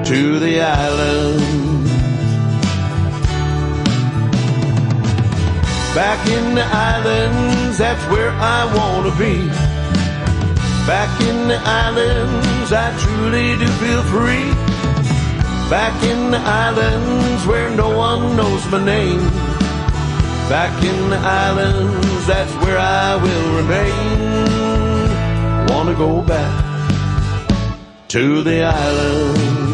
[0.07, 1.87] to the island.
[5.95, 9.49] Back in the islands, that's where I wanna be.
[10.87, 14.51] Back in the islands, I truly do feel free.
[15.69, 19.56] Back in the islands where no one knows my name.
[20.49, 24.47] Back in the islands, that's where I will remain.
[25.69, 26.65] Wanna go back
[28.09, 29.66] to the islands.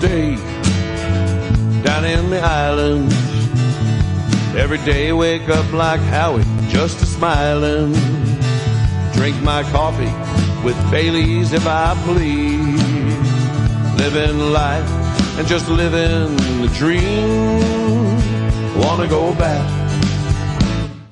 [0.00, 0.34] Stay
[1.82, 3.14] down in the islands.
[4.56, 7.92] Every day wake up like Howie, just a smiling.
[9.12, 10.14] Drink my coffee
[10.64, 12.80] with Baileys if I please.
[14.02, 14.90] Living life
[15.38, 17.60] and just living the dream.
[18.82, 19.66] Wanna go back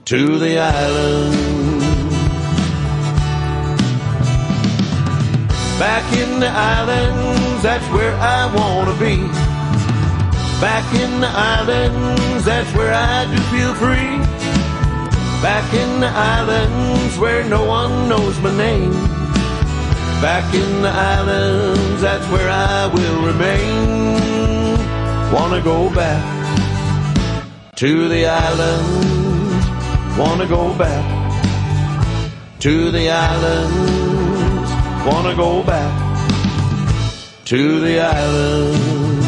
[0.07, 1.68] to the island.
[5.79, 9.17] Back in the islands, that's where I wanna be.
[10.61, 14.19] Back in the islands, that's where I do feel free.
[15.41, 18.91] Back in the islands where no one knows my name.
[20.21, 24.77] Back in the islands, that's where I will remain.
[25.33, 26.25] Wanna go back
[27.77, 29.65] to the islands.
[30.19, 31.07] Wanna go back
[32.59, 34.08] to the islands.
[35.11, 36.27] Wanna go back
[37.47, 39.27] to the islands.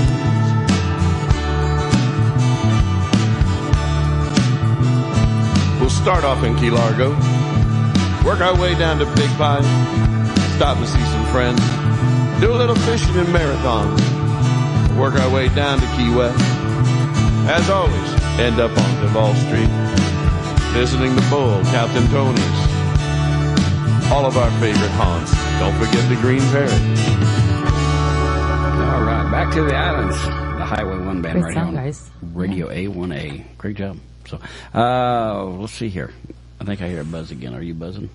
[5.81, 7.12] We'll start off in Key Largo,
[8.27, 9.65] work our way down to Big Pine,
[10.57, 11.62] stop and see some friends,
[12.43, 13.89] do a little fishing in Marathon,
[14.98, 16.39] work our way down to Key West.
[17.48, 19.70] As always, end up on Duval Street,
[20.77, 22.61] visiting the Bull, Captain Tony's,
[24.12, 25.39] all of our favorite haunts.
[25.60, 26.72] Don't forget the Green Parrot.
[28.90, 30.16] All right, back to the islands.
[30.24, 31.82] The Highway One band Great right song, now.
[31.82, 32.10] guys.
[32.32, 33.44] Radio A1A.
[33.58, 33.98] Great job.
[34.26, 34.38] So,
[34.74, 36.12] uh, let's see here.
[36.60, 37.54] I think I hear a buzz again.
[37.54, 38.08] Are you buzzing?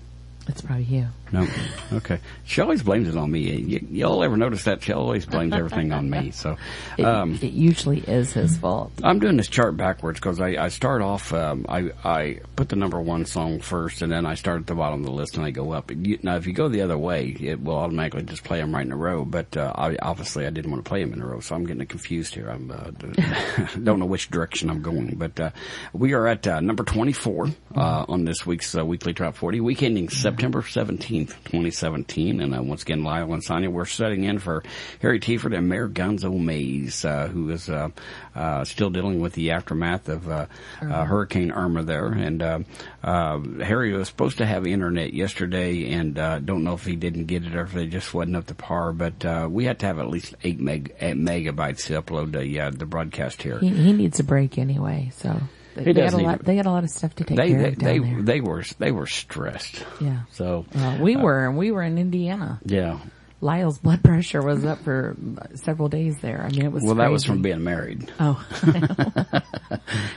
[0.48, 1.06] It's probably you.
[1.32, 1.46] No.
[1.92, 2.18] Okay.
[2.44, 3.40] She always blames it on me.
[3.40, 4.82] You, y'all ever notice that?
[4.82, 6.30] She always blames everything on me.
[6.30, 6.56] So,
[6.96, 8.92] It, um, it usually is his fault.
[9.02, 11.32] I'm doing this chart backwards because I, I start off.
[11.32, 14.74] Um, I I put the number one song first, and then I start at the
[14.74, 15.90] bottom of the list and I go up.
[15.90, 18.92] Now, if you go the other way, it will automatically just play them right in
[18.92, 19.24] a row.
[19.24, 21.66] But uh, I, obviously, I didn't want to play them in a row, so I'm
[21.66, 22.48] getting confused here.
[22.48, 22.90] I'm uh,
[23.82, 25.16] don't know which direction I'm going.
[25.16, 25.50] But uh,
[25.92, 29.82] we are at uh, number 24 uh, on this week's uh, weekly Top 40, week
[29.82, 32.40] ending September 17th, 2017.
[32.40, 34.62] And uh, once again, Lyle and Sonia, we're setting in for
[35.00, 37.88] Harry Tieford and Mayor Gonzo Mays, uh, who is uh,
[38.34, 40.46] uh, still dealing with the aftermath of uh,
[40.82, 42.08] uh, Hurricane Irma there.
[42.08, 42.58] And uh,
[43.02, 47.24] uh, Harry was supposed to have internet yesterday, and uh, don't know if he didn't
[47.26, 48.92] get it or if they just wasn't up to par.
[48.92, 52.60] But uh, we had to have at least eight, meg- eight megabytes to upload the
[52.60, 53.58] uh, the broadcast here.
[53.58, 55.40] He, he needs a break anyway, so
[55.76, 56.44] they, He they got a lot.
[56.44, 58.22] They got a lot of stuff to take They care they of down they, there.
[58.22, 59.84] they were they were stressed.
[60.00, 60.20] yeah.
[60.32, 62.60] So Well, we uh, were, and we were in Indiana.
[62.64, 62.98] yeah.
[63.40, 65.16] Lyle's blood pressure was up for
[65.54, 66.42] several days there.
[66.42, 66.82] I mean, it was.
[66.82, 68.10] Well, that was from being married.
[68.18, 68.42] Oh,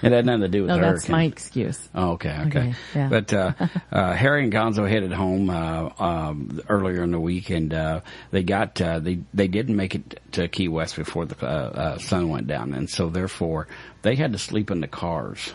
[0.01, 1.11] It had nothing to do with no, the that's hurricane.
[1.11, 1.89] my excuse.
[1.93, 2.47] Oh, okay, okay.
[2.47, 3.09] Okay, yeah.
[3.09, 3.51] But uh,
[3.91, 8.01] uh, Harry and Gonzo headed home uh, um, earlier in the week, and uh,
[8.31, 11.97] they got uh, they they didn't make it to Key West before the uh, uh,
[11.97, 13.67] sun went down, and so therefore
[14.01, 15.51] they had to sleep in the cars.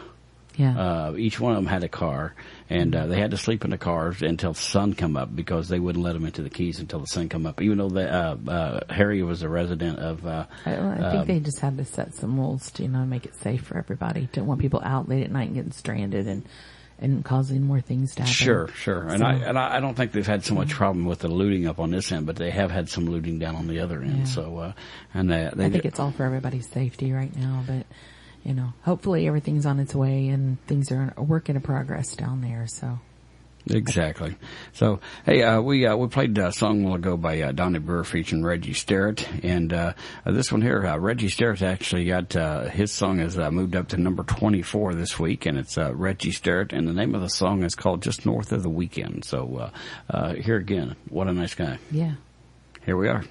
[0.57, 0.79] Yeah.
[0.79, 2.35] Uh, each one of them had a car,
[2.71, 5.69] and uh, they had to sleep in the cars until the sun come up because
[5.69, 7.61] they wouldn't let them into the keys until the sun come up.
[7.61, 10.25] Even though the, uh, uh, Harry was a resident of.
[10.25, 13.27] Uh, I, I think they just had to set some rules to, you know, make
[13.27, 14.29] it safe for everybody.
[14.33, 16.49] Don't want people out late at night and getting stranded and,
[17.01, 18.33] and causing more things to happen.
[18.33, 21.29] Sure, sure, and I and I don't think they've had so much problem with the
[21.29, 24.01] looting up on this end, but they have had some looting down on the other
[24.01, 24.19] end.
[24.19, 24.25] Yeah.
[24.25, 24.73] So, uh,
[25.13, 27.85] and they, they I think it's all for everybody's safety right now, but
[28.45, 32.43] you know, hopefully everything's on its way and things are a work in progress down
[32.43, 32.67] there.
[32.67, 32.99] So
[33.67, 34.37] exactly.
[34.75, 37.79] So, hey, uh, we uh, we played a song a while ago by uh, Donnie
[37.79, 39.95] Brewer featuring Reggie Sterrett, and uh,
[40.27, 43.75] uh, this one here, uh, Reggie Sterrett actually got uh, his song has uh, moved
[43.75, 47.15] up to number twenty four this week, and it's uh, Reggie Sterrett, and the name
[47.15, 49.71] of the song is called "Just North of the Weekend." So, uh,
[50.11, 51.79] uh, here again, what a nice guy.
[51.91, 52.13] yeah.
[52.85, 53.25] Here we are.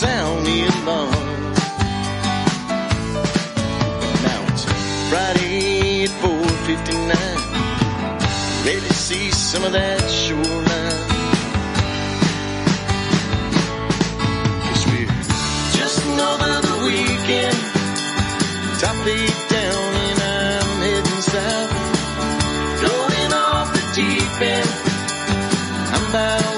[0.00, 1.10] Someone sound the alarm.
[4.24, 4.64] Now it's
[5.10, 7.40] Friday at 4:59.
[8.64, 11.06] Ready to see some of that shoreline.
[14.66, 15.12] Cause we're
[15.78, 16.00] just
[16.56, 17.58] of the weekend.
[18.80, 21.72] Top laid down and I'm heading south.
[22.86, 24.70] Going off the deep end.
[25.94, 26.49] I'm about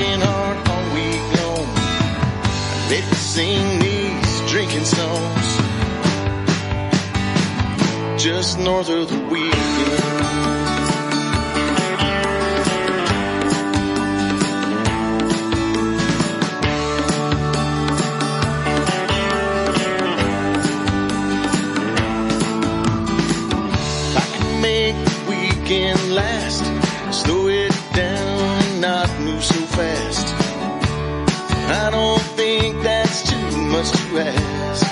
[0.00, 1.66] working hard all week long.
[2.84, 5.46] I'm to sing these drinking songs.
[8.22, 9.50] Just north of the weekend.
[24.16, 26.64] I can make the weekend last,
[31.90, 34.86] I don't think that's too much to ask.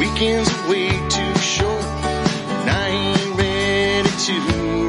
[0.00, 1.84] Weekends are way too short,
[2.56, 4.34] and I ain't ready to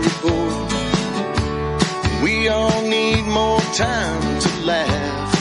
[0.07, 0.71] report.
[2.23, 5.35] We all need more time to laugh.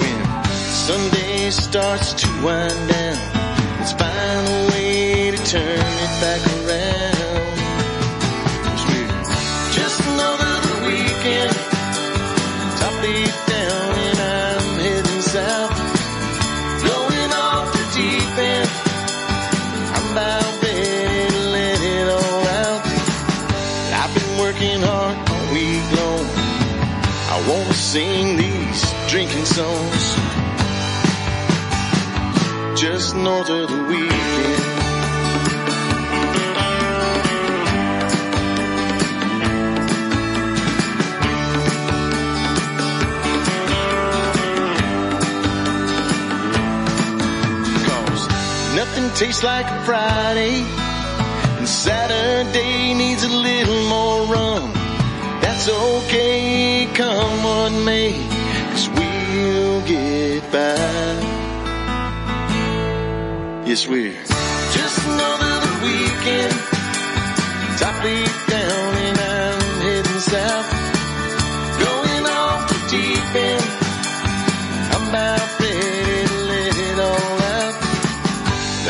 [0.00, 0.18] When
[0.86, 3.18] Sunday starts to wind down,
[3.80, 6.61] let's find a way to turn it back around.
[27.92, 30.04] Sing these drinking songs
[32.80, 34.62] just north of the weekend.
[47.86, 48.28] Cause
[48.74, 50.64] nothing tastes like a Friday,
[51.58, 54.71] and Saturday needs a little more rum.
[55.64, 58.10] That's okay, come what may,
[58.72, 61.14] cause we'll get by.
[63.64, 64.10] Yes, we're
[64.74, 66.52] just another weekend.
[67.78, 70.68] Top laid down and I'm heading south.
[71.78, 73.68] Going off the deep end.
[74.90, 77.74] I'm about ready to let it all out.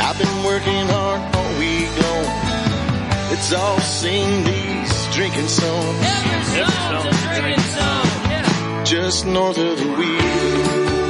[0.09, 3.28] I've been working hard all week long.
[3.28, 5.99] Let's all sing these drinking songs.
[6.01, 8.07] Every song's a drinking song.
[8.31, 8.85] Yeah.
[8.85, 11.02] Just north of the weekend.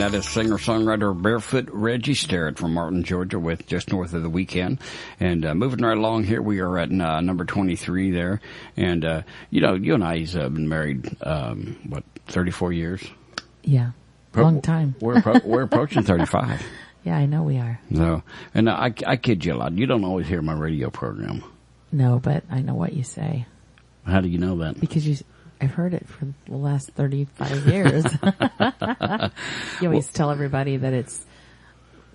[0.00, 4.30] And that is singer-songwriter Barefoot Reggie Starrett from Martin, Georgia, with just north of the
[4.30, 4.80] weekend.
[5.18, 8.40] And uh, moving right along here, we are at uh, number twenty-three there.
[8.78, 13.04] And uh, you know, you and I's uh, been married um, what thirty-four years.
[13.62, 13.90] Yeah.
[14.34, 14.94] Long time.
[15.00, 16.62] We're appro- we're approaching thirty-five.
[17.04, 17.78] Yeah, I know we are.
[17.94, 18.22] So,
[18.54, 19.72] and I, I kid you a lot.
[19.76, 21.44] You don't always hear my radio program.
[21.92, 23.44] No, but I know what you say
[24.06, 24.80] How do you know that?
[24.80, 25.16] because you.
[25.60, 28.04] I've heard it for the last thirty-five years.
[29.80, 31.24] you always tell everybody that it's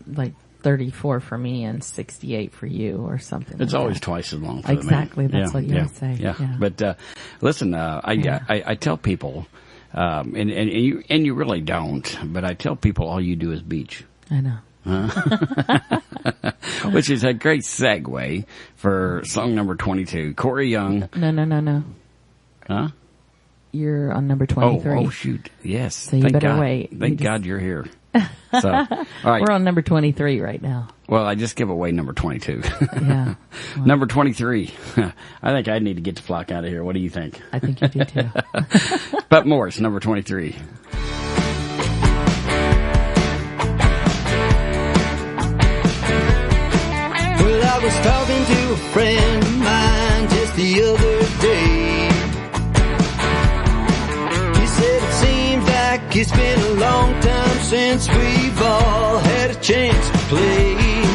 [0.07, 3.59] like thirty-four for me and sixty-eight for you, or something.
[3.61, 4.03] It's like always that.
[4.03, 4.61] twice as long.
[4.61, 4.83] For the man.
[4.83, 6.55] Exactly, that's Yeah, what you yeah, say, Yeah, yeah.
[6.59, 6.93] but uh,
[7.41, 8.13] listen, uh, I.
[8.49, 9.45] I I tell people,
[9.93, 13.35] um, and, and and you and you really don't, but I tell people all you
[13.35, 14.03] do is beach.
[14.31, 14.57] I know.
[16.91, 18.45] Which is a great segue
[18.75, 20.35] for song number 22.
[20.35, 21.09] Corey Young.
[21.15, 21.83] No, no, no, no.
[22.67, 22.89] Huh?
[23.75, 24.91] You're on number 23.
[25.05, 25.49] oh, shoot.
[25.61, 25.95] Yes.
[25.95, 26.59] So you Thank better God.
[26.61, 26.89] wait.
[26.91, 27.85] Thank You just- God you're here.
[28.61, 28.85] So, all
[29.25, 29.41] right.
[29.41, 30.87] We're on number twenty-three right now.
[31.09, 32.61] Well, I just give away number 22.
[33.01, 33.35] Yeah,
[33.77, 34.73] number 23.
[35.43, 36.81] I think I need to get the flock out of here.
[36.81, 37.41] What do you think?
[37.51, 38.29] I think you do too.
[39.27, 40.55] But Morris, number 23.
[46.25, 51.14] Well, I was talking to a friend of mine just the other
[57.69, 61.14] since we've all had a chance to play.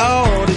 [0.00, 0.47] Oh.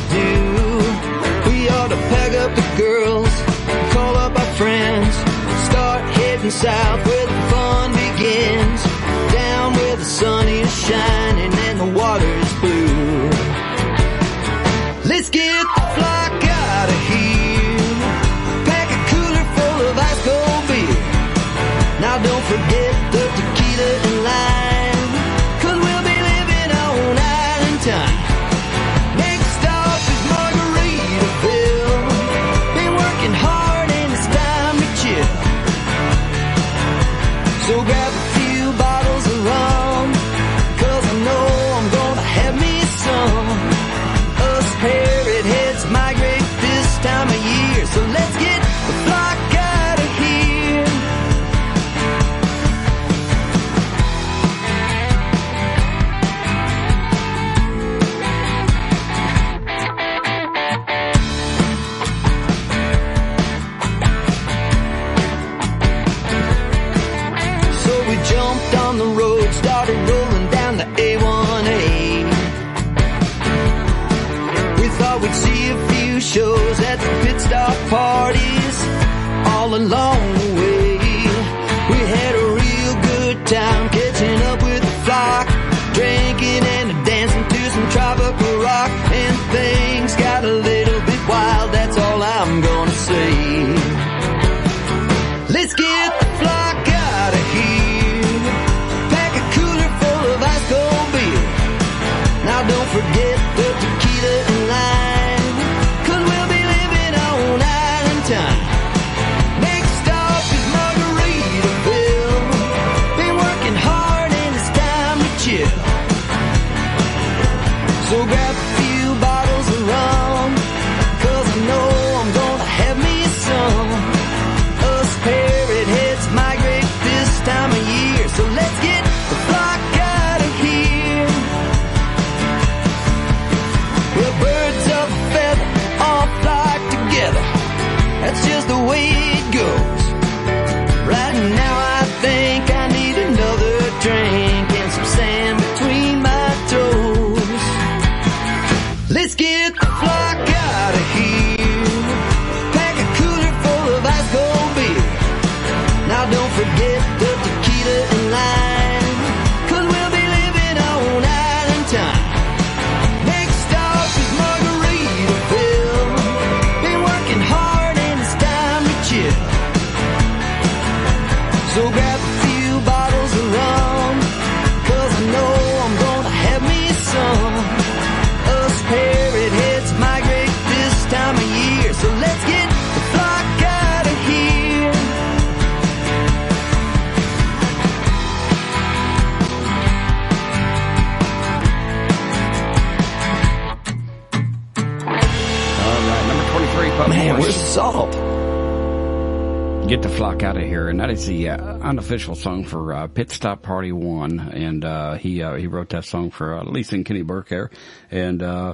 [200.02, 203.08] get the flock out of here, and that is the uh, unofficial song for uh,
[203.08, 206.96] Pit Stop Party One, and uh, he uh, he wrote that song for uh, Lisa
[206.96, 207.70] and Kenny Burke here,
[208.10, 208.74] and uh,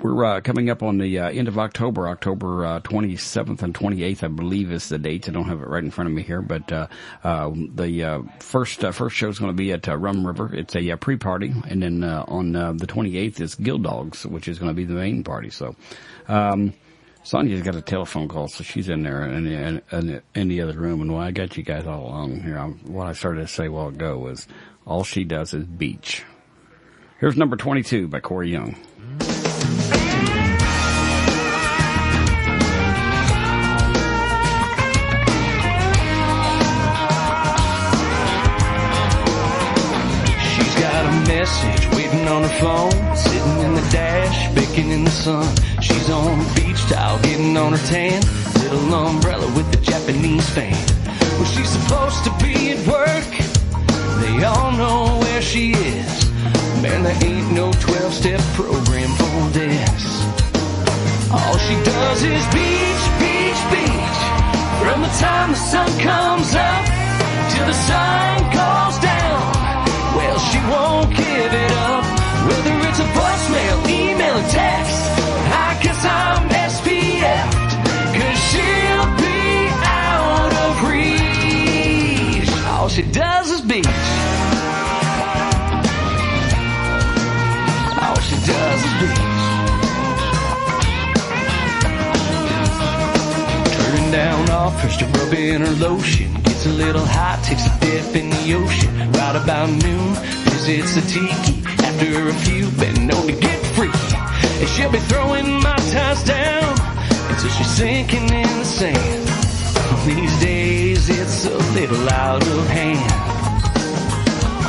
[0.00, 4.22] we're uh, coming up on the end of October, October twenty seventh and twenty eighth,
[4.22, 5.28] I believe is the dates.
[5.28, 6.70] I don't have it right in front of me here, but
[7.24, 10.54] um, the first first show is going to be at Rum River.
[10.54, 14.60] It's a pre party, and then on the twenty eighth is Guild Dogs, which is
[14.60, 15.50] going to be the main party.
[15.50, 15.74] So.
[16.28, 16.74] Um,
[17.22, 20.78] Sonia's got a telephone call, so she's in there in the, in, in the other
[20.78, 21.02] room.
[21.02, 23.66] And why I got you guys all along here, I'm, what I started to say
[23.66, 24.48] a while ago was
[24.86, 26.24] all she does is beach.
[27.18, 28.76] Here's number 22 by Corey Young.
[41.40, 43.16] message waiting on the phone
[44.88, 45.46] in the sun.
[45.82, 48.22] She's on the beach towel, getting on her tan.
[48.62, 50.72] Little umbrella with the Japanese fan.
[51.36, 53.30] Well, she's supposed to be at work.
[54.22, 56.30] They all know where she is.
[56.82, 60.02] Man, there ain't no 12 step program for this.
[61.30, 64.20] All she does is beach, beach, beach.
[64.80, 66.84] From the time the sun comes up
[67.52, 69.40] till the sun goes down.
[70.16, 71.99] Well, she won't give it up
[74.48, 74.96] text.
[75.52, 77.50] I guess I'm SPF.
[78.16, 82.50] Cause she'll be out of reach.
[82.66, 83.86] All she does is beach.
[88.02, 89.40] All she does is beach.
[93.76, 96.32] Turning down offers to rub in her lotion.
[96.42, 99.12] Gets a little hot, takes a dip in the ocean.
[99.12, 100.14] Right about noon,
[100.50, 101.62] visits the tiki.
[101.84, 103.59] After a few, been known to get.
[104.60, 106.78] And she'll be throwing my ties down
[107.30, 109.26] until she's sinking in the sand.
[110.04, 113.12] These days, it's a little out of hand.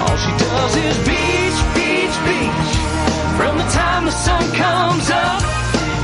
[0.02, 2.72] All she does is beach, beach, beach.
[3.38, 5.42] From the time the sun comes up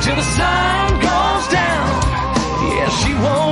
[0.03, 1.87] till the sun goes down.
[2.75, 3.46] Yeah, she won't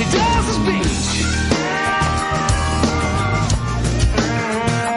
[0.00, 1.00] she does is beach.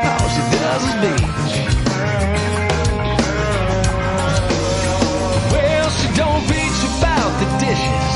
[0.09, 1.55] All she does is beach.
[5.51, 8.07] Well, she don't beach about the dishes.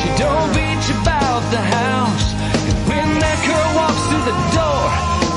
[0.00, 2.26] She don't beach about the house.
[2.68, 4.84] And when that girl walks through the door,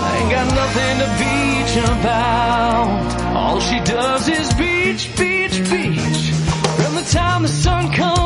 [0.08, 2.88] I ain't got nothing to beach about.
[3.36, 6.32] All she does is beach, beach, beach.
[6.80, 8.23] From the time the sun comes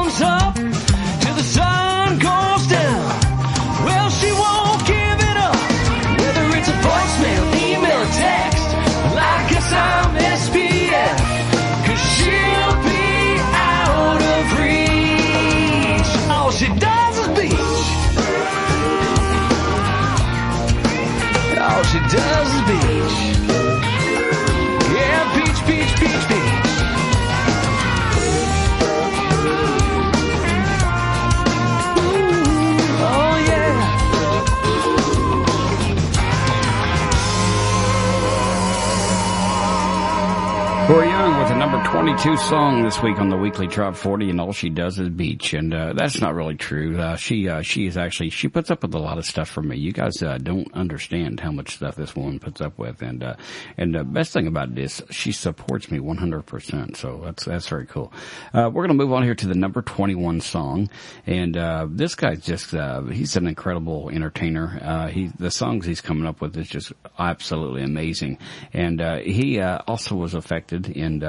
[42.18, 45.53] 22 song this week on the weekly Trop 40 and all she does is beach.
[45.53, 46.98] And, uh, that's not really true.
[46.99, 49.61] Uh, she, uh, she is actually, she puts up with a lot of stuff for
[49.61, 49.77] me.
[49.77, 53.03] You guys, uh, don't understand how much stuff this woman puts up with.
[53.03, 53.35] And, uh,
[53.77, 56.98] and the best thing about this, she supports me 100%.
[56.98, 58.11] So that's, that's very cool.
[58.52, 60.89] Uh, we're going to move on here to the number 21 song.
[61.27, 64.80] And, uh, this guy's just, uh, he's an incredible entertainer.
[64.81, 68.39] Uh, he, the songs he's coming up with is just absolutely amazing.
[68.73, 71.22] And, uh, he, uh, also was affected in,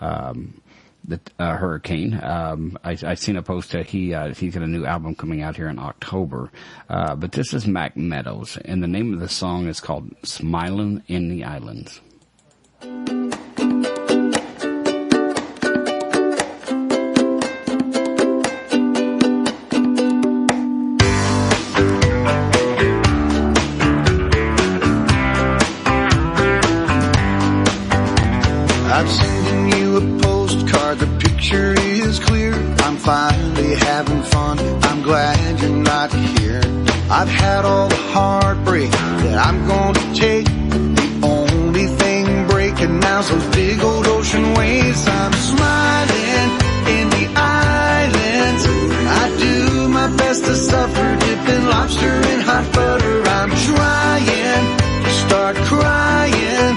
[0.00, 0.60] um,
[1.06, 2.18] the uh, hurricane.
[2.22, 5.42] Um, I, I seen a post that he uh, he's got a new album coming
[5.42, 6.50] out here in October.
[6.88, 11.02] Uh, but this is Mac Meadows, and the name of the song is called "Smiling
[11.06, 12.00] in the Islands."
[33.06, 36.60] Finally having fun, I'm glad you're not here.
[37.08, 40.46] I've had all the heartbreak that I'm gonna take.
[40.46, 45.06] The only thing breaking now's those big old ocean waves.
[45.06, 46.48] I'm smiling
[46.96, 48.62] in the islands.
[49.22, 53.22] I do my best to suffer, dipping lobster in hot butter.
[53.38, 54.66] I'm trying
[55.06, 56.74] to start crying,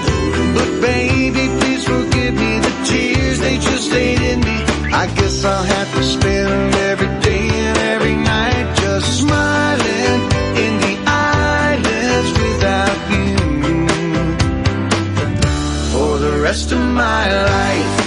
[0.54, 2.60] but baby, please forgive me.
[2.60, 4.69] The tears, they just ate in me.
[4.92, 10.20] I guess I'll have to spend every day and every night just smiling
[10.64, 13.36] in the islands without you.
[15.92, 17.99] For the rest of my life,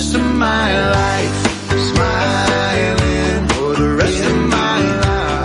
[0.00, 1.46] rest of my life.
[1.68, 5.44] Smiling for the rest of my life.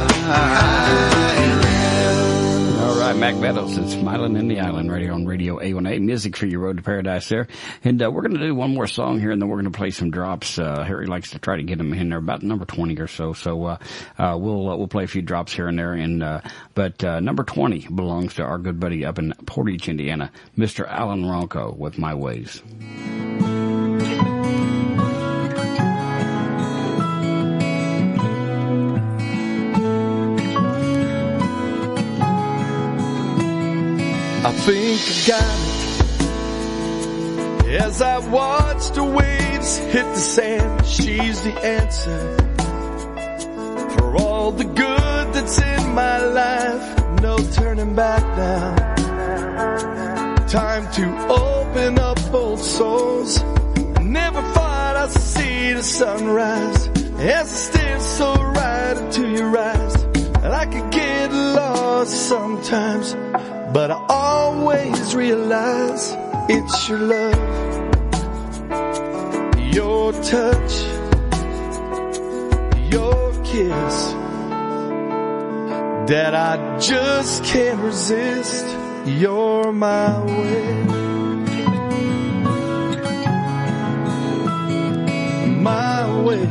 [2.80, 6.00] All right, Mac Meadows and Smiling in the Island radio on Radio A1A.
[6.00, 7.50] Music for your road to paradise there.
[7.84, 9.78] And uh, we're going to do one more song here and then we're going to
[9.78, 10.58] play some drops.
[10.58, 13.34] Uh, Harry likes to try to get them in there about number 20 or so.
[13.34, 13.78] So, uh,
[14.18, 15.92] uh, we'll, uh, we'll play a few drops here and there.
[15.92, 16.40] And, uh,
[16.76, 20.88] but, uh, number 20 belongs to our good buddy up in Portage, Indiana, Mr.
[20.88, 22.64] Alan Ronco with My Ways.
[34.66, 35.44] Think I got
[37.68, 37.82] it.
[37.82, 42.36] As I watch the waves hit the sand, she's the answer.
[43.94, 48.76] For all the good that's in my life, no turning back now.
[50.48, 53.44] Time to open up old souls.
[53.98, 56.88] I never thought I'd see the sunrise.
[57.20, 59.96] As I stare so right into your eyes,
[60.44, 63.16] I could get lost sometimes.
[63.76, 66.16] But I always realize
[66.48, 67.36] it's your love,
[69.74, 70.74] your touch,
[72.90, 74.14] your kiss
[76.08, 78.66] that I just can't resist.
[79.06, 80.84] You're my way,
[85.60, 86.48] my way.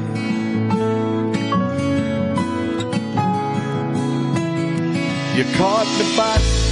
[5.39, 6.64] You caught me by.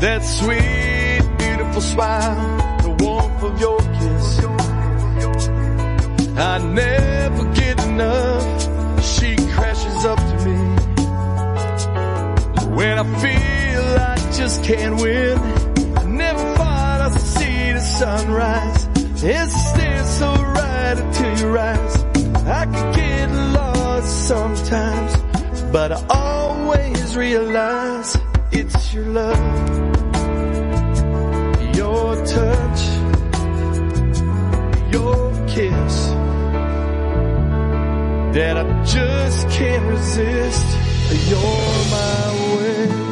[0.00, 4.38] That sweet, beautiful smile, the warmth of your kiss.
[6.38, 9.02] I never get enough.
[9.02, 10.56] She crashes up to me.
[12.76, 15.36] When I feel I just can't win,
[15.98, 18.86] I never thought I'd see the sunrise.
[19.24, 21.96] As I stare so right into your eyes,
[22.46, 25.16] I could get lost sometimes,
[25.72, 28.16] but I always realize
[28.52, 29.87] it's your love
[32.08, 32.80] your touch,
[34.90, 35.96] your kiss
[38.34, 40.66] that I just can't resist.
[41.28, 41.40] You're
[41.90, 43.07] my way.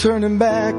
[0.00, 0.74] Turning back.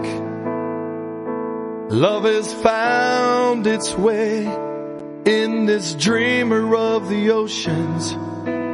[1.92, 4.46] Love has found its way
[5.26, 8.18] in this dreamer of the oceans.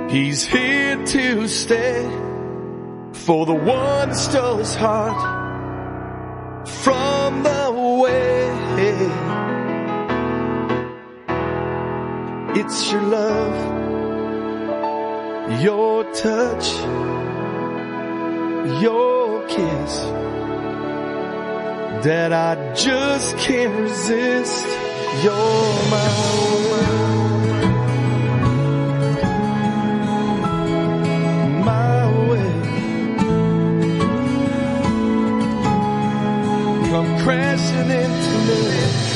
[0.10, 2.04] He's here to stay
[3.12, 5.20] for the one stole his heart
[6.66, 7.72] from the
[8.02, 8.48] way.
[12.62, 13.56] It's your love,
[15.62, 16.72] your touch,
[18.82, 20.27] your kiss
[22.04, 24.66] that I just can't resist.
[25.24, 25.34] You're
[25.90, 26.10] my
[26.70, 27.18] world.
[31.66, 32.52] my way.
[36.90, 39.07] Come crashing into me.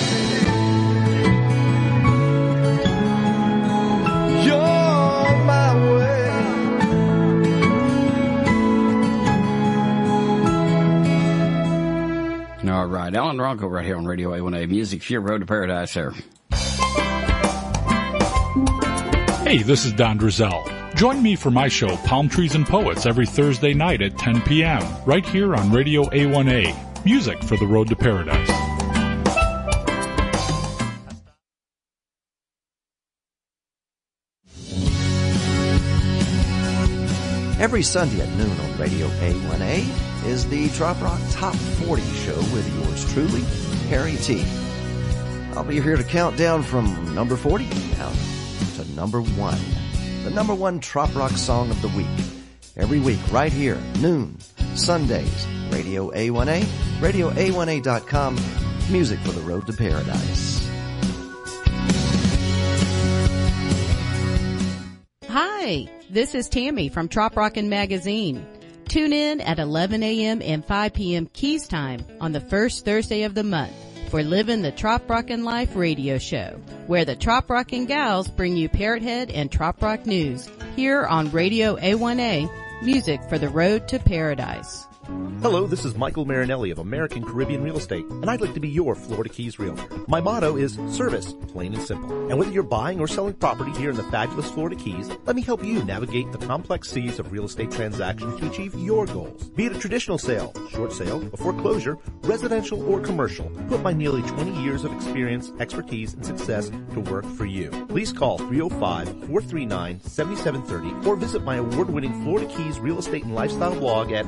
[13.14, 13.36] All right.
[13.36, 16.12] right, Alan Ronco right here on Radio A1A Music for your Road to Paradise there.
[19.44, 20.96] Hey, this is Don Drizel.
[20.96, 24.82] Join me for my show, Palm Trees and Poets, every Thursday night at 10 p.m.
[25.06, 27.06] right here on Radio A1A.
[27.06, 28.50] Music for the Road to Paradise.
[37.60, 42.68] Every Sunday at noon on Radio A1A is the Trop Rock Top 40 show with
[42.76, 43.42] yours truly,
[43.90, 44.46] Harry T.
[45.54, 48.14] I'll be here to count down from number 40 down
[48.76, 49.60] to number one.
[50.24, 52.08] The number one Trop Rock song of the week.
[52.78, 54.38] Every week right here, noon,
[54.76, 56.62] Sundays, Radio A1A,
[57.00, 58.40] RadioA1A.com,
[58.92, 60.70] music for the road to paradise.
[65.28, 68.46] Hi, this is Tammy from Trop Rockin' Magazine.
[68.92, 70.42] Tune in at 11 a.m.
[70.42, 71.26] and 5 p.m.
[71.28, 73.72] Keys time on the first Thursday of the month
[74.10, 78.68] for Living the Trop Rockin' Life radio show, where the Trop Rockin' gals bring you
[78.68, 82.52] Parrot Head and Trop Rock news here on Radio A1A,
[82.84, 84.86] music for the road to paradise.
[85.42, 88.70] Hello, this is Michael Marinelli of American Caribbean Real Estate, and I'd like to be
[88.70, 89.88] your Florida Keys realtor.
[90.08, 92.30] My motto is service, plain and simple.
[92.30, 95.42] And whether you're buying or selling property here in the fabulous Florida Keys, let me
[95.42, 99.50] help you navigate the complex seas of real estate transactions to achieve your goals.
[99.50, 104.22] Be it a traditional sale, short sale, a foreclosure, residential, or commercial, put my nearly
[104.22, 107.72] 20 years of experience, expertise, and success to work for you.
[107.90, 114.28] Please call 305-439-7730 or visit my award-winning Florida Keys real estate and lifestyle blog at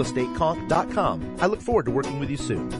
[0.00, 1.36] therealestateconk.com.
[1.40, 2.70] I look forward to working with you soon.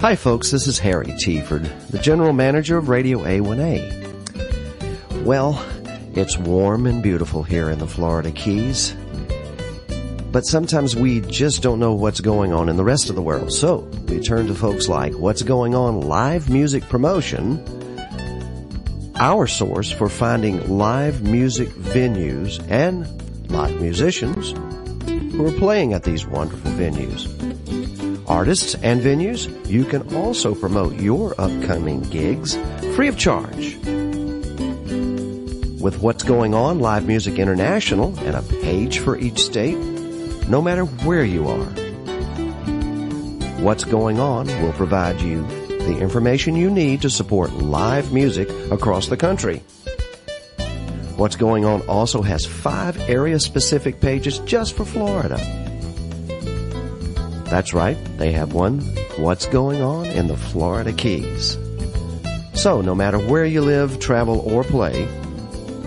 [0.00, 3.98] Hi folks, this is Harry Tiford, the General Manager of Radio A1A.
[5.24, 5.62] Well,
[6.14, 8.96] it's warm and beautiful here in the Florida Keys.
[10.32, 13.52] But sometimes we just don't know what's going on in the rest of the world.
[13.52, 17.58] So we turn to folks like What's Going On Live Music Promotion,
[19.16, 23.06] our source for finding live music venues and
[23.50, 24.52] live musicians
[25.34, 27.28] who are playing at these wonderful venues.
[28.28, 32.56] Artists and venues, you can also promote your upcoming gigs
[32.94, 33.76] free of charge.
[35.80, 39.76] With What's Going On Live Music International and a page for each state,
[40.50, 41.64] no matter where you are.
[43.62, 49.06] What's Going On will provide you the information you need to support live music across
[49.06, 49.62] the country.
[51.14, 55.36] What's Going On also has five area specific pages just for Florida.
[57.44, 58.80] That's right, they have one,
[59.18, 61.58] What's Going On in the Florida Keys.
[62.54, 65.06] So no matter where you live, travel, or play,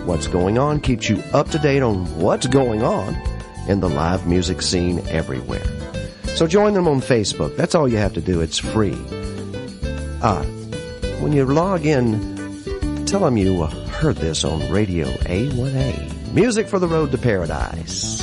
[0.05, 3.32] What's Going On keeps you up to date on what's going on
[3.67, 5.65] in the live music scene everywhere.
[6.35, 7.55] So join them on Facebook.
[7.55, 8.41] That's all you have to do.
[8.41, 8.97] It's free.
[10.23, 10.43] Ah,
[11.19, 16.33] when you log in, tell them you heard this on Radio A1A.
[16.33, 18.22] Music for the road to paradise.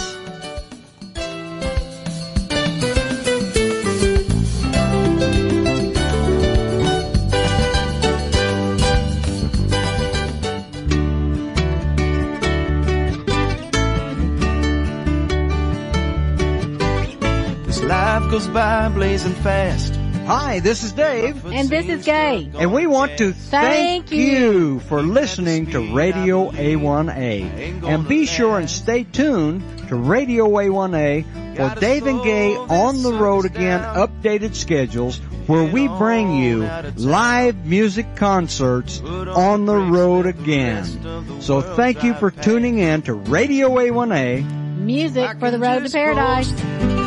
[19.10, 19.96] Blazing fast.
[20.28, 21.44] Hi, this is Dave.
[21.44, 22.48] And this is Gay.
[22.54, 24.22] And we want to thank, Thank you.
[24.22, 27.82] you for listening to Radio A1A.
[27.82, 33.12] And be sure and stay tuned to Radio A1A for Dave and Gay on the
[33.12, 35.18] road again updated schedules
[35.48, 36.60] where we bring you
[36.94, 41.40] live music concerts on the road again.
[41.40, 44.78] So thank you for tuning in to Radio A1A.
[44.78, 46.99] Music for the road to paradise.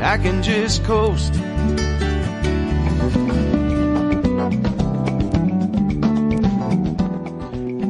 [0.00, 1.34] I can just coast.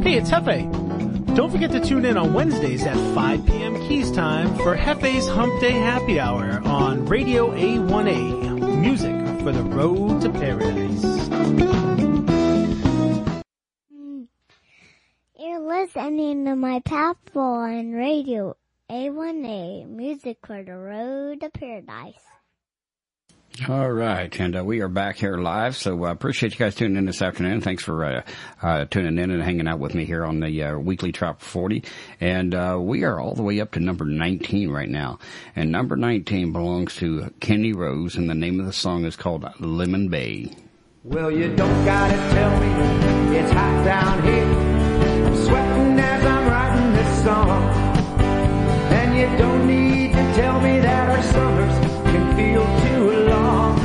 [0.02, 1.34] Hey, it's Hefe.
[1.34, 3.76] Don't forget to tune in on Wednesdays at 5 p.m.
[3.86, 8.80] Keys time for Hefe's Hump Day Happy Hour on Radio A1A.
[8.80, 11.04] Music for the road to paradise.
[15.38, 18.56] You're listening to my pathful on radio
[18.90, 22.22] A1A, music for the road to paradise.
[23.68, 25.76] All right, and uh, we are back here live.
[25.76, 27.60] So I uh, appreciate you guys tuning in this afternoon.
[27.60, 28.22] Thanks for uh,
[28.62, 31.84] uh, tuning in and hanging out with me here on the uh, weekly Trop 40.
[32.18, 35.18] And uh, we are all the way up to number 19 right now.
[35.54, 39.44] And number 19 belongs to Kenny Rose, and the name of the song is called
[39.60, 40.50] Lemon Bay.
[41.04, 45.87] Well, you don't gotta tell me it's hot down here.
[50.34, 51.76] Tell me that our summers
[52.10, 53.78] can feel too long.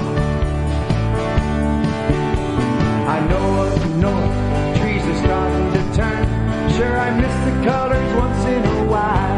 [3.08, 3.74] I know up
[4.06, 6.24] north, trees are starting to turn.
[6.76, 9.33] Sure, I miss the colors once in a while.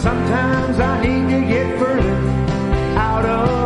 [0.00, 2.14] Sometimes I need to get further
[2.96, 3.57] out of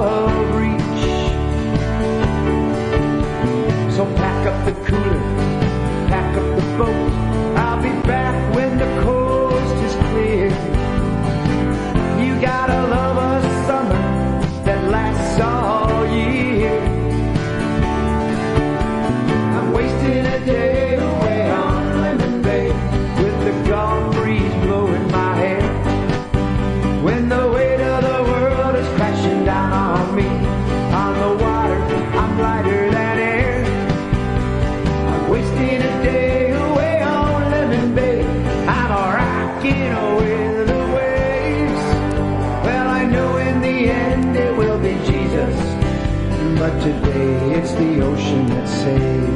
[46.83, 49.32] today it's the ocean that saves.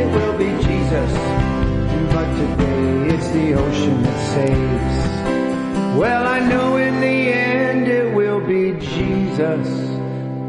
[0.00, 1.12] It will be Jesus,
[2.14, 4.98] but today it's the ocean that saves.
[5.98, 9.68] Well, I know in the end it will be Jesus,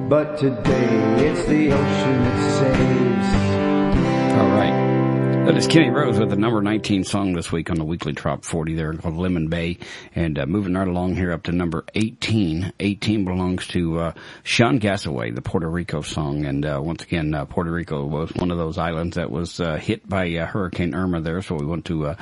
[0.08, 0.94] but today
[1.28, 3.30] it's the ocean that saves.
[4.40, 4.81] All right.
[5.52, 8.46] That is Kenny Rose with the number 19 song this week on the weekly Trop
[8.46, 9.80] 40 there called Lemon Bay.
[10.16, 12.72] And uh, moving right along here up to number 18.
[12.80, 14.14] 18 belongs to uh,
[14.44, 16.46] Sean Gasaway, the Puerto Rico song.
[16.46, 19.76] And uh, once again, uh, Puerto Rico was one of those islands that was uh,
[19.76, 21.42] hit by uh, Hurricane Irma there.
[21.42, 22.16] So we want to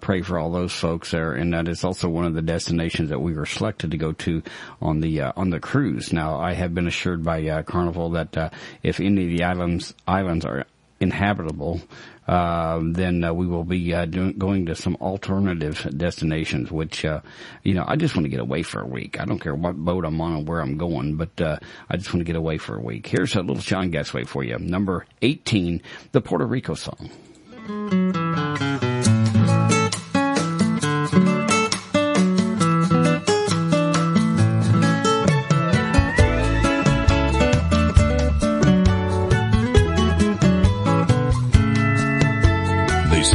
[0.00, 1.34] pray for all those folks there.
[1.34, 4.42] And that is also one of the destinations that we were selected to go to
[4.82, 6.12] on the on the cruise.
[6.12, 8.52] Now, I have been assured by Carnival that
[8.82, 10.66] if any of the islands islands are
[10.98, 11.80] inhabitable,
[12.26, 16.70] then uh, we will be uh, doing, going to some alternative destinations.
[16.70, 17.20] Which, uh,
[17.62, 19.20] you know, I just want to get away for a week.
[19.20, 22.20] I don't care what boat I'm on or where I'm going, but I just want
[22.20, 23.06] to get away for a week.
[23.06, 24.58] Here's a little Sean Gasaway for you.
[24.58, 25.82] Number 18,
[26.12, 27.10] the Puerto Rico song.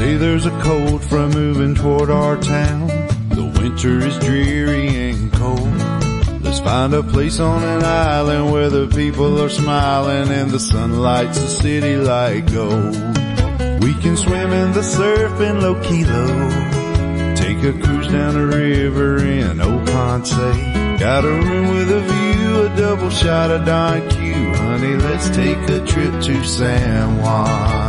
[0.01, 2.87] Say there's a cold for moving toward our town.
[3.39, 5.75] The winter is dreary and cold.
[6.43, 10.89] Let's find a place on an island where the people are smiling and the sun
[10.99, 12.95] lights the city like gold.
[13.83, 16.27] We can swim in the surf in low kilo.
[17.35, 20.33] Take a cruise down the river in Old Ponce.
[21.05, 24.33] Got a room with a view, a double shot of Don Q.
[24.63, 27.80] Honey, let's take a trip to San Juan.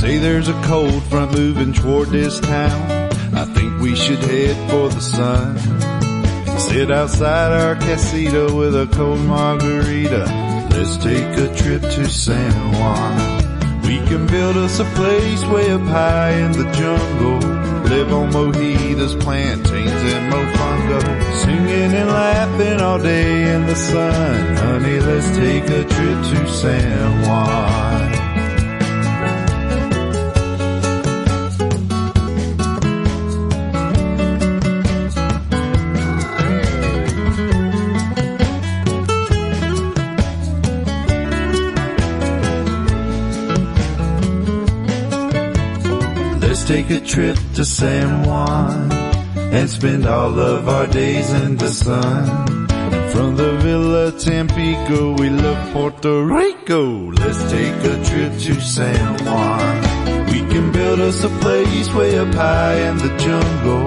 [0.00, 2.90] Say there's a cold front moving toward this town.
[3.34, 5.56] I think we should head for the sun.
[6.58, 10.24] Sit outside our casita with a cold margarita.
[10.70, 13.82] Let's take a trip to San Juan.
[13.82, 17.38] We can build us a place way up high in the jungle.
[17.88, 21.00] Live on mojitos, plantains, and mofongo.
[21.42, 24.56] Singing and laughing all day in the sun.
[24.56, 28.15] Honey, let's take a trip to San Juan.
[46.66, 48.90] Take a trip to San Juan
[49.54, 52.66] and spend all of our days in the sun.
[53.12, 57.12] From the Villa Tampico, we love Puerto Rico.
[57.12, 60.26] Let's take a trip to San Juan.
[60.32, 63.84] We can build us a place way up high in the jungle.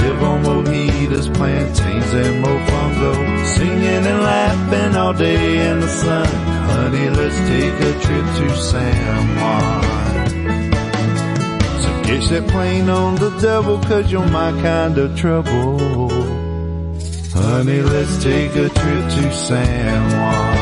[0.00, 3.46] Live on mojitos, plantains, and mofongo.
[3.56, 6.26] Singing and laughing all day in the sun.
[6.26, 10.01] Honey, let's take a trip to San Juan.
[12.12, 16.10] Catch that plane on the double cause you're my kind of trouble.
[17.32, 20.52] Honey, let's take a trip to San Juan.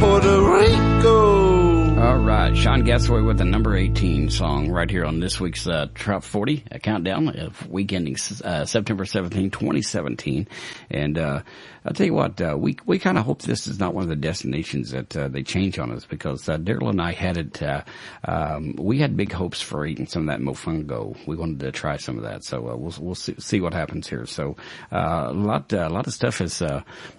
[0.00, 2.00] Puerto Rico.
[2.00, 5.86] All right, Sean Gasaway with the number 18 song right here on this week's uh,
[5.94, 10.48] Trop 40 a countdown of week ending uh, September 17, 2017.
[10.90, 11.42] And uh,
[11.88, 14.10] I'll tell you what, uh, we we kind of hope this is not one of
[14.10, 17.62] the destinations that uh, they change on us because uh, Daryl and I had it.
[17.62, 17.82] Uh,
[18.24, 21.16] um, we had big hopes for eating some of that mofongo.
[21.26, 24.06] We wanted to try some of that, so uh, we'll we'll see, see what happens
[24.06, 24.26] here.
[24.26, 24.56] So
[24.92, 26.62] uh, a lot a lot of stuff is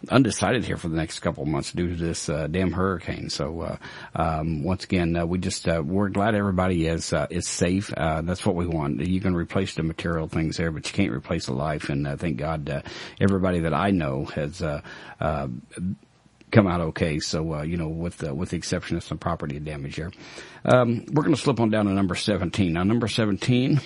[0.09, 3.31] undecided here for the next couple of months due to this damn hurricane.
[3.31, 3.79] So
[4.13, 7.91] um, once again, we just we're glad everybody is is safe.
[7.97, 8.99] That's what we want.
[8.99, 11.89] You can replace the material things there, but you can't replace a life.
[11.89, 12.83] And thank God,
[13.19, 14.58] everybody that I know has.
[14.61, 14.81] Uh,
[15.19, 15.47] uh,
[16.51, 17.19] come out okay.
[17.19, 20.11] So, uh, you know, with, uh, with the exception of some property damage here.
[20.65, 22.73] Um, we're going to slip on down to number 17.
[22.73, 23.79] Now, number 17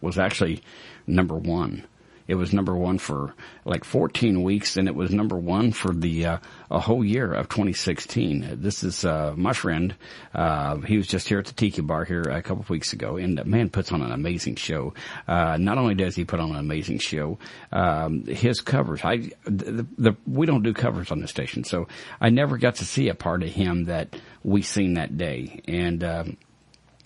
[0.00, 0.62] was actually
[1.06, 1.84] number one.
[2.28, 3.34] It was number one for
[3.64, 6.38] like 14 weeks, and it was number one for the uh,
[6.70, 8.58] a whole year of 2016.
[8.60, 9.94] This is uh, my friend.
[10.34, 13.16] Uh, he was just here at the Tiki Bar here a couple of weeks ago,
[13.16, 14.94] and the man puts on an amazing show.
[15.26, 17.38] Uh, not only does he put on an amazing show,
[17.72, 19.00] um, his covers.
[19.04, 21.88] I the, the we don't do covers on the station, so
[22.20, 26.02] I never got to see a part of him that we seen that day, and.
[26.04, 26.36] Um,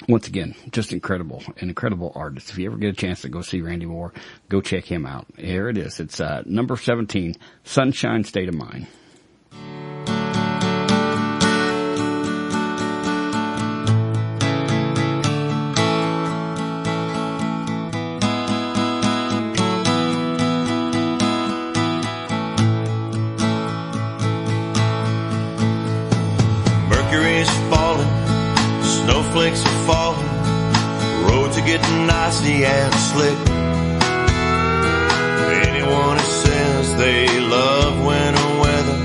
[0.09, 2.51] once again, just incredible, an incredible artist.
[2.51, 4.13] If you ever get a chance to go see Randy Moore,
[4.49, 5.27] go check him out.
[5.37, 6.01] Here it is.
[6.01, 8.87] It's uh, number 17, Sunshine State of Mind.
[29.37, 30.27] Snowflakes are falling,
[31.29, 33.39] roads are getting icy and slick.
[35.69, 38.99] Anyone who says they love winter weather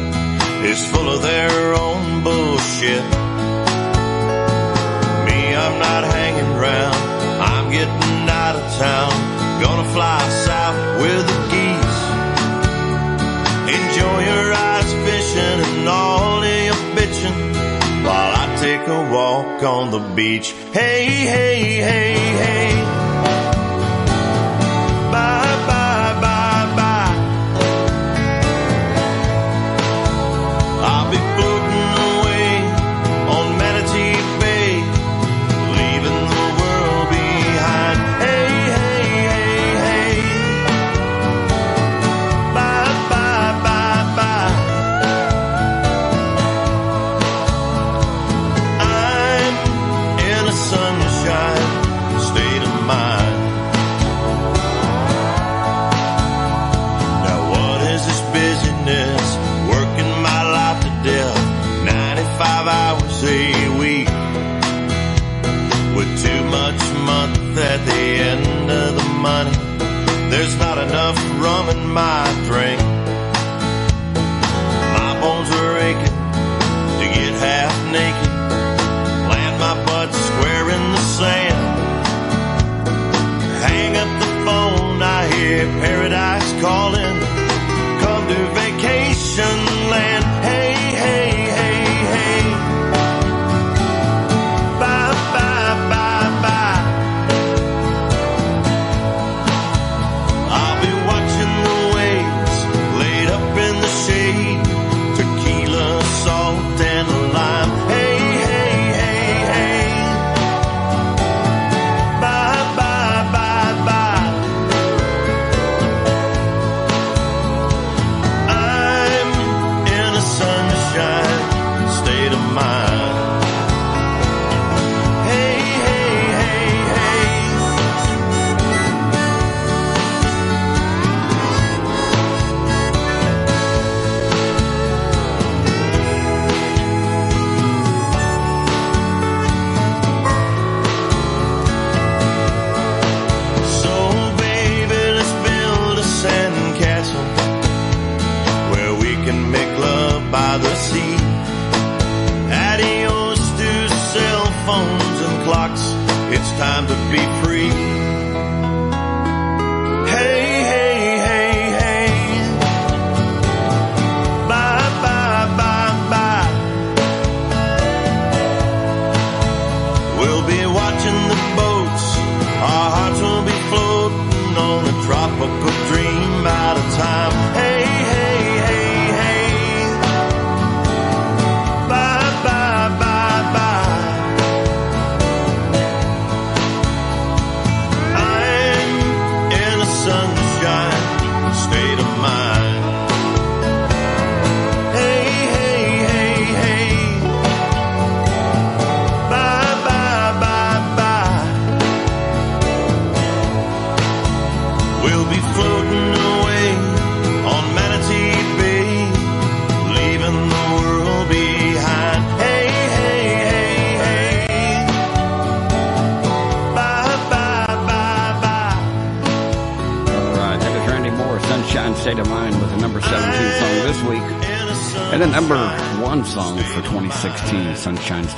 [0.66, 3.04] is full of their own bullshit.
[5.28, 6.96] Me, I'm not hanging around,
[7.42, 9.12] I'm getting out of town,
[9.62, 11.61] gonna fly south with the geese.
[18.82, 20.52] Take a walk on the beach.
[20.74, 22.84] Hey, hey, hey, hey.
[25.12, 25.71] Bye, bye,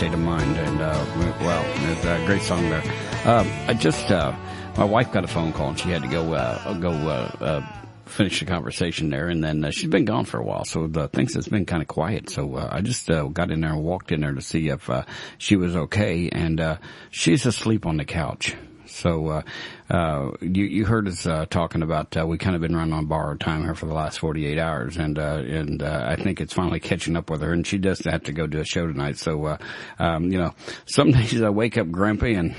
[0.03, 0.57] State of Mind.
[0.57, 1.05] And, uh,
[1.39, 2.84] well, it's a great song there.
[3.23, 4.35] Um, I just, uh,
[4.75, 7.65] my wife got a phone call and she had to go, uh, go, uh, uh,
[8.05, 9.30] finish the conversation there.
[9.30, 10.65] And then uh, she's been gone for a while.
[10.65, 12.30] So the things has been kind of quiet.
[12.30, 14.89] So, uh, I just, uh, got in there and walked in there to see if,
[14.89, 15.03] uh,
[15.38, 16.27] she was okay.
[16.27, 16.77] And, uh,
[17.09, 18.57] she's asleep on the couch.
[18.94, 19.41] So, uh,
[19.90, 23.07] uh, you, you heard us, uh, talking about, uh, we kind of been running on
[23.07, 26.53] borrowed time here for the last 48 hours and, uh, and, uh, I think it's
[26.53, 29.18] finally catching up with her and she does have to go do a show tonight.
[29.18, 29.57] So, uh,
[29.98, 30.53] um, you know,
[30.86, 32.56] some days I wake up grumpy and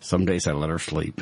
[0.00, 1.20] some days I let her sleep.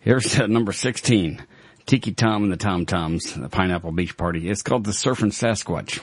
[0.00, 1.44] Here's number 16.
[1.84, 4.48] Tiki Tom and the Tom Toms, the Pineapple Beach Party.
[4.48, 6.00] It's called the Surfing Sasquatch.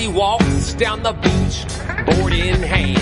[0.00, 1.66] He walks down the beach,
[2.06, 2.96] board in hand.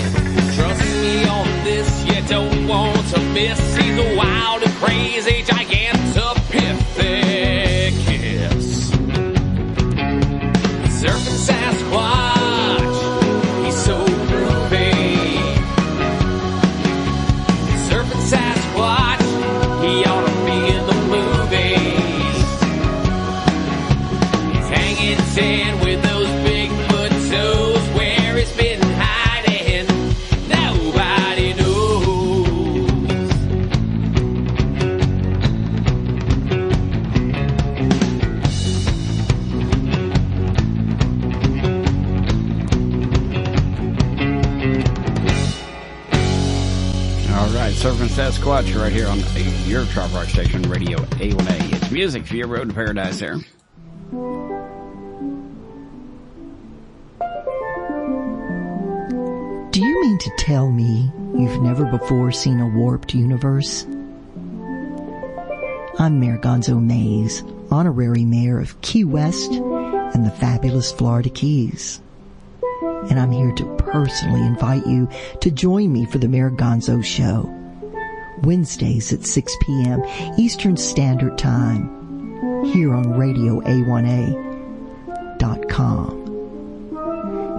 [0.55, 3.57] Trust me on this, you don't want to miss.
[3.77, 5.68] He's a wild and crazy gigantopithecus.
[52.37, 53.37] Your road to paradise there.
[59.71, 63.85] Do you mean to tell me you've never before seen a warped universe?
[65.99, 72.01] I'm Mayor Gonzo Mays, honorary mayor of Key West and the fabulous Florida Keys.
[72.81, 75.07] And I'm here to personally invite you
[75.41, 77.53] to join me for the Mayor Gonzo Show.
[78.43, 80.01] Wednesdays at 6 p.m.
[80.37, 81.98] Eastern Standard Time
[82.65, 84.49] here on Radio A1A.com.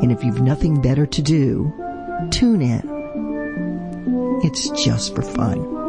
[0.02, 1.72] And if you've nothing better to do,
[2.30, 2.80] tune in.
[4.42, 5.79] It's just for fun.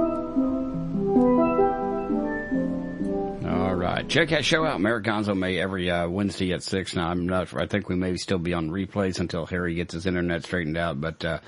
[4.11, 4.77] Check that show out.
[4.77, 6.95] Americanzo May every uh, Wednesday at six.
[6.95, 7.55] Now I'm not.
[7.55, 10.99] I think we may still be on replays until Harry gets his internet straightened out.
[10.99, 11.39] But uh,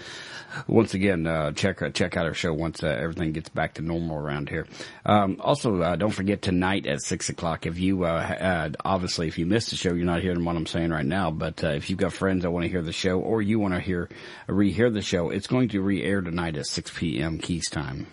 [0.66, 4.18] once again, uh, check check out our show once uh, everything gets back to normal
[4.18, 4.66] around here.
[5.06, 7.66] Um, also, uh, don't forget tonight at six o'clock.
[7.66, 10.66] If you uh, uh, obviously if you missed the show, you're not hearing what I'm
[10.66, 11.32] saying right now.
[11.32, 13.74] But uh, if you've got friends that want to hear the show, or you want
[13.74, 14.08] to hear
[14.48, 17.40] rehear the show, it's going to re-air tonight at six p.m.
[17.40, 18.08] Keys time.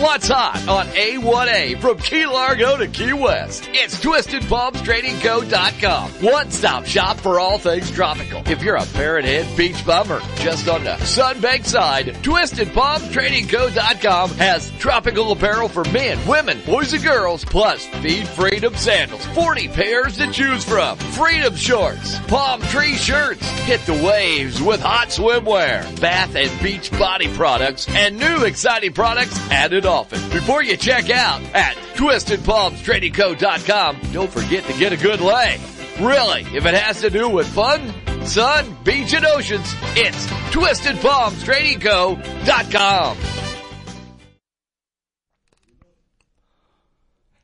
[0.00, 3.68] What's hot on A1A from Key Largo to Key West?
[3.74, 6.10] It's TwistedPalmsTradingCo.com.
[6.22, 8.42] One-stop shop for all things tropical.
[8.46, 15.32] If you're a Parrot Head beach bummer just on the Sunbank side, TwistedPalmsTradingCo.com has tropical
[15.32, 19.26] apparel for men, women, boys and girls, plus Feed Freedom sandals.
[19.26, 20.96] 40 pairs to choose from.
[20.96, 23.46] Freedom shorts, palm tree shirts.
[23.66, 29.38] Hit the waves with hot swimwear, bath and beach body products, and new exciting products
[29.50, 35.58] added Before you check out at TwistedPalmsTradingCo.com, don't forget to get a good lay.
[36.00, 37.92] Really, if it has to do with fun,
[38.24, 43.16] sun, beach, and oceans, it's TwistedPalmsTradingCo.com.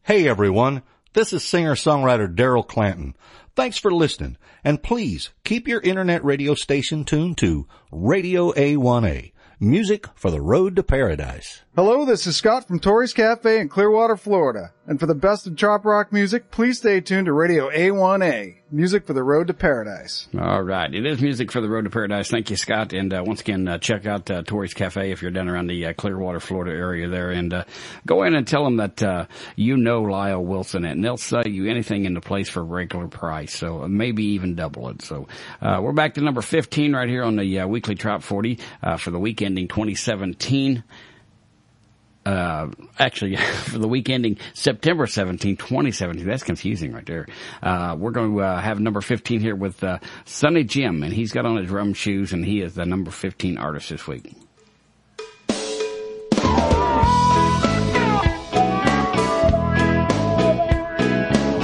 [0.05, 0.83] Hey everyone,
[1.15, 3.17] this is singer-songwriter Daryl Clanton.
[3.57, 10.07] Thanks for listening, and please keep your internet radio station tuned to Radio A1A, music
[10.15, 11.63] for the road to paradise.
[11.75, 14.73] Hello, this is Scott from Tori's Cafe in Clearwater, Florida.
[14.89, 19.05] And for the best of trop rock music, please stay tuned to Radio A1A, music
[19.05, 20.29] for the road to paradise.
[20.39, 20.95] All right.
[20.95, 22.31] It is music for the road to paradise.
[22.31, 22.93] Thank you, Scott.
[22.93, 25.87] And uh, once again, uh, check out uh, Tori's Cafe if you're down around the
[25.87, 27.33] uh, Clearwater, Florida area there.
[27.33, 27.65] And uh,
[28.07, 29.27] go in and tell them that uh,
[29.57, 33.57] you know Lyle Wilson, and they'll sell you anything in the place for regular price.
[33.57, 35.03] So maybe even double it.
[35.03, 35.27] So
[35.61, 38.99] uh, we're back to number 15 right here on the uh, weekly Trop 40 uh,
[38.99, 40.85] for the week ending 2017
[42.27, 46.27] uh, actually, for the week ending September 17, 2017.
[46.27, 47.27] That's confusing right there.
[47.63, 51.33] Uh, we're going to uh, have number 15 here with uh, Sonny Jim, and he's
[51.33, 54.35] got on his rum shoes, and he is the number 15 artist this week.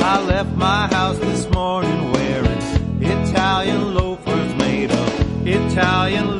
[0.04, 6.38] I left my house this morning wearing Italian loafers made of Italian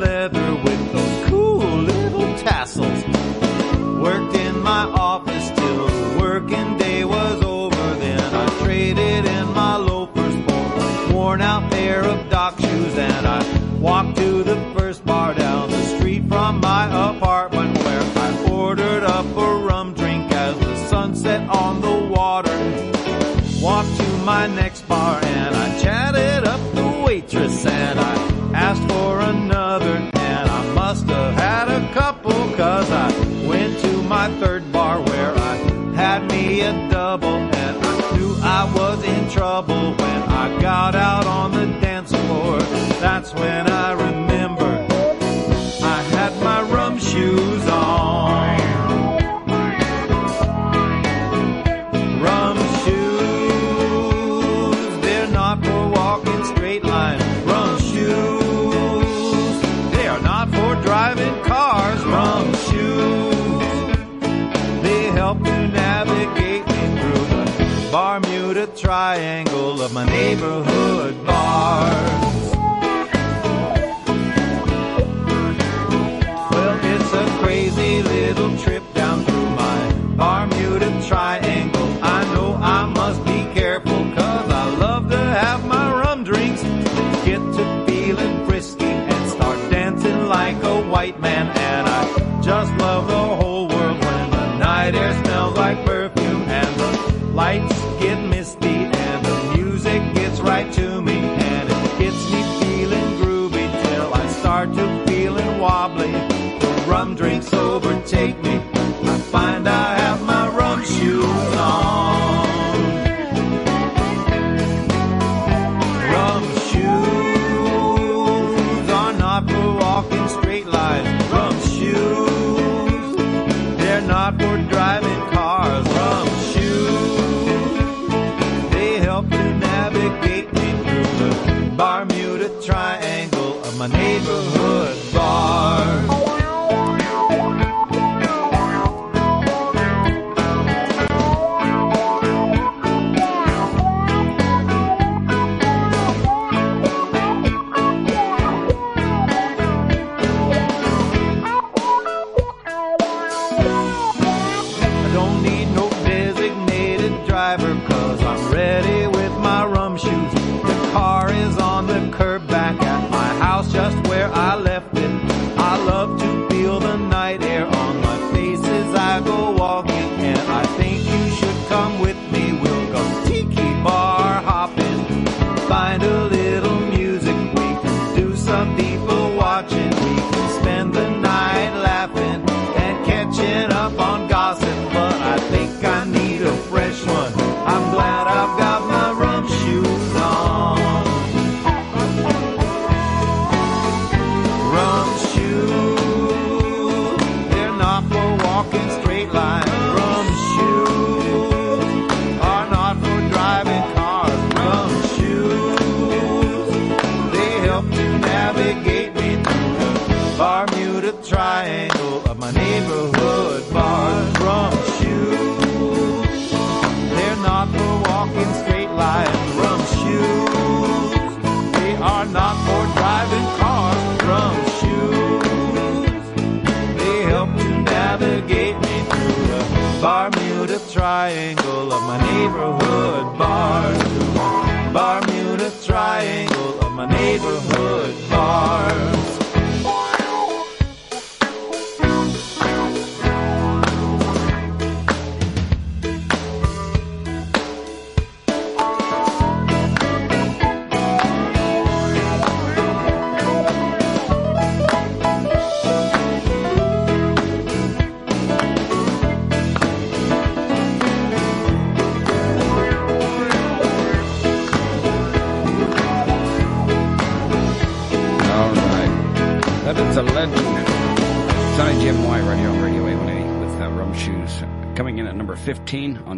[69.83, 71.02] of my neighborhood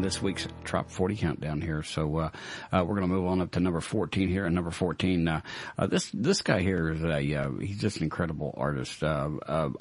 [0.06, 1.82] this week's Trop 40 countdown here.
[1.82, 2.30] So, uh,
[2.72, 4.46] uh, we're going to move on up to number 14 here.
[4.46, 5.42] And number 14, uh,
[5.80, 9.04] uh, this, this guy here is a, uh, he's just an incredible artist.
[9.04, 9.30] I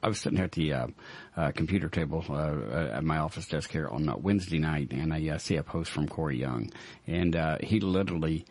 [0.02, 2.24] was sitting here at the, computer table,
[2.72, 6.38] at my office desk here on Wednesday night and I see a post from Corey
[6.38, 6.72] Young
[7.06, 8.46] and, uh, he literally,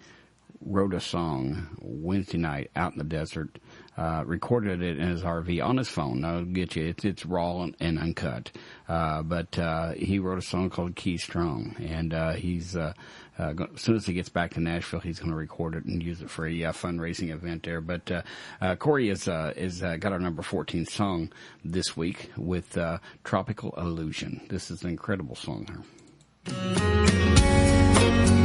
[0.65, 3.59] wrote a song Wednesday night out in the desert,
[3.97, 6.23] uh, recorded it in his RV on his phone.
[6.25, 8.51] I'll get you, it's, it's raw and, and uncut.
[8.87, 12.93] Uh, but, uh, he wrote a song called Key Strong and, uh, he's, uh,
[13.39, 16.03] uh, as soon as he gets back to Nashville, he's going to record it and
[16.03, 17.81] use it for a fundraising event there.
[17.81, 18.21] But uh,
[18.61, 21.31] uh, Corey is uh, is uh, got our number fourteen song
[21.63, 25.83] this week with uh, "Tropical Illusion." This is an incredible song.
[26.45, 28.42] Here.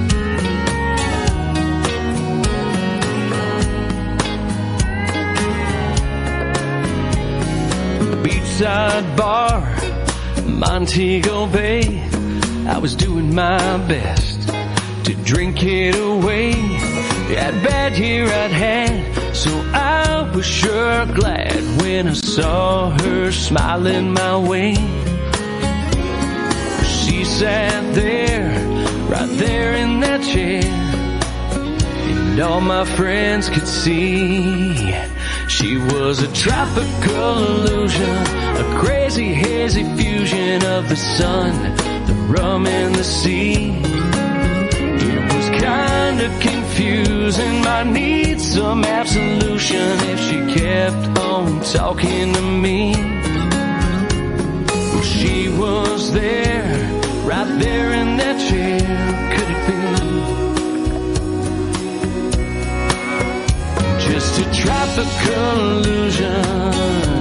[8.59, 9.61] Beachside bar,
[10.45, 12.03] Montego Bay.
[12.67, 14.49] I was doing my best
[15.05, 16.53] to drink it away.
[17.35, 24.13] That bad year I'd had, so I was sure glad when I saw her smiling
[24.13, 24.75] my way.
[26.85, 28.51] She sat there,
[29.09, 30.65] right there in that chair,
[31.55, 34.95] and all my friends could see.
[35.49, 41.53] She was a tropical illusion, a crazy hazy fusion of the sun,
[42.07, 43.71] the rum and the sea.
[45.11, 52.43] It was kind of confusing, might need some absolution if she kept on talking to
[52.43, 52.93] me.
[54.93, 56.75] Well, she was there,
[57.25, 58.81] right there in that chair,
[59.35, 59.79] could it be?
[64.11, 67.18] just a tropical illusion.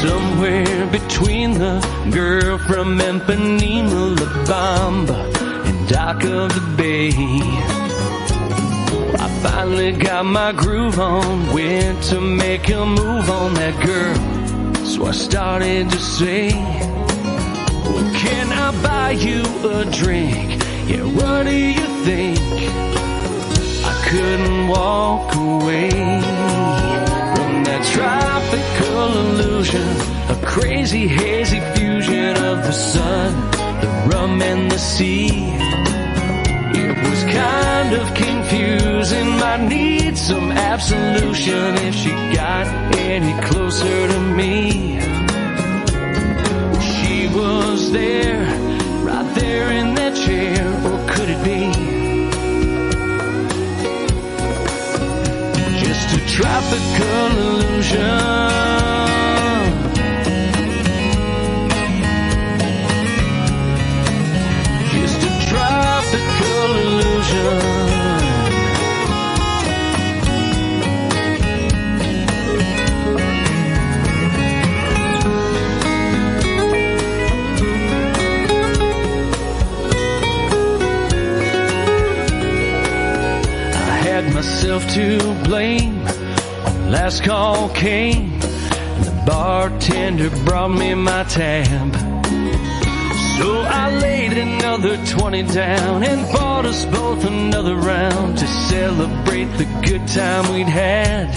[0.00, 1.80] Somewhere between the
[2.12, 5.18] girl from Ipanema, La Bamba,
[5.66, 7.10] and Dock of the Bay.
[9.18, 14.84] I finally got my groove on, went to make a move on that girl.
[14.86, 16.52] So I started to say,
[17.84, 20.62] well, can I buy you a drink?
[20.86, 22.38] Yeah, what do you think?
[23.84, 26.38] I couldn't walk away
[27.78, 29.88] that tropical illusion,
[30.30, 33.32] a crazy hazy fusion of the sun,
[33.80, 35.28] the rum and the sea.
[36.74, 44.20] It was kind of confusing, might need some absolution if she got any closer to
[44.20, 44.98] me
[46.80, 48.44] she was there,
[49.04, 50.07] right there in that
[56.38, 57.98] tropical illusion?
[64.92, 67.58] Just a tropical illusion.
[83.74, 85.97] I had myself to blame.
[86.88, 91.94] Last call came, and the bartender brought me my tab.
[93.36, 99.66] So I laid another 20 down and bought us both another round to celebrate the
[99.86, 101.28] good time we'd had.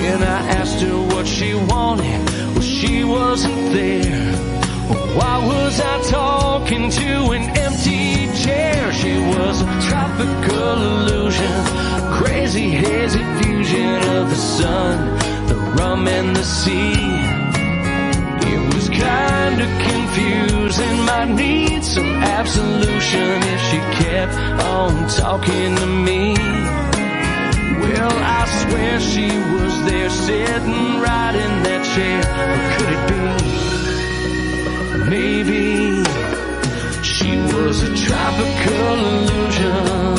[0.00, 4.59] When I asked her what she wanted, well, she wasn't there.
[4.90, 8.92] Why was I talking to an empty chair?
[8.92, 11.52] She was a tropical illusion,
[12.18, 16.92] crazy hazy fusion of the sun, the rum and the sea.
[18.52, 21.04] It was kinda confusing.
[21.04, 24.34] Might need some absolution if she kept
[24.76, 26.34] on talking to me.
[27.82, 32.20] Well, I swear she was there sitting right in that chair.
[32.50, 33.69] Or could it be?
[35.10, 36.04] Maybe
[37.02, 40.16] she was a tropical illusion.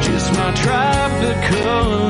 [0.00, 2.05] Just my tropical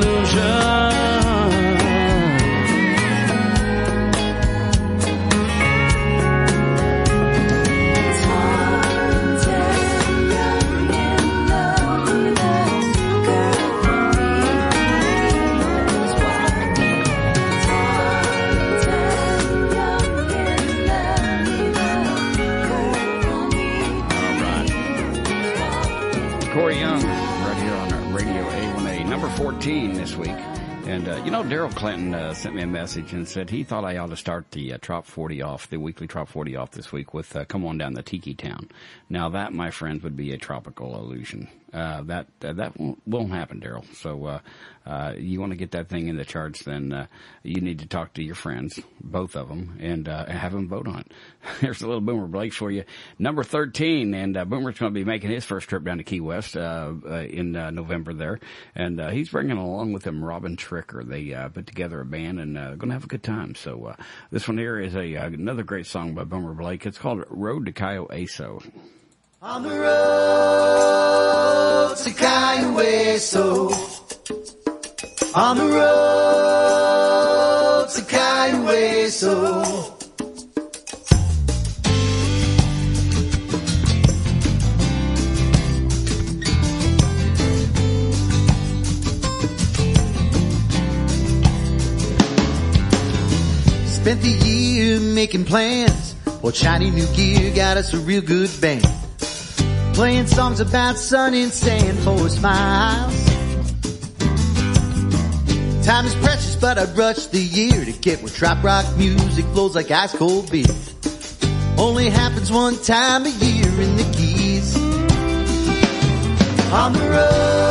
[31.77, 34.73] Clanton uh, sent me a message and said he thought I ought to start the
[34.73, 37.77] uh, Trop 40 off, the weekly Trop 40 off this week with uh, Come On
[37.77, 38.71] Down the Tiki Town.
[39.11, 41.49] Now, that, my friends, would be a tropical illusion.
[41.75, 43.85] Uh, that uh, that won't, won't happen, Daryl.
[43.95, 44.41] So
[44.87, 47.07] uh, you want to get that thing in the charts, then uh,
[47.43, 50.87] you need to talk to your friends, both of them, and uh, have them vote
[50.87, 51.13] on it.
[51.61, 52.85] There's a little Boomer Blake for you,
[53.19, 56.21] number thirteen, and uh, Boomer's going to be making his first trip down to Key
[56.21, 58.39] West uh, uh, in uh, November there,
[58.75, 61.07] and uh, he's bringing along with him Robin Tricker.
[61.07, 63.55] They uh, put together a band and uh, going to have a good time.
[63.55, 63.97] So uh,
[64.31, 66.87] this one here is a uh, another great song by Boomer Blake.
[66.87, 68.63] It's called "Road to Cayo Hueso."
[69.43, 69.97] On the road
[71.97, 72.73] to Cayo
[75.37, 75.77] On the road
[77.91, 78.01] to
[79.11, 79.53] so
[93.85, 96.15] Spent the year making plans.
[96.41, 98.87] Well, shiny new gear got us a real good band.
[99.93, 103.36] Playing songs about sun and sand for smiles.
[105.87, 109.77] Time is precious, but I'd rush the year to get where trop rock music flows
[109.77, 110.67] like ice cold beer.
[111.79, 114.77] Only happens one time a year in the Keys.
[116.73, 117.67] On the road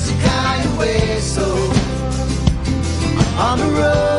[0.00, 1.46] to so
[3.38, 4.18] On the road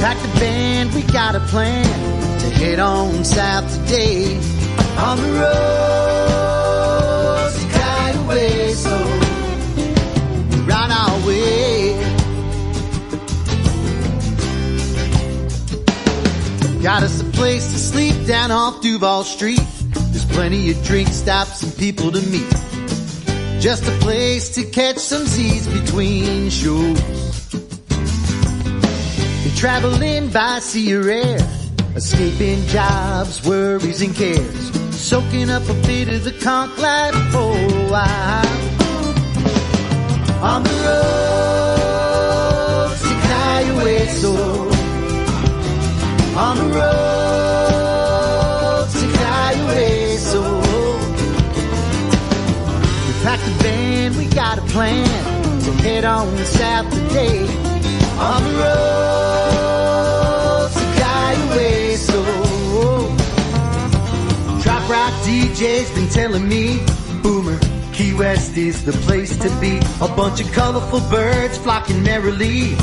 [0.00, 1.84] packed a band, we got a plan
[2.40, 4.53] to head on south today.
[4.98, 6.64] On the road
[7.58, 8.98] to Cayo Hueso
[10.66, 11.64] We're on our way.
[16.82, 19.62] Got us a place to sleep down off Duval Street.
[20.10, 22.54] There's plenty of drink stops and people to meet.
[23.60, 27.00] Just a place to catch some Z's between shows.
[29.44, 31.38] And traveling by sea or air,
[31.96, 34.70] escaping jobs, worries and cares.
[34.94, 38.44] Soaking up a bit of the conch life for a while.
[40.42, 41.84] On the road
[42.98, 44.34] to Cayo Hueso
[46.36, 46.84] on the road
[48.90, 50.42] to Cayo Hueso
[53.06, 55.06] We packed a band, we got a plan
[55.62, 57.46] to head on south today.
[58.18, 59.33] On the road
[65.54, 66.84] DJ's been telling me,
[67.22, 67.56] Boomer,
[67.92, 69.78] Key West is the place to be.
[70.00, 72.74] A bunch of colorful birds flocking merrily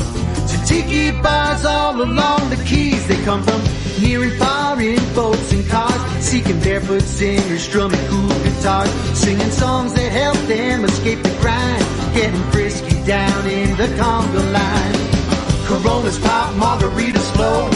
[0.48, 3.06] to tiki bars all along the keys.
[3.06, 3.60] They come from
[4.00, 9.92] near and far in boats and cars, seeking barefoot singers, strumming cool guitars, singing songs
[9.92, 11.84] that help them escape the grind,
[12.14, 15.66] getting frisky down in the conga line.
[15.66, 17.68] Coronas pop, margaritas flow.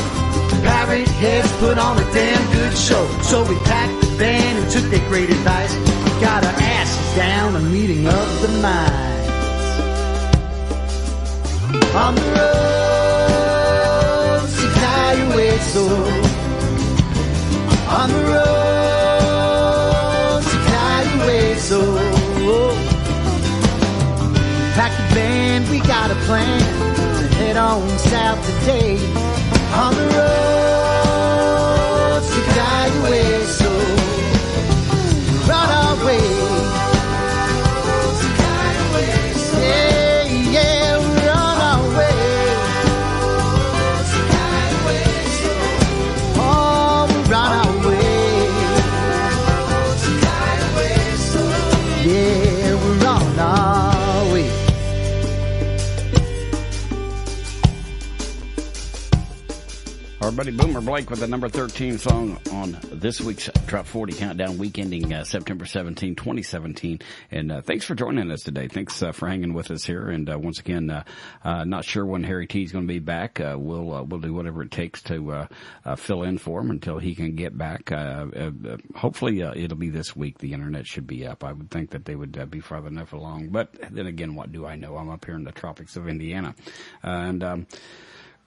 [0.63, 3.07] Parrot heads put on a damn good show.
[3.21, 5.75] So we packed band and took their great advice.
[6.21, 9.07] Got our asses down a meeting of the minds.
[11.95, 12.57] On the road
[14.59, 15.87] to Cayo Hueso
[17.89, 19.23] On the road
[20.43, 21.81] to Cayo Hueso
[24.75, 28.99] Packed the band, we got a plan to head on south today.
[29.73, 30.56] On the road
[60.39, 60.67] everybody.
[60.67, 65.11] Boomer Blake with the number 13 song on this week's Trop 40 Countdown week ending
[65.15, 66.99] uh, September 17, 2017.
[67.31, 68.69] And uh, thanks for joining us today.
[68.69, 70.11] Thanks uh, for hanging with us here.
[70.11, 71.05] And uh, once again, uh,
[71.43, 73.39] uh, not sure when Harry T is going to be back.
[73.39, 75.49] We'll we'll do whatever it takes to
[75.97, 77.89] fill in for him until he can get back.
[78.95, 80.37] Hopefully, it'll be this week.
[80.37, 81.45] The internet should be up.
[81.45, 83.49] I would think that they would be far enough along.
[83.49, 84.99] But then again, what do I know?
[84.99, 86.55] I'm up here in the tropics of Indiana.
[87.03, 87.67] And um,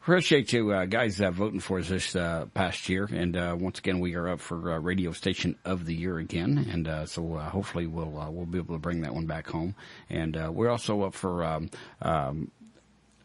[0.01, 3.79] Appreciate you uh, guys uh, voting for us this uh, past year, and uh, once
[3.79, 7.37] again we are up for uh, radio station of the year again, and uh, so
[7.37, 9.75] hopefully we'll we'll be able to bring that one back home,
[10.09, 11.69] and we're also up for um,
[12.01, 12.49] um,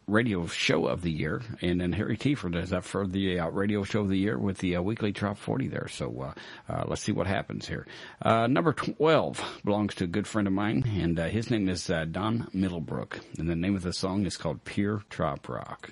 [0.07, 3.83] radio show of the year, and then Harry Tiefer does that for the uh, radio
[3.83, 5.87] show of the year with the uh, weekly Trop 40 there.
[5.87, 6.33] So
[6.69, 7.87] uh, uh, let's see what happens here.
[8.21, 11.89] Uh, number 12 belongs to a good friend of mine, and uh, his name is
[11.89, 15.91] uh, Don Middlebrook, and the name of the song is called Pure Trop Rock.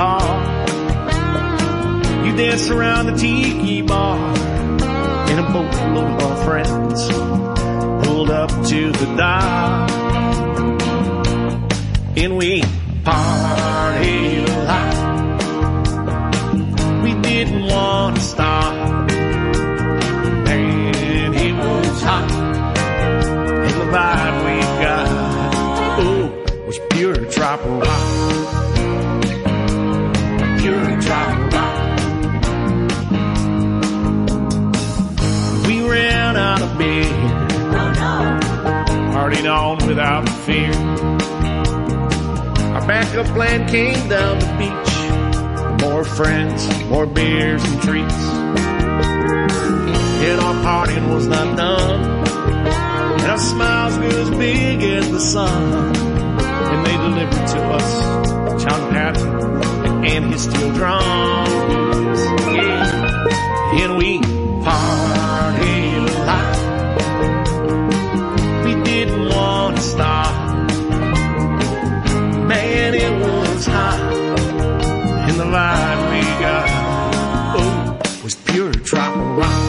[0.00, 0.24] guitar.
[2.24, 4.16] You danced around the tiki bar
[5.30, 7.08] in a boat of our friends.
[8.06, 9.90] Pulled up to the dock
[12.16, 12.62] and we
[13.04, 14.94] partied a lot.
[17.04, 18.74] We didn't want to stop.
[20.48, 22.30] And it was hot.
[23.66, 25.08] And the vibe we got,
[26.00, 28.09] oh, was pure trop rock.
[39.46, 40.72] On without fear.
[42.74, 45.82] Our backup plan came down the beach.
[45.82, 48.14] More friends, more beers and treats.
[50.22, 52.00] Yet our partying was not done.
[53.20, 55.96] And our smiles grew as big as the sun.
[55.96, 62.20] And they delivered to us John Patton and his steel drums.
[62.54, 63.82] Yeah.
[63.82, 64.18] And we
[64.62, 65.09] partied
[69.80, 70.34] stop.
[72.48, 74.00] Man, it was hot.
[75.28, 76.68] And the vibe we got,
[77.58, 79.60] oh, was pure trop rock.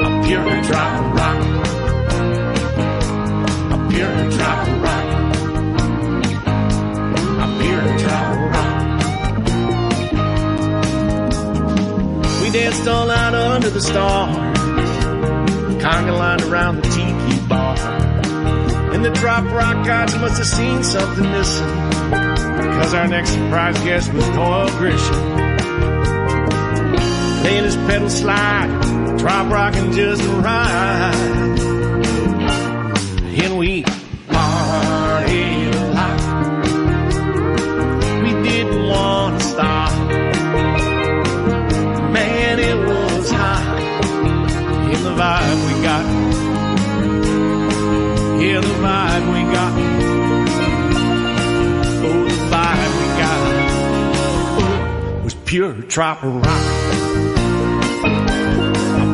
[0.00, 1.38] A pure trop rock.
[3.72, 5.06] A pure trop rock.
[7.44, 8.74] A pure trop rock.
[12.42, 14.36] We danced all out under the stars.
[15.82, 16.85] Conga lined around the.
[18.94, 21.66] And the trop rock gods must have seen something missing.
[22.76, 25.36] Cause our next surprise guest was Doyle Grisham.
[27.44, 31.75] Laying his pedal slide, trop rocking just right.
[48.82, 49.72] Yeah, we got.
[52.04, 53.40] Oh, the vibe we got.
[54.58, 56.44] Oh, was pure trop rock.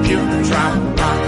[0.04, 1.21] Pure trop rock.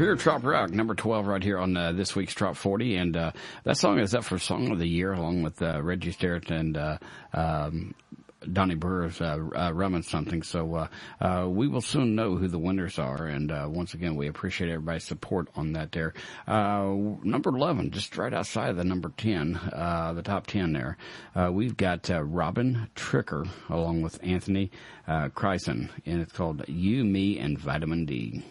[0.00, 2.96] here, Trop Rock, number 12 right here on uh, this week's Trop 40.
[2.96, 3.32] And uh,
[3.64, 6.74] that song is up for Song of the Year along with uh, Reggie Sterrett and
[6.74, 6.96] uh,
[7.34, 7.94] um,
[8.50, 10.42] Donnie Burr's uh, uh, something.
[10.42, 10.88] So uh,
[11.20, 13.26] uh, we will soon know who the winners are.
[13.26, 16.14] And uh, once again, we appreciate everybody's support on that there.
[16.48, 20.96] Uh, number 11, just right outside of the number 10, uh, the top 10 there,
[21.36, 24.70] uh, we've got uh, Robin Tricker along with Anthony
[25.06, 25.90] uh, Chryson.
[26.06, 28.42] And it's called You, Me, and Vitamin D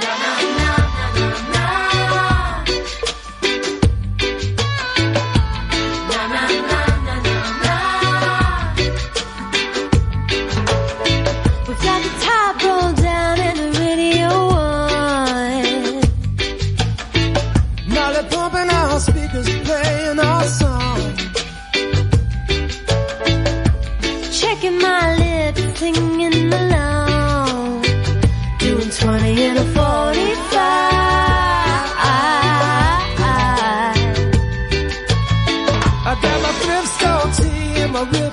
[0.00, 1.66] na na na na
[2.14, 2.37] na.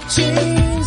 [0.07, 0.84] 情。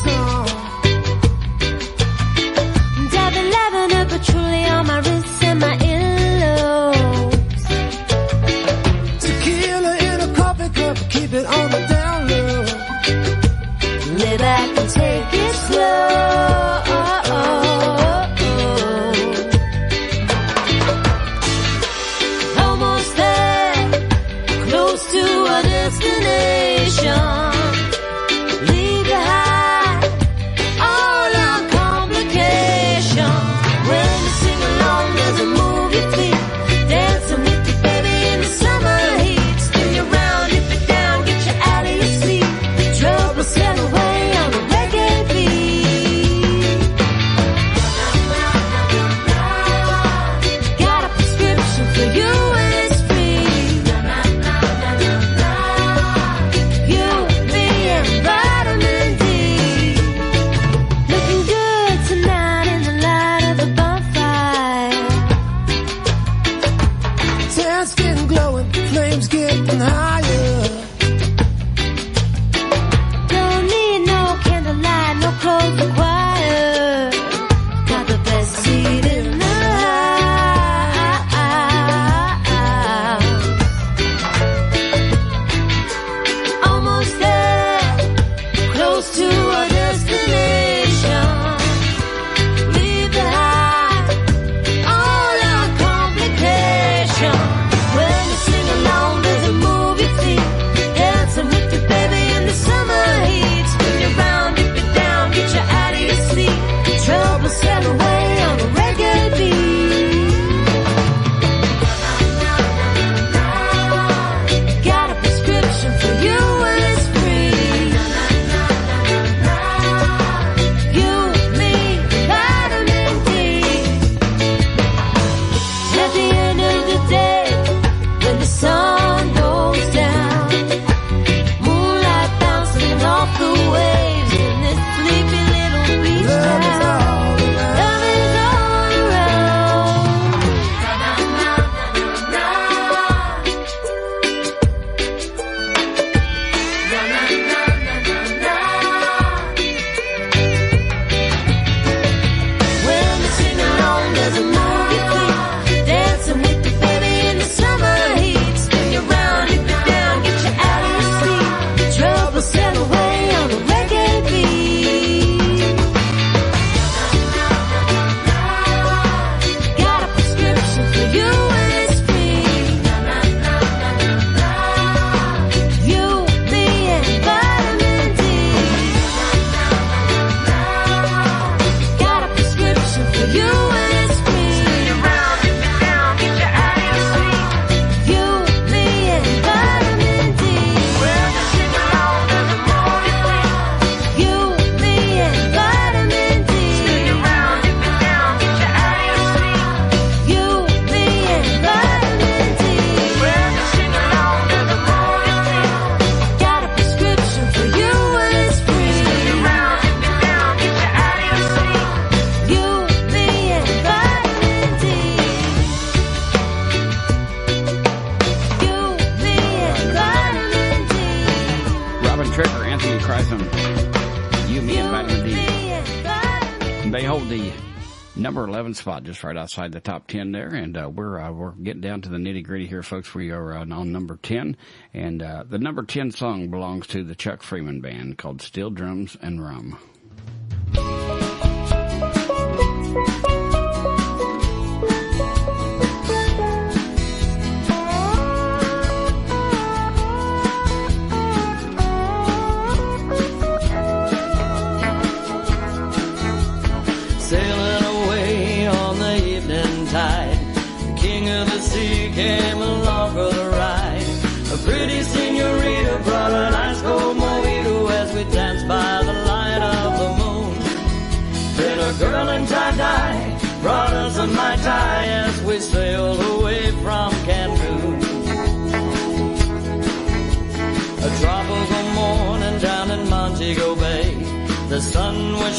[228.79, 230.49] Spot, just right outside the top 10 there.
[230.49, 233.15] And uh, we're uh, we're getting down to the nitty gritty here, folks.
[233.15, 234.57] We are uh, on number 10,
[234.95, 239.17] and uh, the number 10 song belongs to the Chuck Freeman Band called "Steel Drums
[239.21, 239.79] and Rum."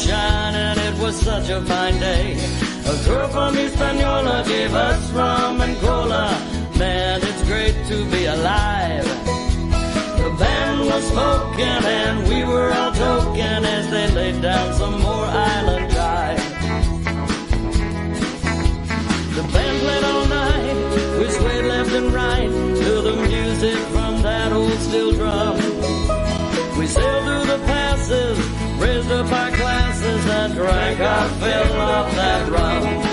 [0.00, 2.36] was shining, it was such a fine day.
[2.86, 6.28] A girl from Hispaniola gave us rum and cola.
[6.78, 9.04] Man, it's great to be alive.
[10.18, 15.26] The band was smoking and we were all toking as they laid down some more
[15.26, 16.44] island jive.
[19.34, 22.50] The band played all night, we swayed left and right
[22.82, 25.56] to the music from that old steel drum.
[26.78, 28.38] We sailed through the passes,
[28.78, 29.59] raised up our and
[30.60, 33.09] drank our fill of that rum.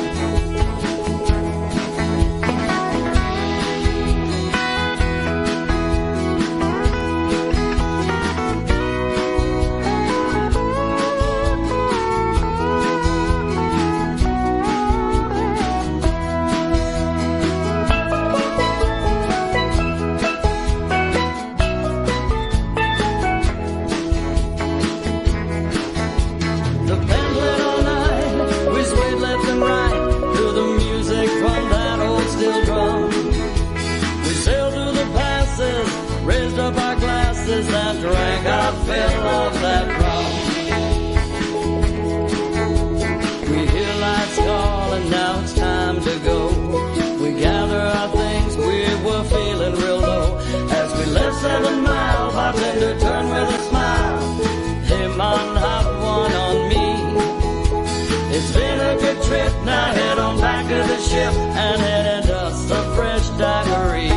[61.36, 64.10] And head into a fresh daiquiri.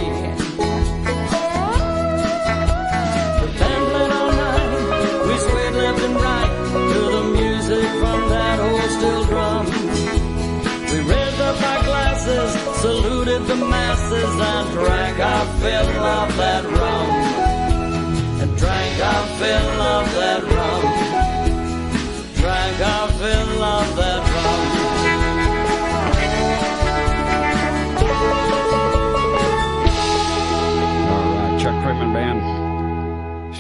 [3.40, 4.70] The band played all night,
[5.26, 6.52] we swayed left and right
[6.92, 9.66] to the music from that old steel drum.
[10.90, 17.10] We raised up our glasses, saluted the masses, and drank our fill of that rum.
[18.42, 20.89] And drank our fill of that rum.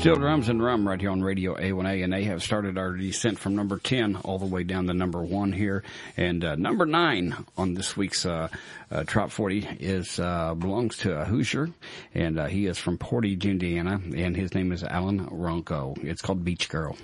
[0.00, 3.38] Steel drums and rum right here on Radio A1A, and they have started our descent
[3.38, 5.84] from number 10 all the way down to number 1 here.
[6.16, 8.48] And uh, number 9 on this week's uh,
[8.90, 11.68] uh, Trop 40 is uh, belongs to a Hoosier,
[12.14, 16.02] and uh, he is from Portage, Indiana, and his name is Alan Ronco.
[16.02, 16.96] It's called Beach Girl.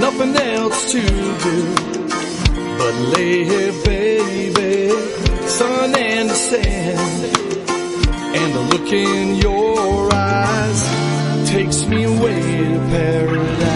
[0.00, 1.74] Nothing else to do
[2.78, 4.90] but lay here, baby.
[5.48, 7.36] Sun and the sand,
[8.36, 13.75] and the look in your eyes takes me away to paradise.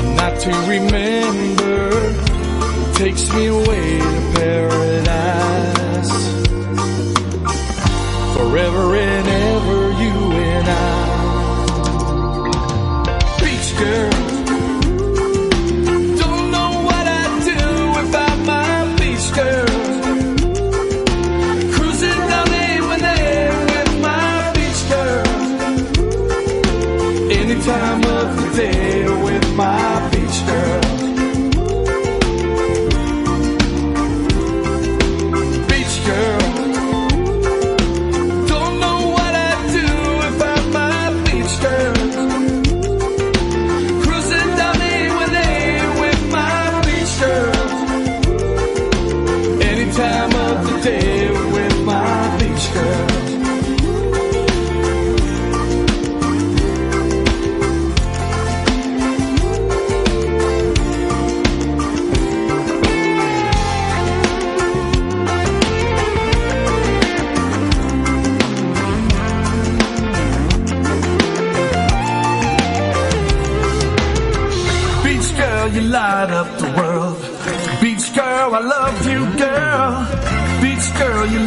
[0.00, 1.90] Night to remember
[2.94, 4.89] takes me away to paradise.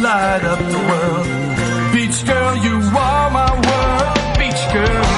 [0.04, 1.26] Light up the world.
[1.94, 2.76] Beach girl, you
[3.06, 4.38] are my world.
[4.38, 5.13] Beach girl.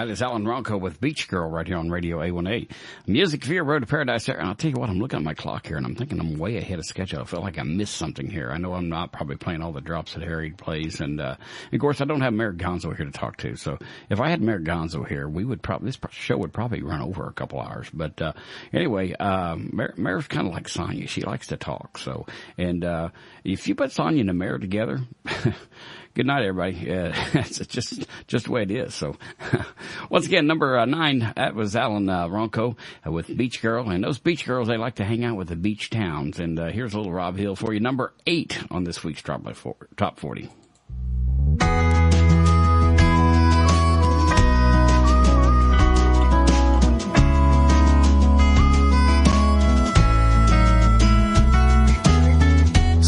[0.00, 2.70] That is Alan Ronco with Beach Girl right here on Radio A1A.
[3.06, 4.30] Music your Road to Paradise.
[4.30, 6.38] And I'll tell you what, I'm looking at my clock here and I'm thinking I'm
[6.38, 7.20] way ahead of schedule.
[7.20, 8.50] I feel like I missed something here.
[8.50, 11.02] I know I'm not probably playing all the drops that Harry plays.
[11.02, 11.36] And, uh,
[11.70, 13.56] of course I don't have Merrick Gonzo here to talk to.
[13.56, 13.76] So
[14.08, 17.26] if I had Merrick Gonzo here, we would probably, this show would probably run over
[17.28, 17.88] a couple hours.
[17.92, 18.32] But, uh,
[18.72, 21.08] anyway, um, Mer- Merrick's kind of like Sonya.
[21.08, 21.98] She likes to talk.
[21.98, 22.24] So,
[22.56, 23.10] and, uh,
[23.44, 25.00] if you put Sonya and Merrick together,
[26.14, 26.90] good night, everybody.
[26.90, 28.94] Uh, it's just just the way it is.
[28.94, 29.16] So,
[30.10, 34.02] once again, number uh, nine that was Alan uh, Ronco uh, with Beach Girl, and
[34.02, 36.38] those beach girls they like to hang out with the beach towns.
[36.38, 39.76] And uh, here's a little Rob Hill for you, number eight on this week's four,
[39.96, 40.50] Trop Forty.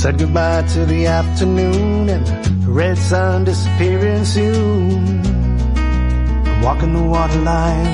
[0.03, 5.25] Said goodbye to the afternoon and the red sun disappearing soon.
[6.45, 7.87] I'm walking the waterline.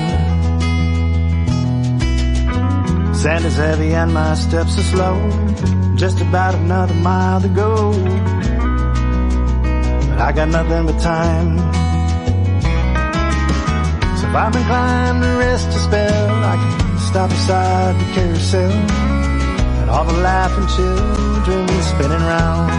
[3.13, 5.95] Sand is heavy and my steps are slow.
[5.97, 7.91] Just about another mile to go.
[10.09, 11.59] But I got nothing but time.
[14.17, 19.18] So if I'm inclined to rest a spell, I can stop beside the carousel.
[19.89, 22.69] All the laughing children spinning round.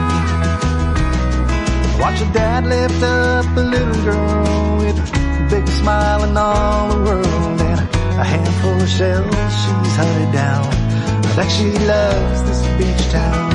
[2.00, 7.02] Watch your dad lift up a little girl with the biggest smile in all the
[7.04, 7.60] world.
[7.60, 7.80] And
[8.18, 10.66] a handful of shells she's hunted down.
[11.26, 13.50] I think she loves this beach town.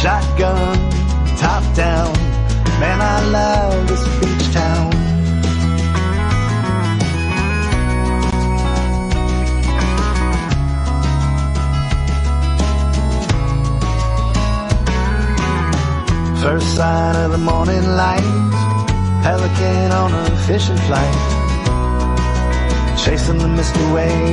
[0.00, 0.76] Shotgun,
[1.38, 2.12] top down.
[2.80, 5.07] Man, I love this beach town.
[16.48, 18.24] First sign of the morning light,
[19.22, 21.18] pelican on a fishing flight,
[22.96, 24.32] chasing the mist away.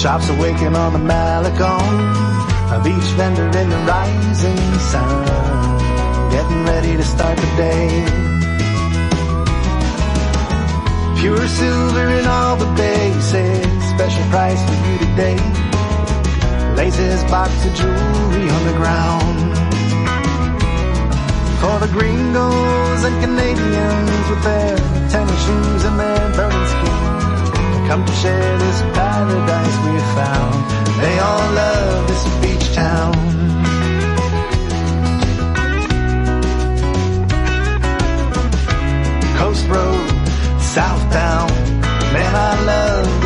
[0.00, 1.92] Shops awaken on the Malecon,
[2.72, 4.56] a beach vendor in the rising
[4.88, 5.26] sun,
[6.30, 7.88] getting ready to start the day.
[11.20, 15.65] Pure silver in all the bases, special price for you today
[16.76, 19.38] lays his box of jewelry on the ground.
[21.60, 24.76] For the gringos and Canadians with their
[25.08, 30.56] tennis shoes and their burning skin, come to share this paradise we found.
[31.00, 33.14] They all love this beach town.
[39.38, 40.08] Coast Road,
[40.60, 41.52] southbound,
[42.12, 43.25] man, I love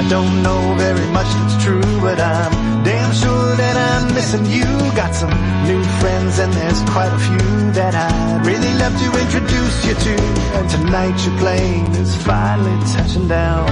[0.00, 4.64] I don't know very much that's true, but I'm damn sure that I'm missing you.
[4.96, 5.28] Got some
[5.68, 10.16] new friends, and there's quite a few that I'd really love to introduce you to.
[10.56, 13.68] And tonight your plane is finally touching down.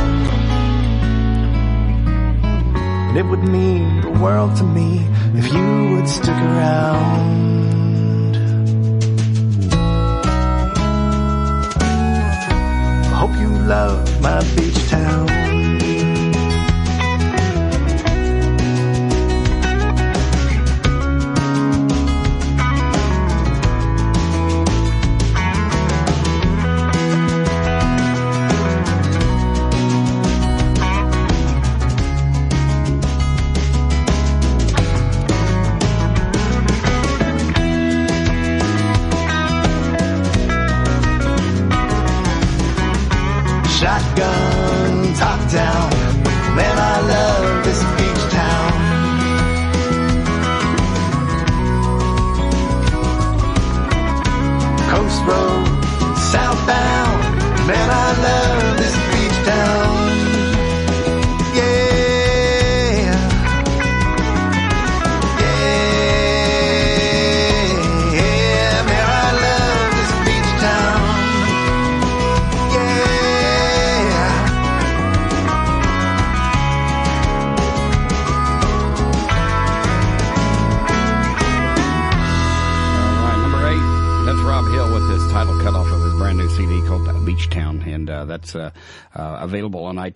[3.09, 7.39] And it would mean the world to me if you would stick around.
[13.17, 15.48] Hope you love my beach town.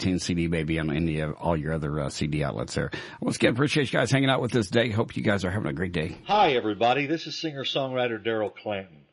[0.03, 2.91] 18 CD Baby on any of all your other uh, CD outlets there.
[3.21, 4.91] Once again, appreciate you guys hanging out with us today.
[4.91, 6.17] Hope you guys are having a great day.
[6.25, 7.07] Hi, everybody.
[7.07, 9.05] This is singer songwriter Daryl Clanton,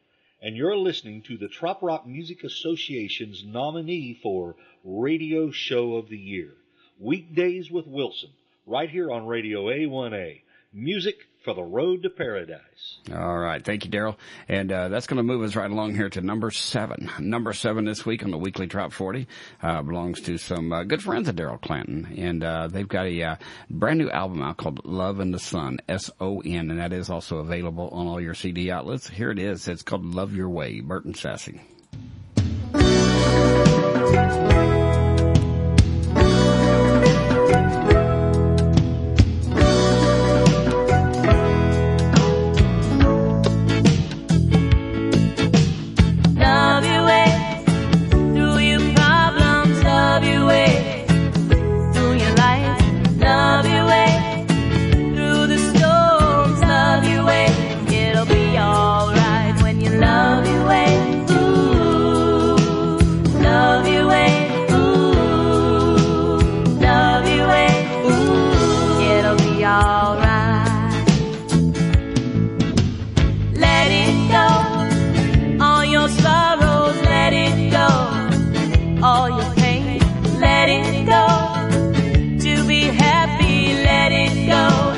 [0.41, 6.17] and you're listening to the Trop Rock Music Association's nominee for Radio Show of the
[6.17, 6.53] Year.
[6.99, 8.31] Weekdays with Wilson,
[8.65, 10.41] right here on Radio A1A.
[10.73, 11.17] Music
[11.49, 12.99] for the road to paradise.
[13.11, 13.63] All right.
[13.63, 14.17] Thank you, Daryl.
[14.47, 17.09] And uh, that's going to move us right along here to number seven.
[17.19, 19.27] Number seven this week on the weekly Trop 40
[19.63, 22.13] uh, belongs to some uh, good friends of Daryl Clanton.
[22.17, 23.35] And uh, they've got a uh,
[23.67, 26.69] brand new album out called Love in the Sun, S-O-N.
[26.69, 29.09] And that is also available on all your CD outlets.
[29.09, 29.67] Here it is.
[29.67, 31.61] It's called Love Your Way, Burton Sassy.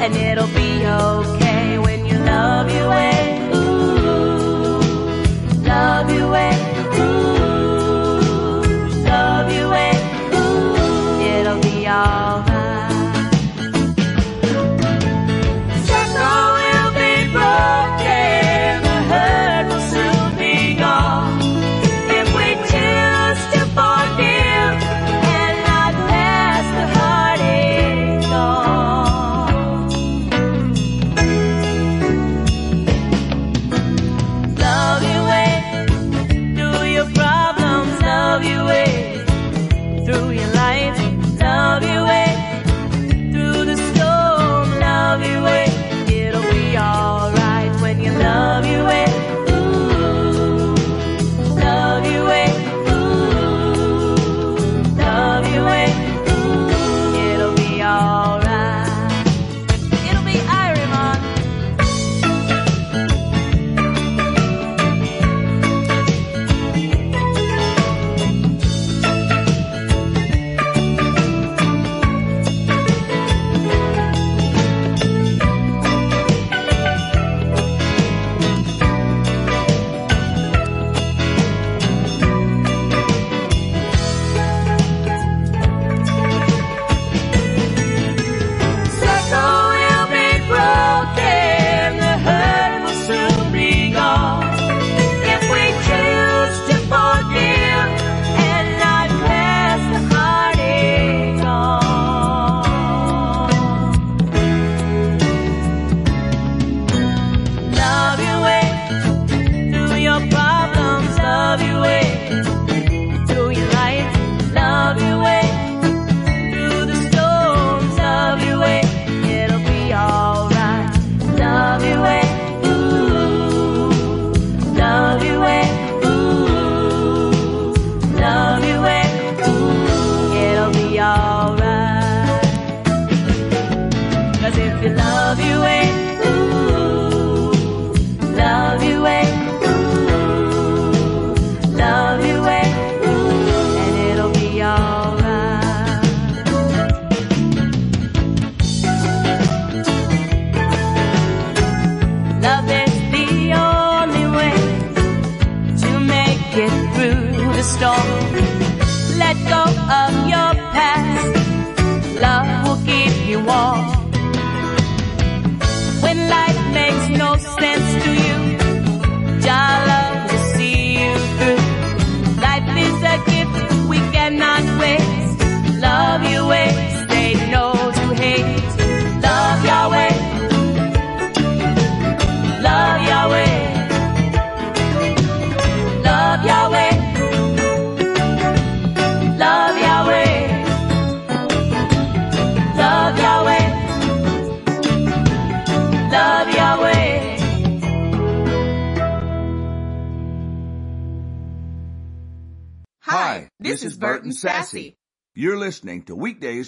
[0.01, 0.60] and it'll be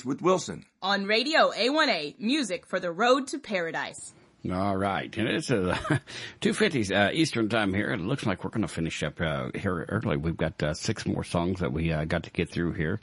[0.04, 0.66] to with Wilson.
[0.82, 4.14] on Radio A1A, music for the road to paradise.
[4.52, 5.78] All right, and it's uh,
[6.42, 7.94] two fifty uh, Eastern time here.
[7.94, 10.18] It looks like we're going to finish up uh, here early.
[10.18, 13.00] We've got uh, six more songs that we uh, got to get through here,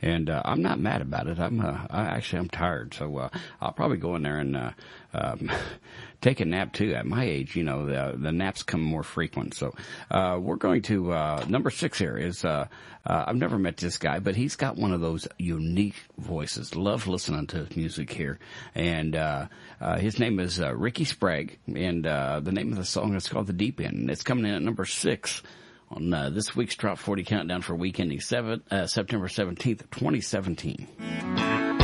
[0.00, 1.40] and uh, I'm not mad about it.
[1.40, 3.28] I'm uh, I actually I'm tired, so uh,
[3.60, 4.70] I'll probably go in there and uh,
[5.12, 5.50] um,
[6.24, 6.94] take a nap too.
[6.94, 9.54] At my age, you know, the the naps come more frequent.
[9.54, 9.74] So
[10.10, 12.44] uh, we're going to uh, number six here is.
[12.44, 12.66] Uh,
[13.06, 16.74] uh, I've never met this guy, but he's got one of those unique voices.
[16.74, 18.38] Love listening to his music here.
[18.74, 21.58] And, uh, uh, his name is, uh, Ricky Sprague.
[21.66, 23.98] And, uh, the name of the song is called The Deep End.
[23.98, 25.42] And it's coming in at number six
[25.90, 31.83] on, uh, this week's Trop 40 Countdown for week ending seven, uh, September 17th, 2017.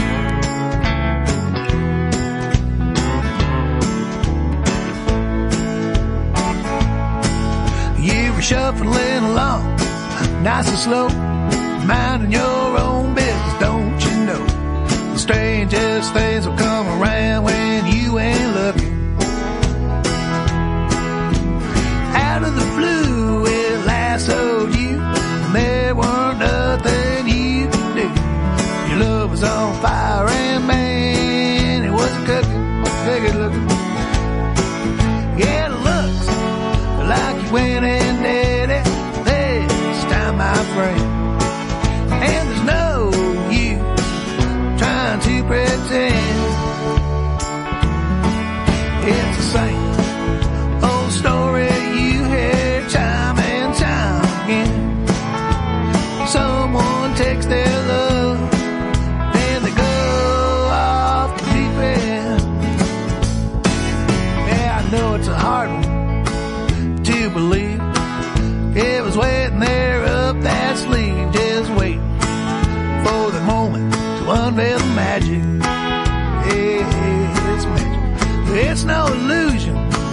[8.41, 9.77] Were shuffling along,
[10.43, 11.09] nice and slow,
[11.87, 14.47] minding your own business, don't you know?
[15.13, 17.85] The strangest things will come around when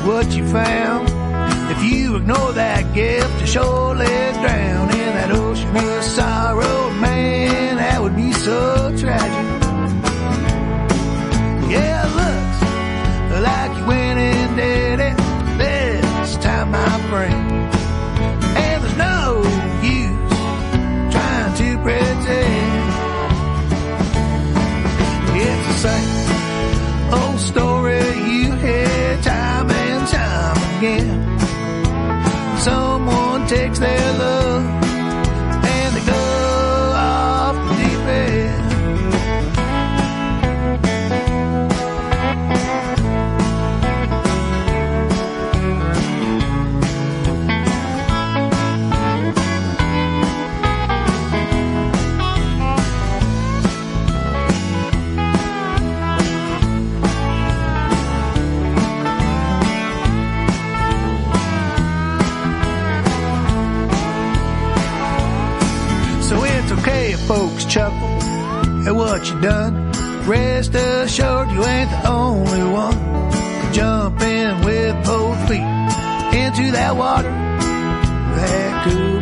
[0.07, 1.09] what you found.
[1.69, 4.86] If you ignore that gift, you surely drown
[33.47, 34.36] takes their love
[69.17, 69.91] what you done.
[70.27, 72.93] Rest assured you ain't the only one
[73.31, 75.57] to jump in with both feet
[76.37, 79.16] into that water, that cool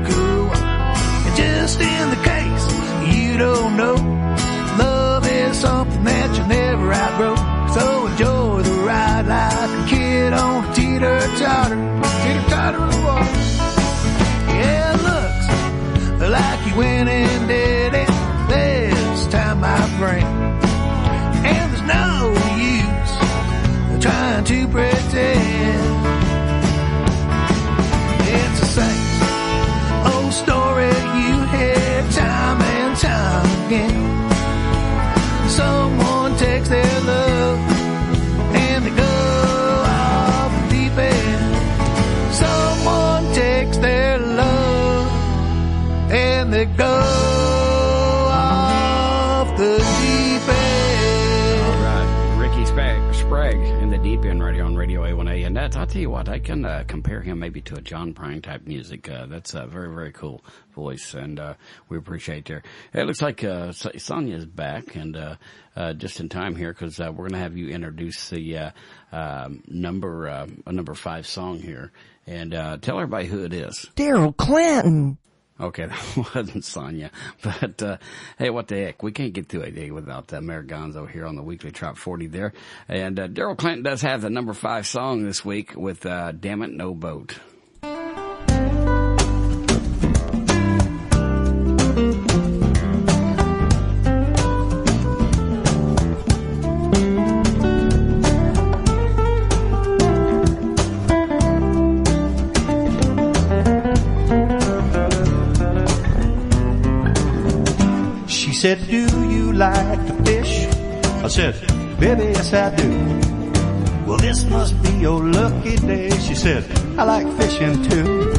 [33.05, 34.04] time and time again.
[55.95, 59.09] Tell you what, I can uh, compare him maybe to a John Prine type music.
[59.09, 60.43] Uh, that's a very, very cool
[60.75, 61.53] voice, and uh,
[61.87, 62.63] we appreciate there.
[62.91, 65.35] It looks like uh, Sonia's back, and uh,
[65.73, 68.71] uh, just in time here because uh, we're going to have you introduce the uh,
[69.13, 71.93] um, number uh, number five song here,
[72.27, 73.89] and uh, tell everybody who it is.
[73.95, 75.17] Daryl Clanton.
[75.59, 75.85] Okay,
[76.15, 77.11] that wasn't Sonya.
[77.41, 77.97] But, uh,
[78.37, 79.03] hey, what the heck?
[79.03, 82.27] We can't get through a day without uh, Marigonzo here on the weekly Trop 40
[82.27, 82.53] there.
[82.89, 86.61] And, uh, Daryl Clanton does have the number five song this week with, uh, Damn
[86.61, 87.39] It No Boat.
[108.65, 110.65] Said, Do you like to fish?
[111.23, 111.53] I said,
[111.99, 112.89] Baby, yes, I do.
[114.07, 116.09] Well, this must be your lucky day.
[116.09, 116.63] She said,
[116.97, 118.33] I like fishing too.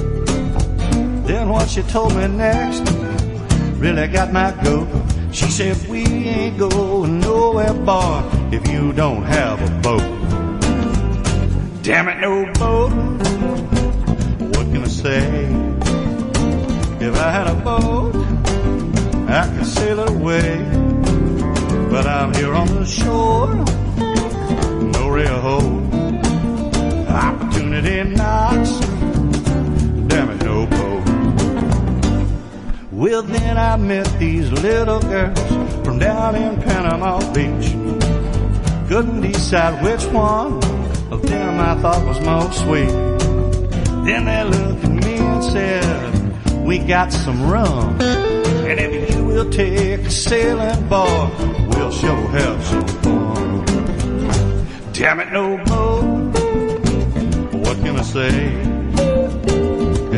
[1.29, 2.83] Then what she told me next
[3.79, 4.89] really got my goat.
[5.31, 10.09] She said, We ain't going nowhere, boy, if you don't have a boat.
[11.85, 12.91] Damn it, no boat.
[14.57, 15.23] What can I say?
[17.07, 18.16] If I had a boat,
[19.29, 20.59] I could sail away.
[21.91, 23.55] But I'm here on the shore,
[24.93, 25.95] no real hope.
[27.09, 28.71] Opportunity knocks,
[30.09, 31.07] damn it, no boat.
[32.93, 35.39] Well, then I met these little girls
[35.85, 37.71] from down in Panama Beach.
[38.89, 40.63] Couldn't decide which one
[41.11, 42.89] of them I thought was most sweet.
[44.07, 48.01] Then they looked at me and said, We got some rum.
[48.01, 48.96] And if
[49.37, 51.31] will take a sailing, boy,
[51.69, 53.65] we'll sure have some fun.
[54.95, 56.33] Damn it, no boat.
[57.53, 58.33] What can I say?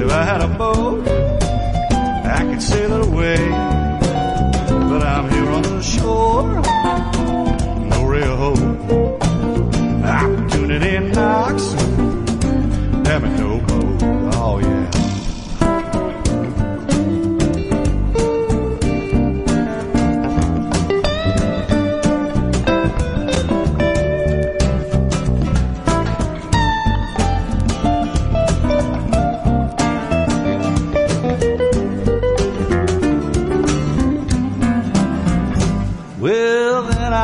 [0.01, 3.49] If I had a boat, I could sail it away.
[4.89, 6.45] But I'm here on the shore,
[7.93, 8.61] no real hope.
[10.05, 11.73] Opportunity knocks,
[13.03, 14.35] damn it, no boat.
[14.35, 15.08] Oh yeah.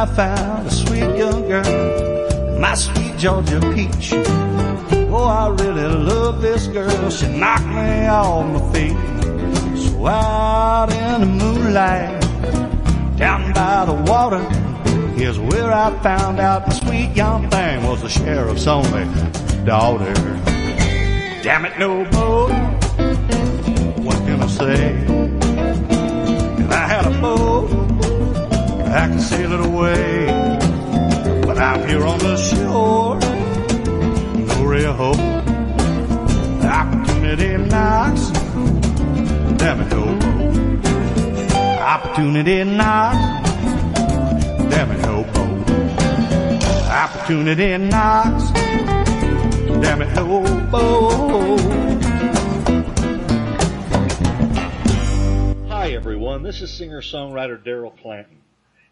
[0.05, 4.13] I found a sweet young girl, my sweet Georgia peach.
[5.09, 7.09] Oh, I really love this girl.
[7.09, 9.79] She knocked me off my feet.
[9.79, 12.21] So out in the moonlight,
[13.17, 14.41] down by the water,
[15.17, 19.07] here's where I found out the sweet young thing was the sheriff's only
[19.65, 20.13] daughter.
[21.43, 22.53] Damn it, no boat.
[24.05, 25.07] What can I say?
[26.69, 27.71] I had a boat,
[28.95, 30.27] I could sail it away.
[31.45, 33.19] But I'm here on the shore,
[34.47, 35.19] no real hope.
[36.65, 38.31] Opportunity knocks,
[39.59, 40.05] damn it, no.
[41.81, 43.51] Opportunity knocks,
[44.71, 45.25] damn it, no.
[46.89, 48.51] Opportunity knocks,
[49.83, 50.45] damn it, no.
[55.69, 56.43] Hi, everyone.
[56.43, 58.34] This is singer songwriter Daryl Clanton,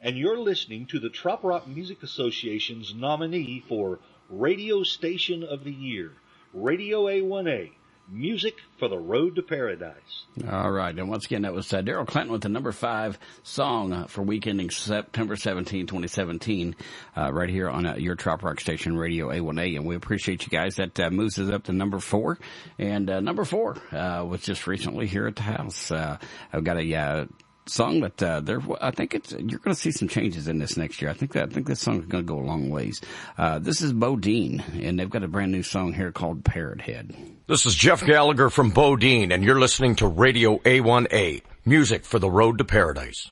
[0.03, 5.73] and you're listening to the Trop Rock Music Association's nominee for Radio Station of the
[5.73, 6.13] Year,
[6.53, 7.71] Radio A1A,
[8.11, 10.25] Music for the Road to Paradise.
[10.51, 10.99] All right.
[10.99, 14.47] And once again, that was uh, Daryl Clanton with the number five song for week
[14.47, 16.75] ending September 17, 2017,
[17.17, 19.77] uh, right here on uh, your Trop Rock station, Radio A1A.
[19.77, 20.77] And we appreciate you guys.
[20.77, 22.39] That uh, moves us up to number four.
[22.79, 25.91] And uh, number four uh, was just recently here at the house.
[25.91, 26.19] Uh,
[26.53, 27.29] I've got a
[27.67, 28.61] song that uh, there.
[28.81, 31.11] I think it's you're going to see some changes in this next year.
[31.11, 33.01] I think that I think this song is going to go a long ways.
[33.39, 37.15] Uh, this is Bodine, and they've got a brand new song here called Parrot Head.
[37.47, 42.31] This is Jeff Gallagher from Bodine, and you're listening to Radio A1A, music for the
[42.31, 43.31] road to paradise.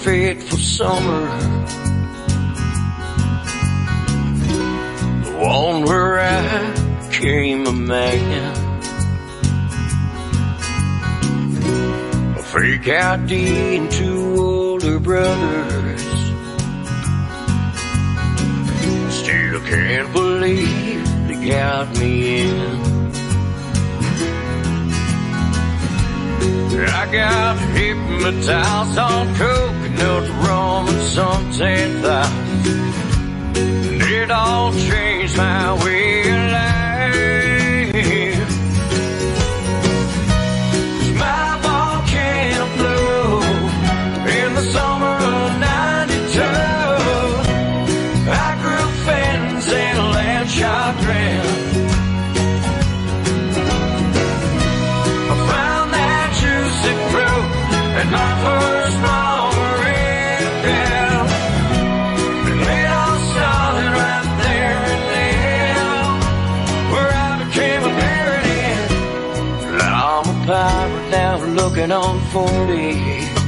[0.00, 1.26] Fateful summer.
[5.24, 8.56] The one where I became a man.
[12.38, 16.02] A fake ID and two older brothers.
[19.14, 22.90] Still can't believe they got me in.
[27.02, 33.56] I got hypnotized on coconut rum and suntan thighs.
[33.56, 36.69] And it all changed my way of life.
[71.80, 73.40] Looking on 40.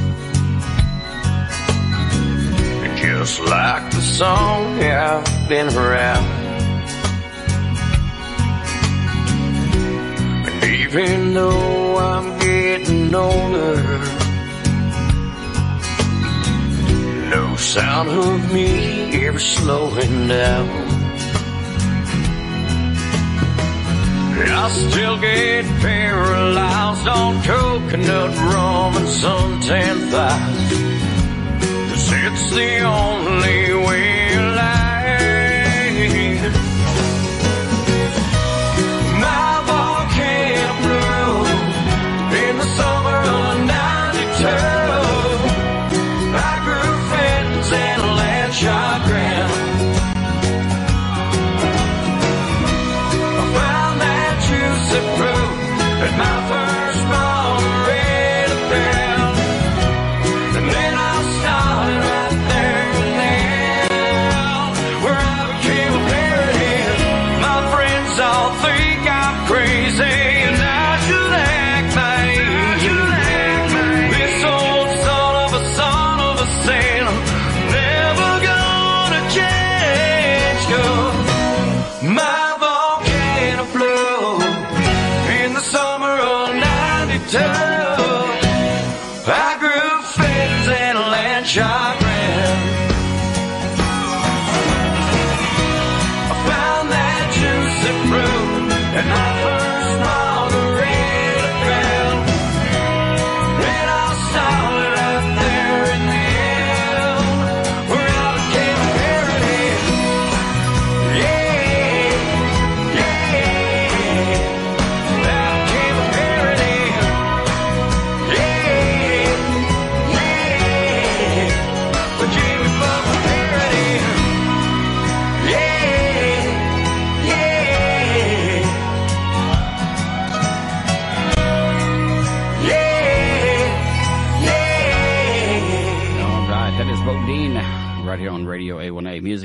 [2.95, 6.25] Just like the song I've been around.
[10.47, 13.83] And even though I'm getting older,
[17.29, 20.82] no sound of me ever slowing down.
[24.55, 30.71] I still get paralyzed on coconut rum and suntan thighs.
[31.89, 34.22] Cause it's the only way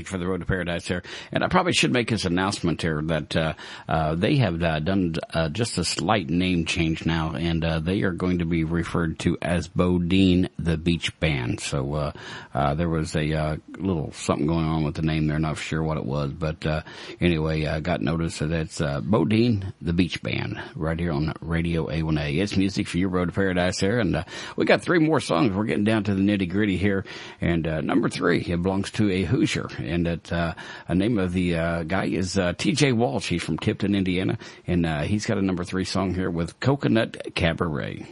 [0.08, 1.02] For the Road to Paradise here.
[1.32, 3.52] And I probably should make this announcement here that uh,
[3.88, 8.02] uh, they have uh, done uh, just a slight name change now, and uh, they
[8.02, 11.60] are going to be referred to as Bodine the Beach Band.
[11.60, 12.12] So uh,
[12.54, 15.82] uh, there was a uh, little something going on with the name there, not sure
[15.82, 16.82] what it was, but uh,
[17.20, 21.86] anyway, I got notice that it's uh, Bodine the Beach Band right here on Radio
[21.88, 22.38] A1A.
[22.38, 24.24] It's music for your Road to Paradise there, and
[24.56, 25.54] we got three more songs.
[25.54, 27.04] We're getting down to the nitty gritty here,
[27.40, 30.54] and number three it belongs to a Hoosier, and it, uh,
[30.88, 32.92] the name of the uh, guy is uh, T.J.
[32.92, 33.28] Walsh.
[33.28, 37.34] He's from Tipton, Indiana, and uh, he's got a number three song here with Coconut
[37.34, 38.06] Cabaret.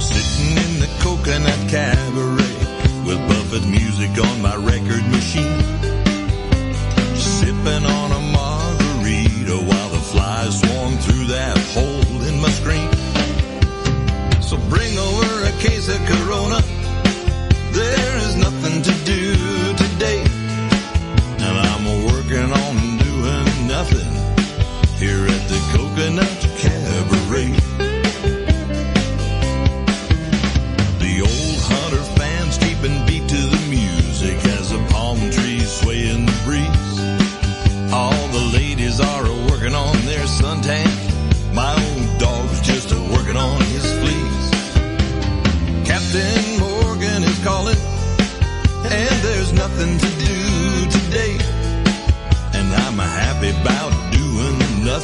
[0.00, 5.62] Sitting in the coconut cabaret with Buffett music on my record machine.
[7.16, 11.61] Sipping on a margarita while the flies swarm through that
[12.42, 12.90] my screen.
[14.42, 16.60] So bring over a case of Corona.
[17.70, 19.21] There is nothing to do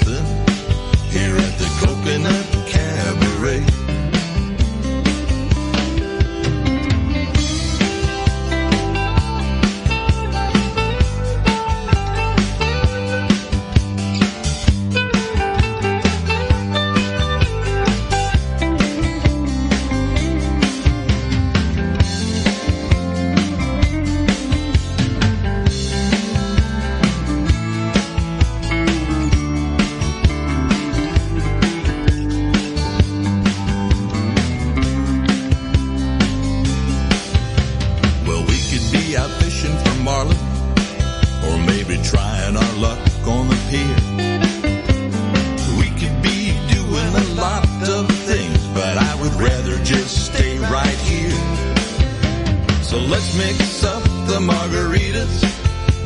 [0.02, 0.27] about
[38.78, 40.36] could be out fishing for marlin,
[41.46, 43.98] or maybe trying our luck on the pier.
[45.78, 50.98] We could be doing a lot of things, but I would rather just stay right
[51.10, 51.38] here.
[52.82, 55.42] So let's mix up the margaritas.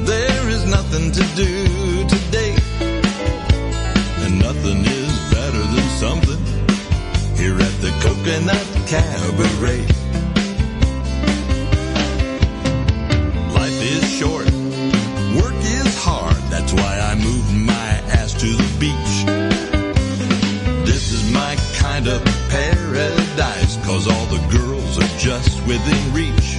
[0.07, 2.55] There is nothing to do today,
[4.25, 6.43] and nothing is better than something
[7.37, 10.02] here at the Coconut Cabaret.
[22.03, 26.59] Kind of paradise, cause all the girls are just within reach.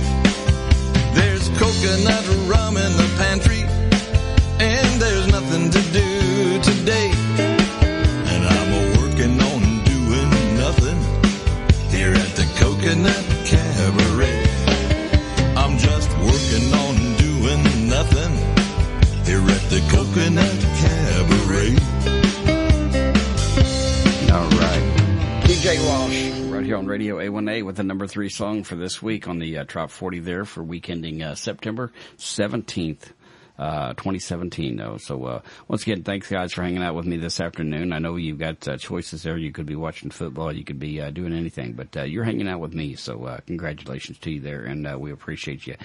[1.14, 3.64] There's coconut rum in the pantry,
[4.60, 6.03] and there's nothing to do
[26.74, 29.64] here on Radio A1A with the number three song for this week on the uh,
[29.64, 33.11] Trop 40 there for week ending uh, September 17th.
[33.60, 34.98] Uh, 2017 though.
[34.98, 37.93] So, uh, once again, thanks guys for hanging out with me this afternoon.
[37.93, 39.38] I know you've got uh, choices there.
[39.38, 40.52] You could be watching football.
[40.52, 42.95] You could be uh, doing anything, but uh, you're hanging out with me.
[42.95, 45.76] So, uh, congratulations to you there, and we appreciate you.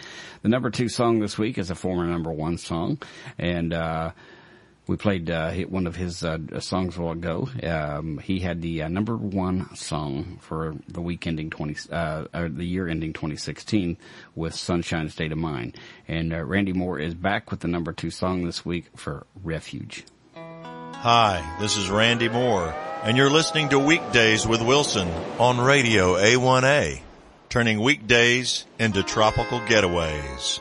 [0.41, 3.03] The number two song this week is a former number one song,
[3.37, 4.13] and uh,
[4.89, 7.49] we played uh, one of his uh, songs a while ago.
[7.63, 12.49] Um, he had the uh, number one song for the week ending twenty, uh, or
[12.49, 13.99] the year ending 2016
[14.35, 15.77] with "Sunshine State of Mind."
[16.09, 20.05] And uh, Randy Moore is back with the number two song this week for "Refuge."
[20.35, 25.09] Hi, this is Randy Moore, and you're listening to Weekdays with Wilson
[25.39, 27.01] on Radio A1A,
[27.51, 30.61] turning weekdays into tropical getaways.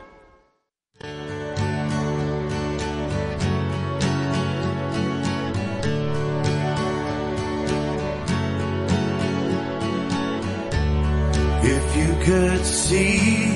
[11.70, 13.56] If you could see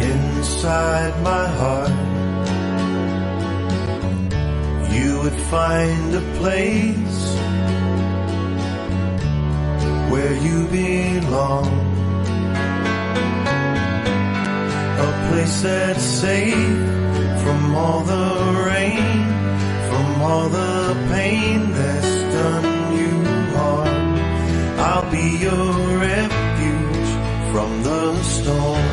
[0.00, 1.92] inside my heart,
[4.92, 7.20] you would find a place
[10.10, 11.68] where you belong.
[14.84, 16.84] A place that's safe
[17.42, 18.28] from all the
[18.66, 19.24] rain,
[19.90, 22.65] from all the pain that's done
[25.34, 27.10] your refuge
[27.52, 28.88] from the storm.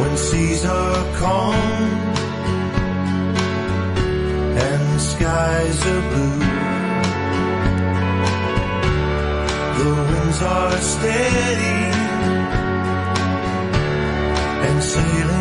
[0.00, 1.54] When seas are calm
[4.68, 6.40] and skies are blue,
[9.78, 11.80] the winds are steady
[14.66, 15.39] and sailing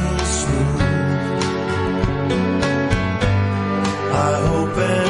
[4.29, 5.08] Hope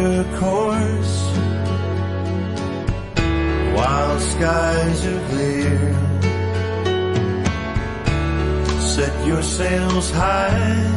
[0.00, 1.16] your course.
[3.76, 5.78] While skies are clear,
[8.80, 10.91] set your sails high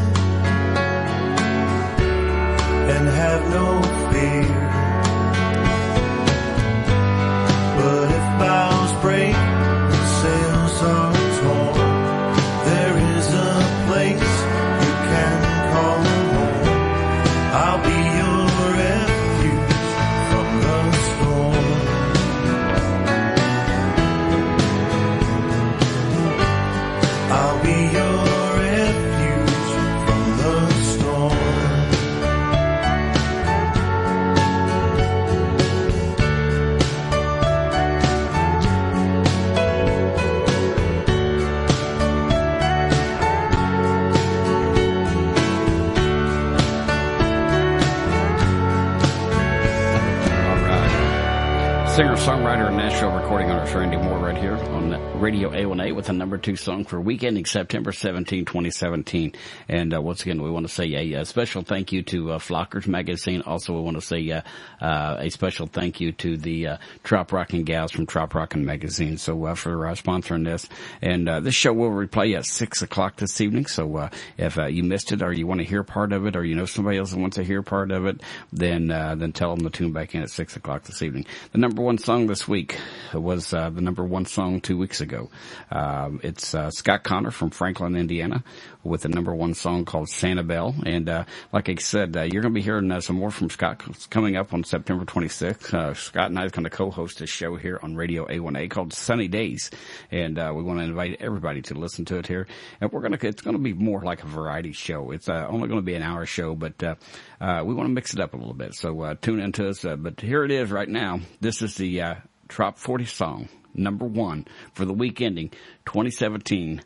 [51.95, 56.13] Singer, songwriter, and Nashville recording artist Randy Moore right here on Radio A1A with the
[56.13, 59.31] number two song for week ending September 17, 2017.
[59.69, 62.39] And uh, once again, we want to say a, uh special thank you to uh,
[62.39, 63.43] Flockers Magazine.
[63.45, 64.41] Also, we want to say uh,
[64.81, 69.17] uh, a special thank you to the uh, Trop Rockin' Gals from Trop Rockin' Magazine.
[69.17, 70.67] So uh, for sponsoring this.
[71.01, 73.67] And uh, this show will replay at 6 o'clock this evening.
[73.67, 76.55] So if you missed it or you want to hear part of it or you
[76.55, 79.69] know somebody else that wants to hear part of it, then then tell them to
[79.69, 81.25] tune back in at 6 o'clock this evening.
[81.53, 82.79] The number one song this week
[83.13, 85.29] was uh, the number one song two weeks ago.
[85.69, 88.43] Um, it's uh, Scott Connor from Franklin, Indiana,
[88.85, 90.85] with the number one song called Sanibel.
[90.85, 93.49] And uh, like I said, uh, you're going to be hearing uh, some more from
[93.49, 95.73] Scott coming up on September 26th.
[95.73, 98.93] Uh, Scott and I are going to co-host a show here on Radio A1A called
[98.93, 99.71] Sunny Days,
[100.11, 102.47] and uh, we want to invite everybody to listen to it here.
[102.79, 105.11] And we're going to it's going to be more like a variety show.
[105.11, 106.95] It's uh, only going to be an hour show, but uh,
[107.41, 108.75] uh, we want to mix it up a little bit.
[108.75, 109.83] So uh, tune into us.
[109.83, 111.21] But here it is right now.
[111.41, 112.15] This is the uh,
[112.47, 115.49] Trop 40 song number one for the week ending
[115.85, 116.81] 2017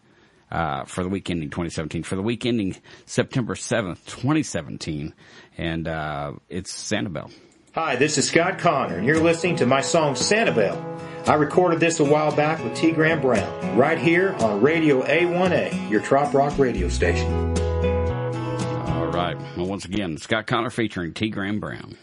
[0.51, 5.13] uh, for the week ending 2017, for the week ending September 7th, 2017.
[5.57, 7.31] And, uh, it's Sanibel.
[7.73, 11.27] Hi, this is Scott Connor, and you're listening to my song Sanibel.
[11.27, 12.91] I recorded this a while back with T.
[12.91, 17.31] Graham Brown, right here on Radio A1A, your Trop Rock radio station.
[18.87, 19.37] All right.
[19.55, 21.29] Well, once again, Scott Connor featuring T.
[21.29, 21.95] Graham Brown.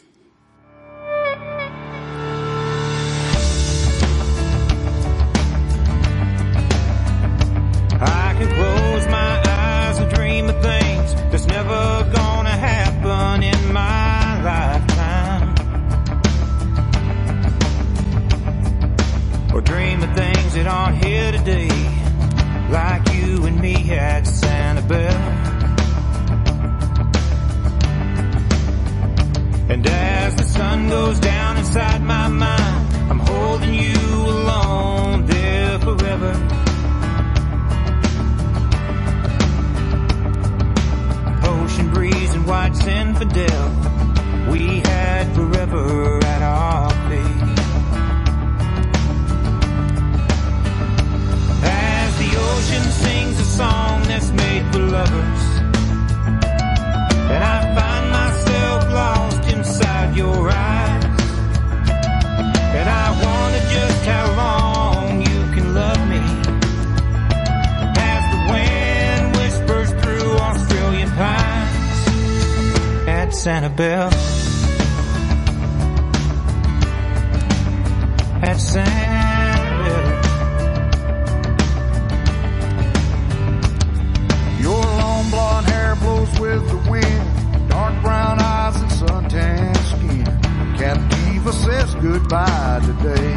[8.39, 15.55] Can close my eyes and dream of things that's never gonna happen in my lifetime.
[19.55, 21.71] Or dream of things that aren't here today,
[22.71, 25.17] like you and me at Sanibel.
[29.71, 36.66] And as the sun goes down inside my mind, I'm holding you alone there forever.
[41.67, 44.53] Ocean breeze and white Zinfandel.
[44.53, 47.59] We had forever at our feet.
[51.65, 55.45] As the ocean sings a song that's made for lovers,
[57.35, 61.05] and I find myself lost inside your eyes.
[62.79, 64.56] And I wonder just how long
[73.37, 74.13] at Sanibel.
[78.43, 80.07] At Sanibel.
[84.61, 90.25] Your long blonde hair blows with the wind, dark brown eyes and suntan skin.
[90.79, 93.35] Captiva says goodbye today.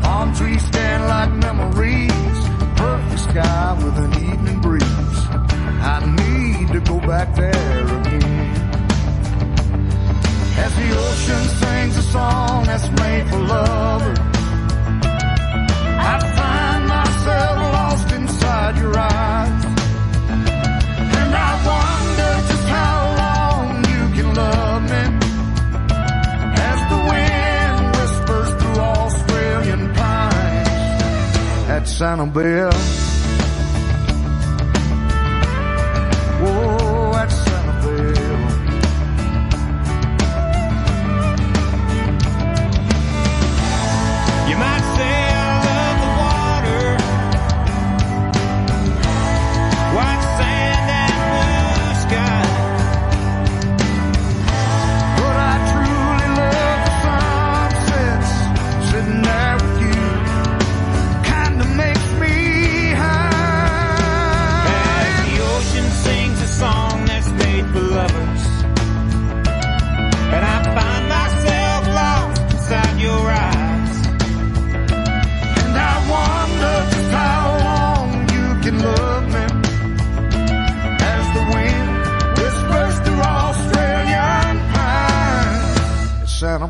[0.00, 2.38] Palm trees stand like memories,
[2.76, 4.71] perfect sky with an evening breeze.
[5.84, 8.54] I need to go back there again.
[10.64, 14.18] As the ocean sings a song that's made for lovers,
[15.98, 19.64] I find myself lost inside your eyes.
[21.18, 25.04] And I wonder just how long you can love me.
[26.70, 31.36] As the wind whispers through Australian pines
[31.74, 32.72] at Sanibel.
[32.72, 33.01] Whoa,
[36.44, 36.81] at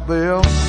[0.06, 0.61] Sanibel.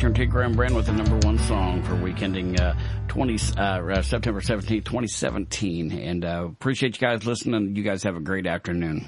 [0.00, 0.24] Featuring T.
[0.24, 2.74] Graham Brown with the number one song for week ending uh,
[3.08, 5.92] 20, uh, uh, September 17th, 2017.
[5.92, 7.76] And uh, appreciate you guys listening.
[7.76, 9.04] You guys have a great afternoon.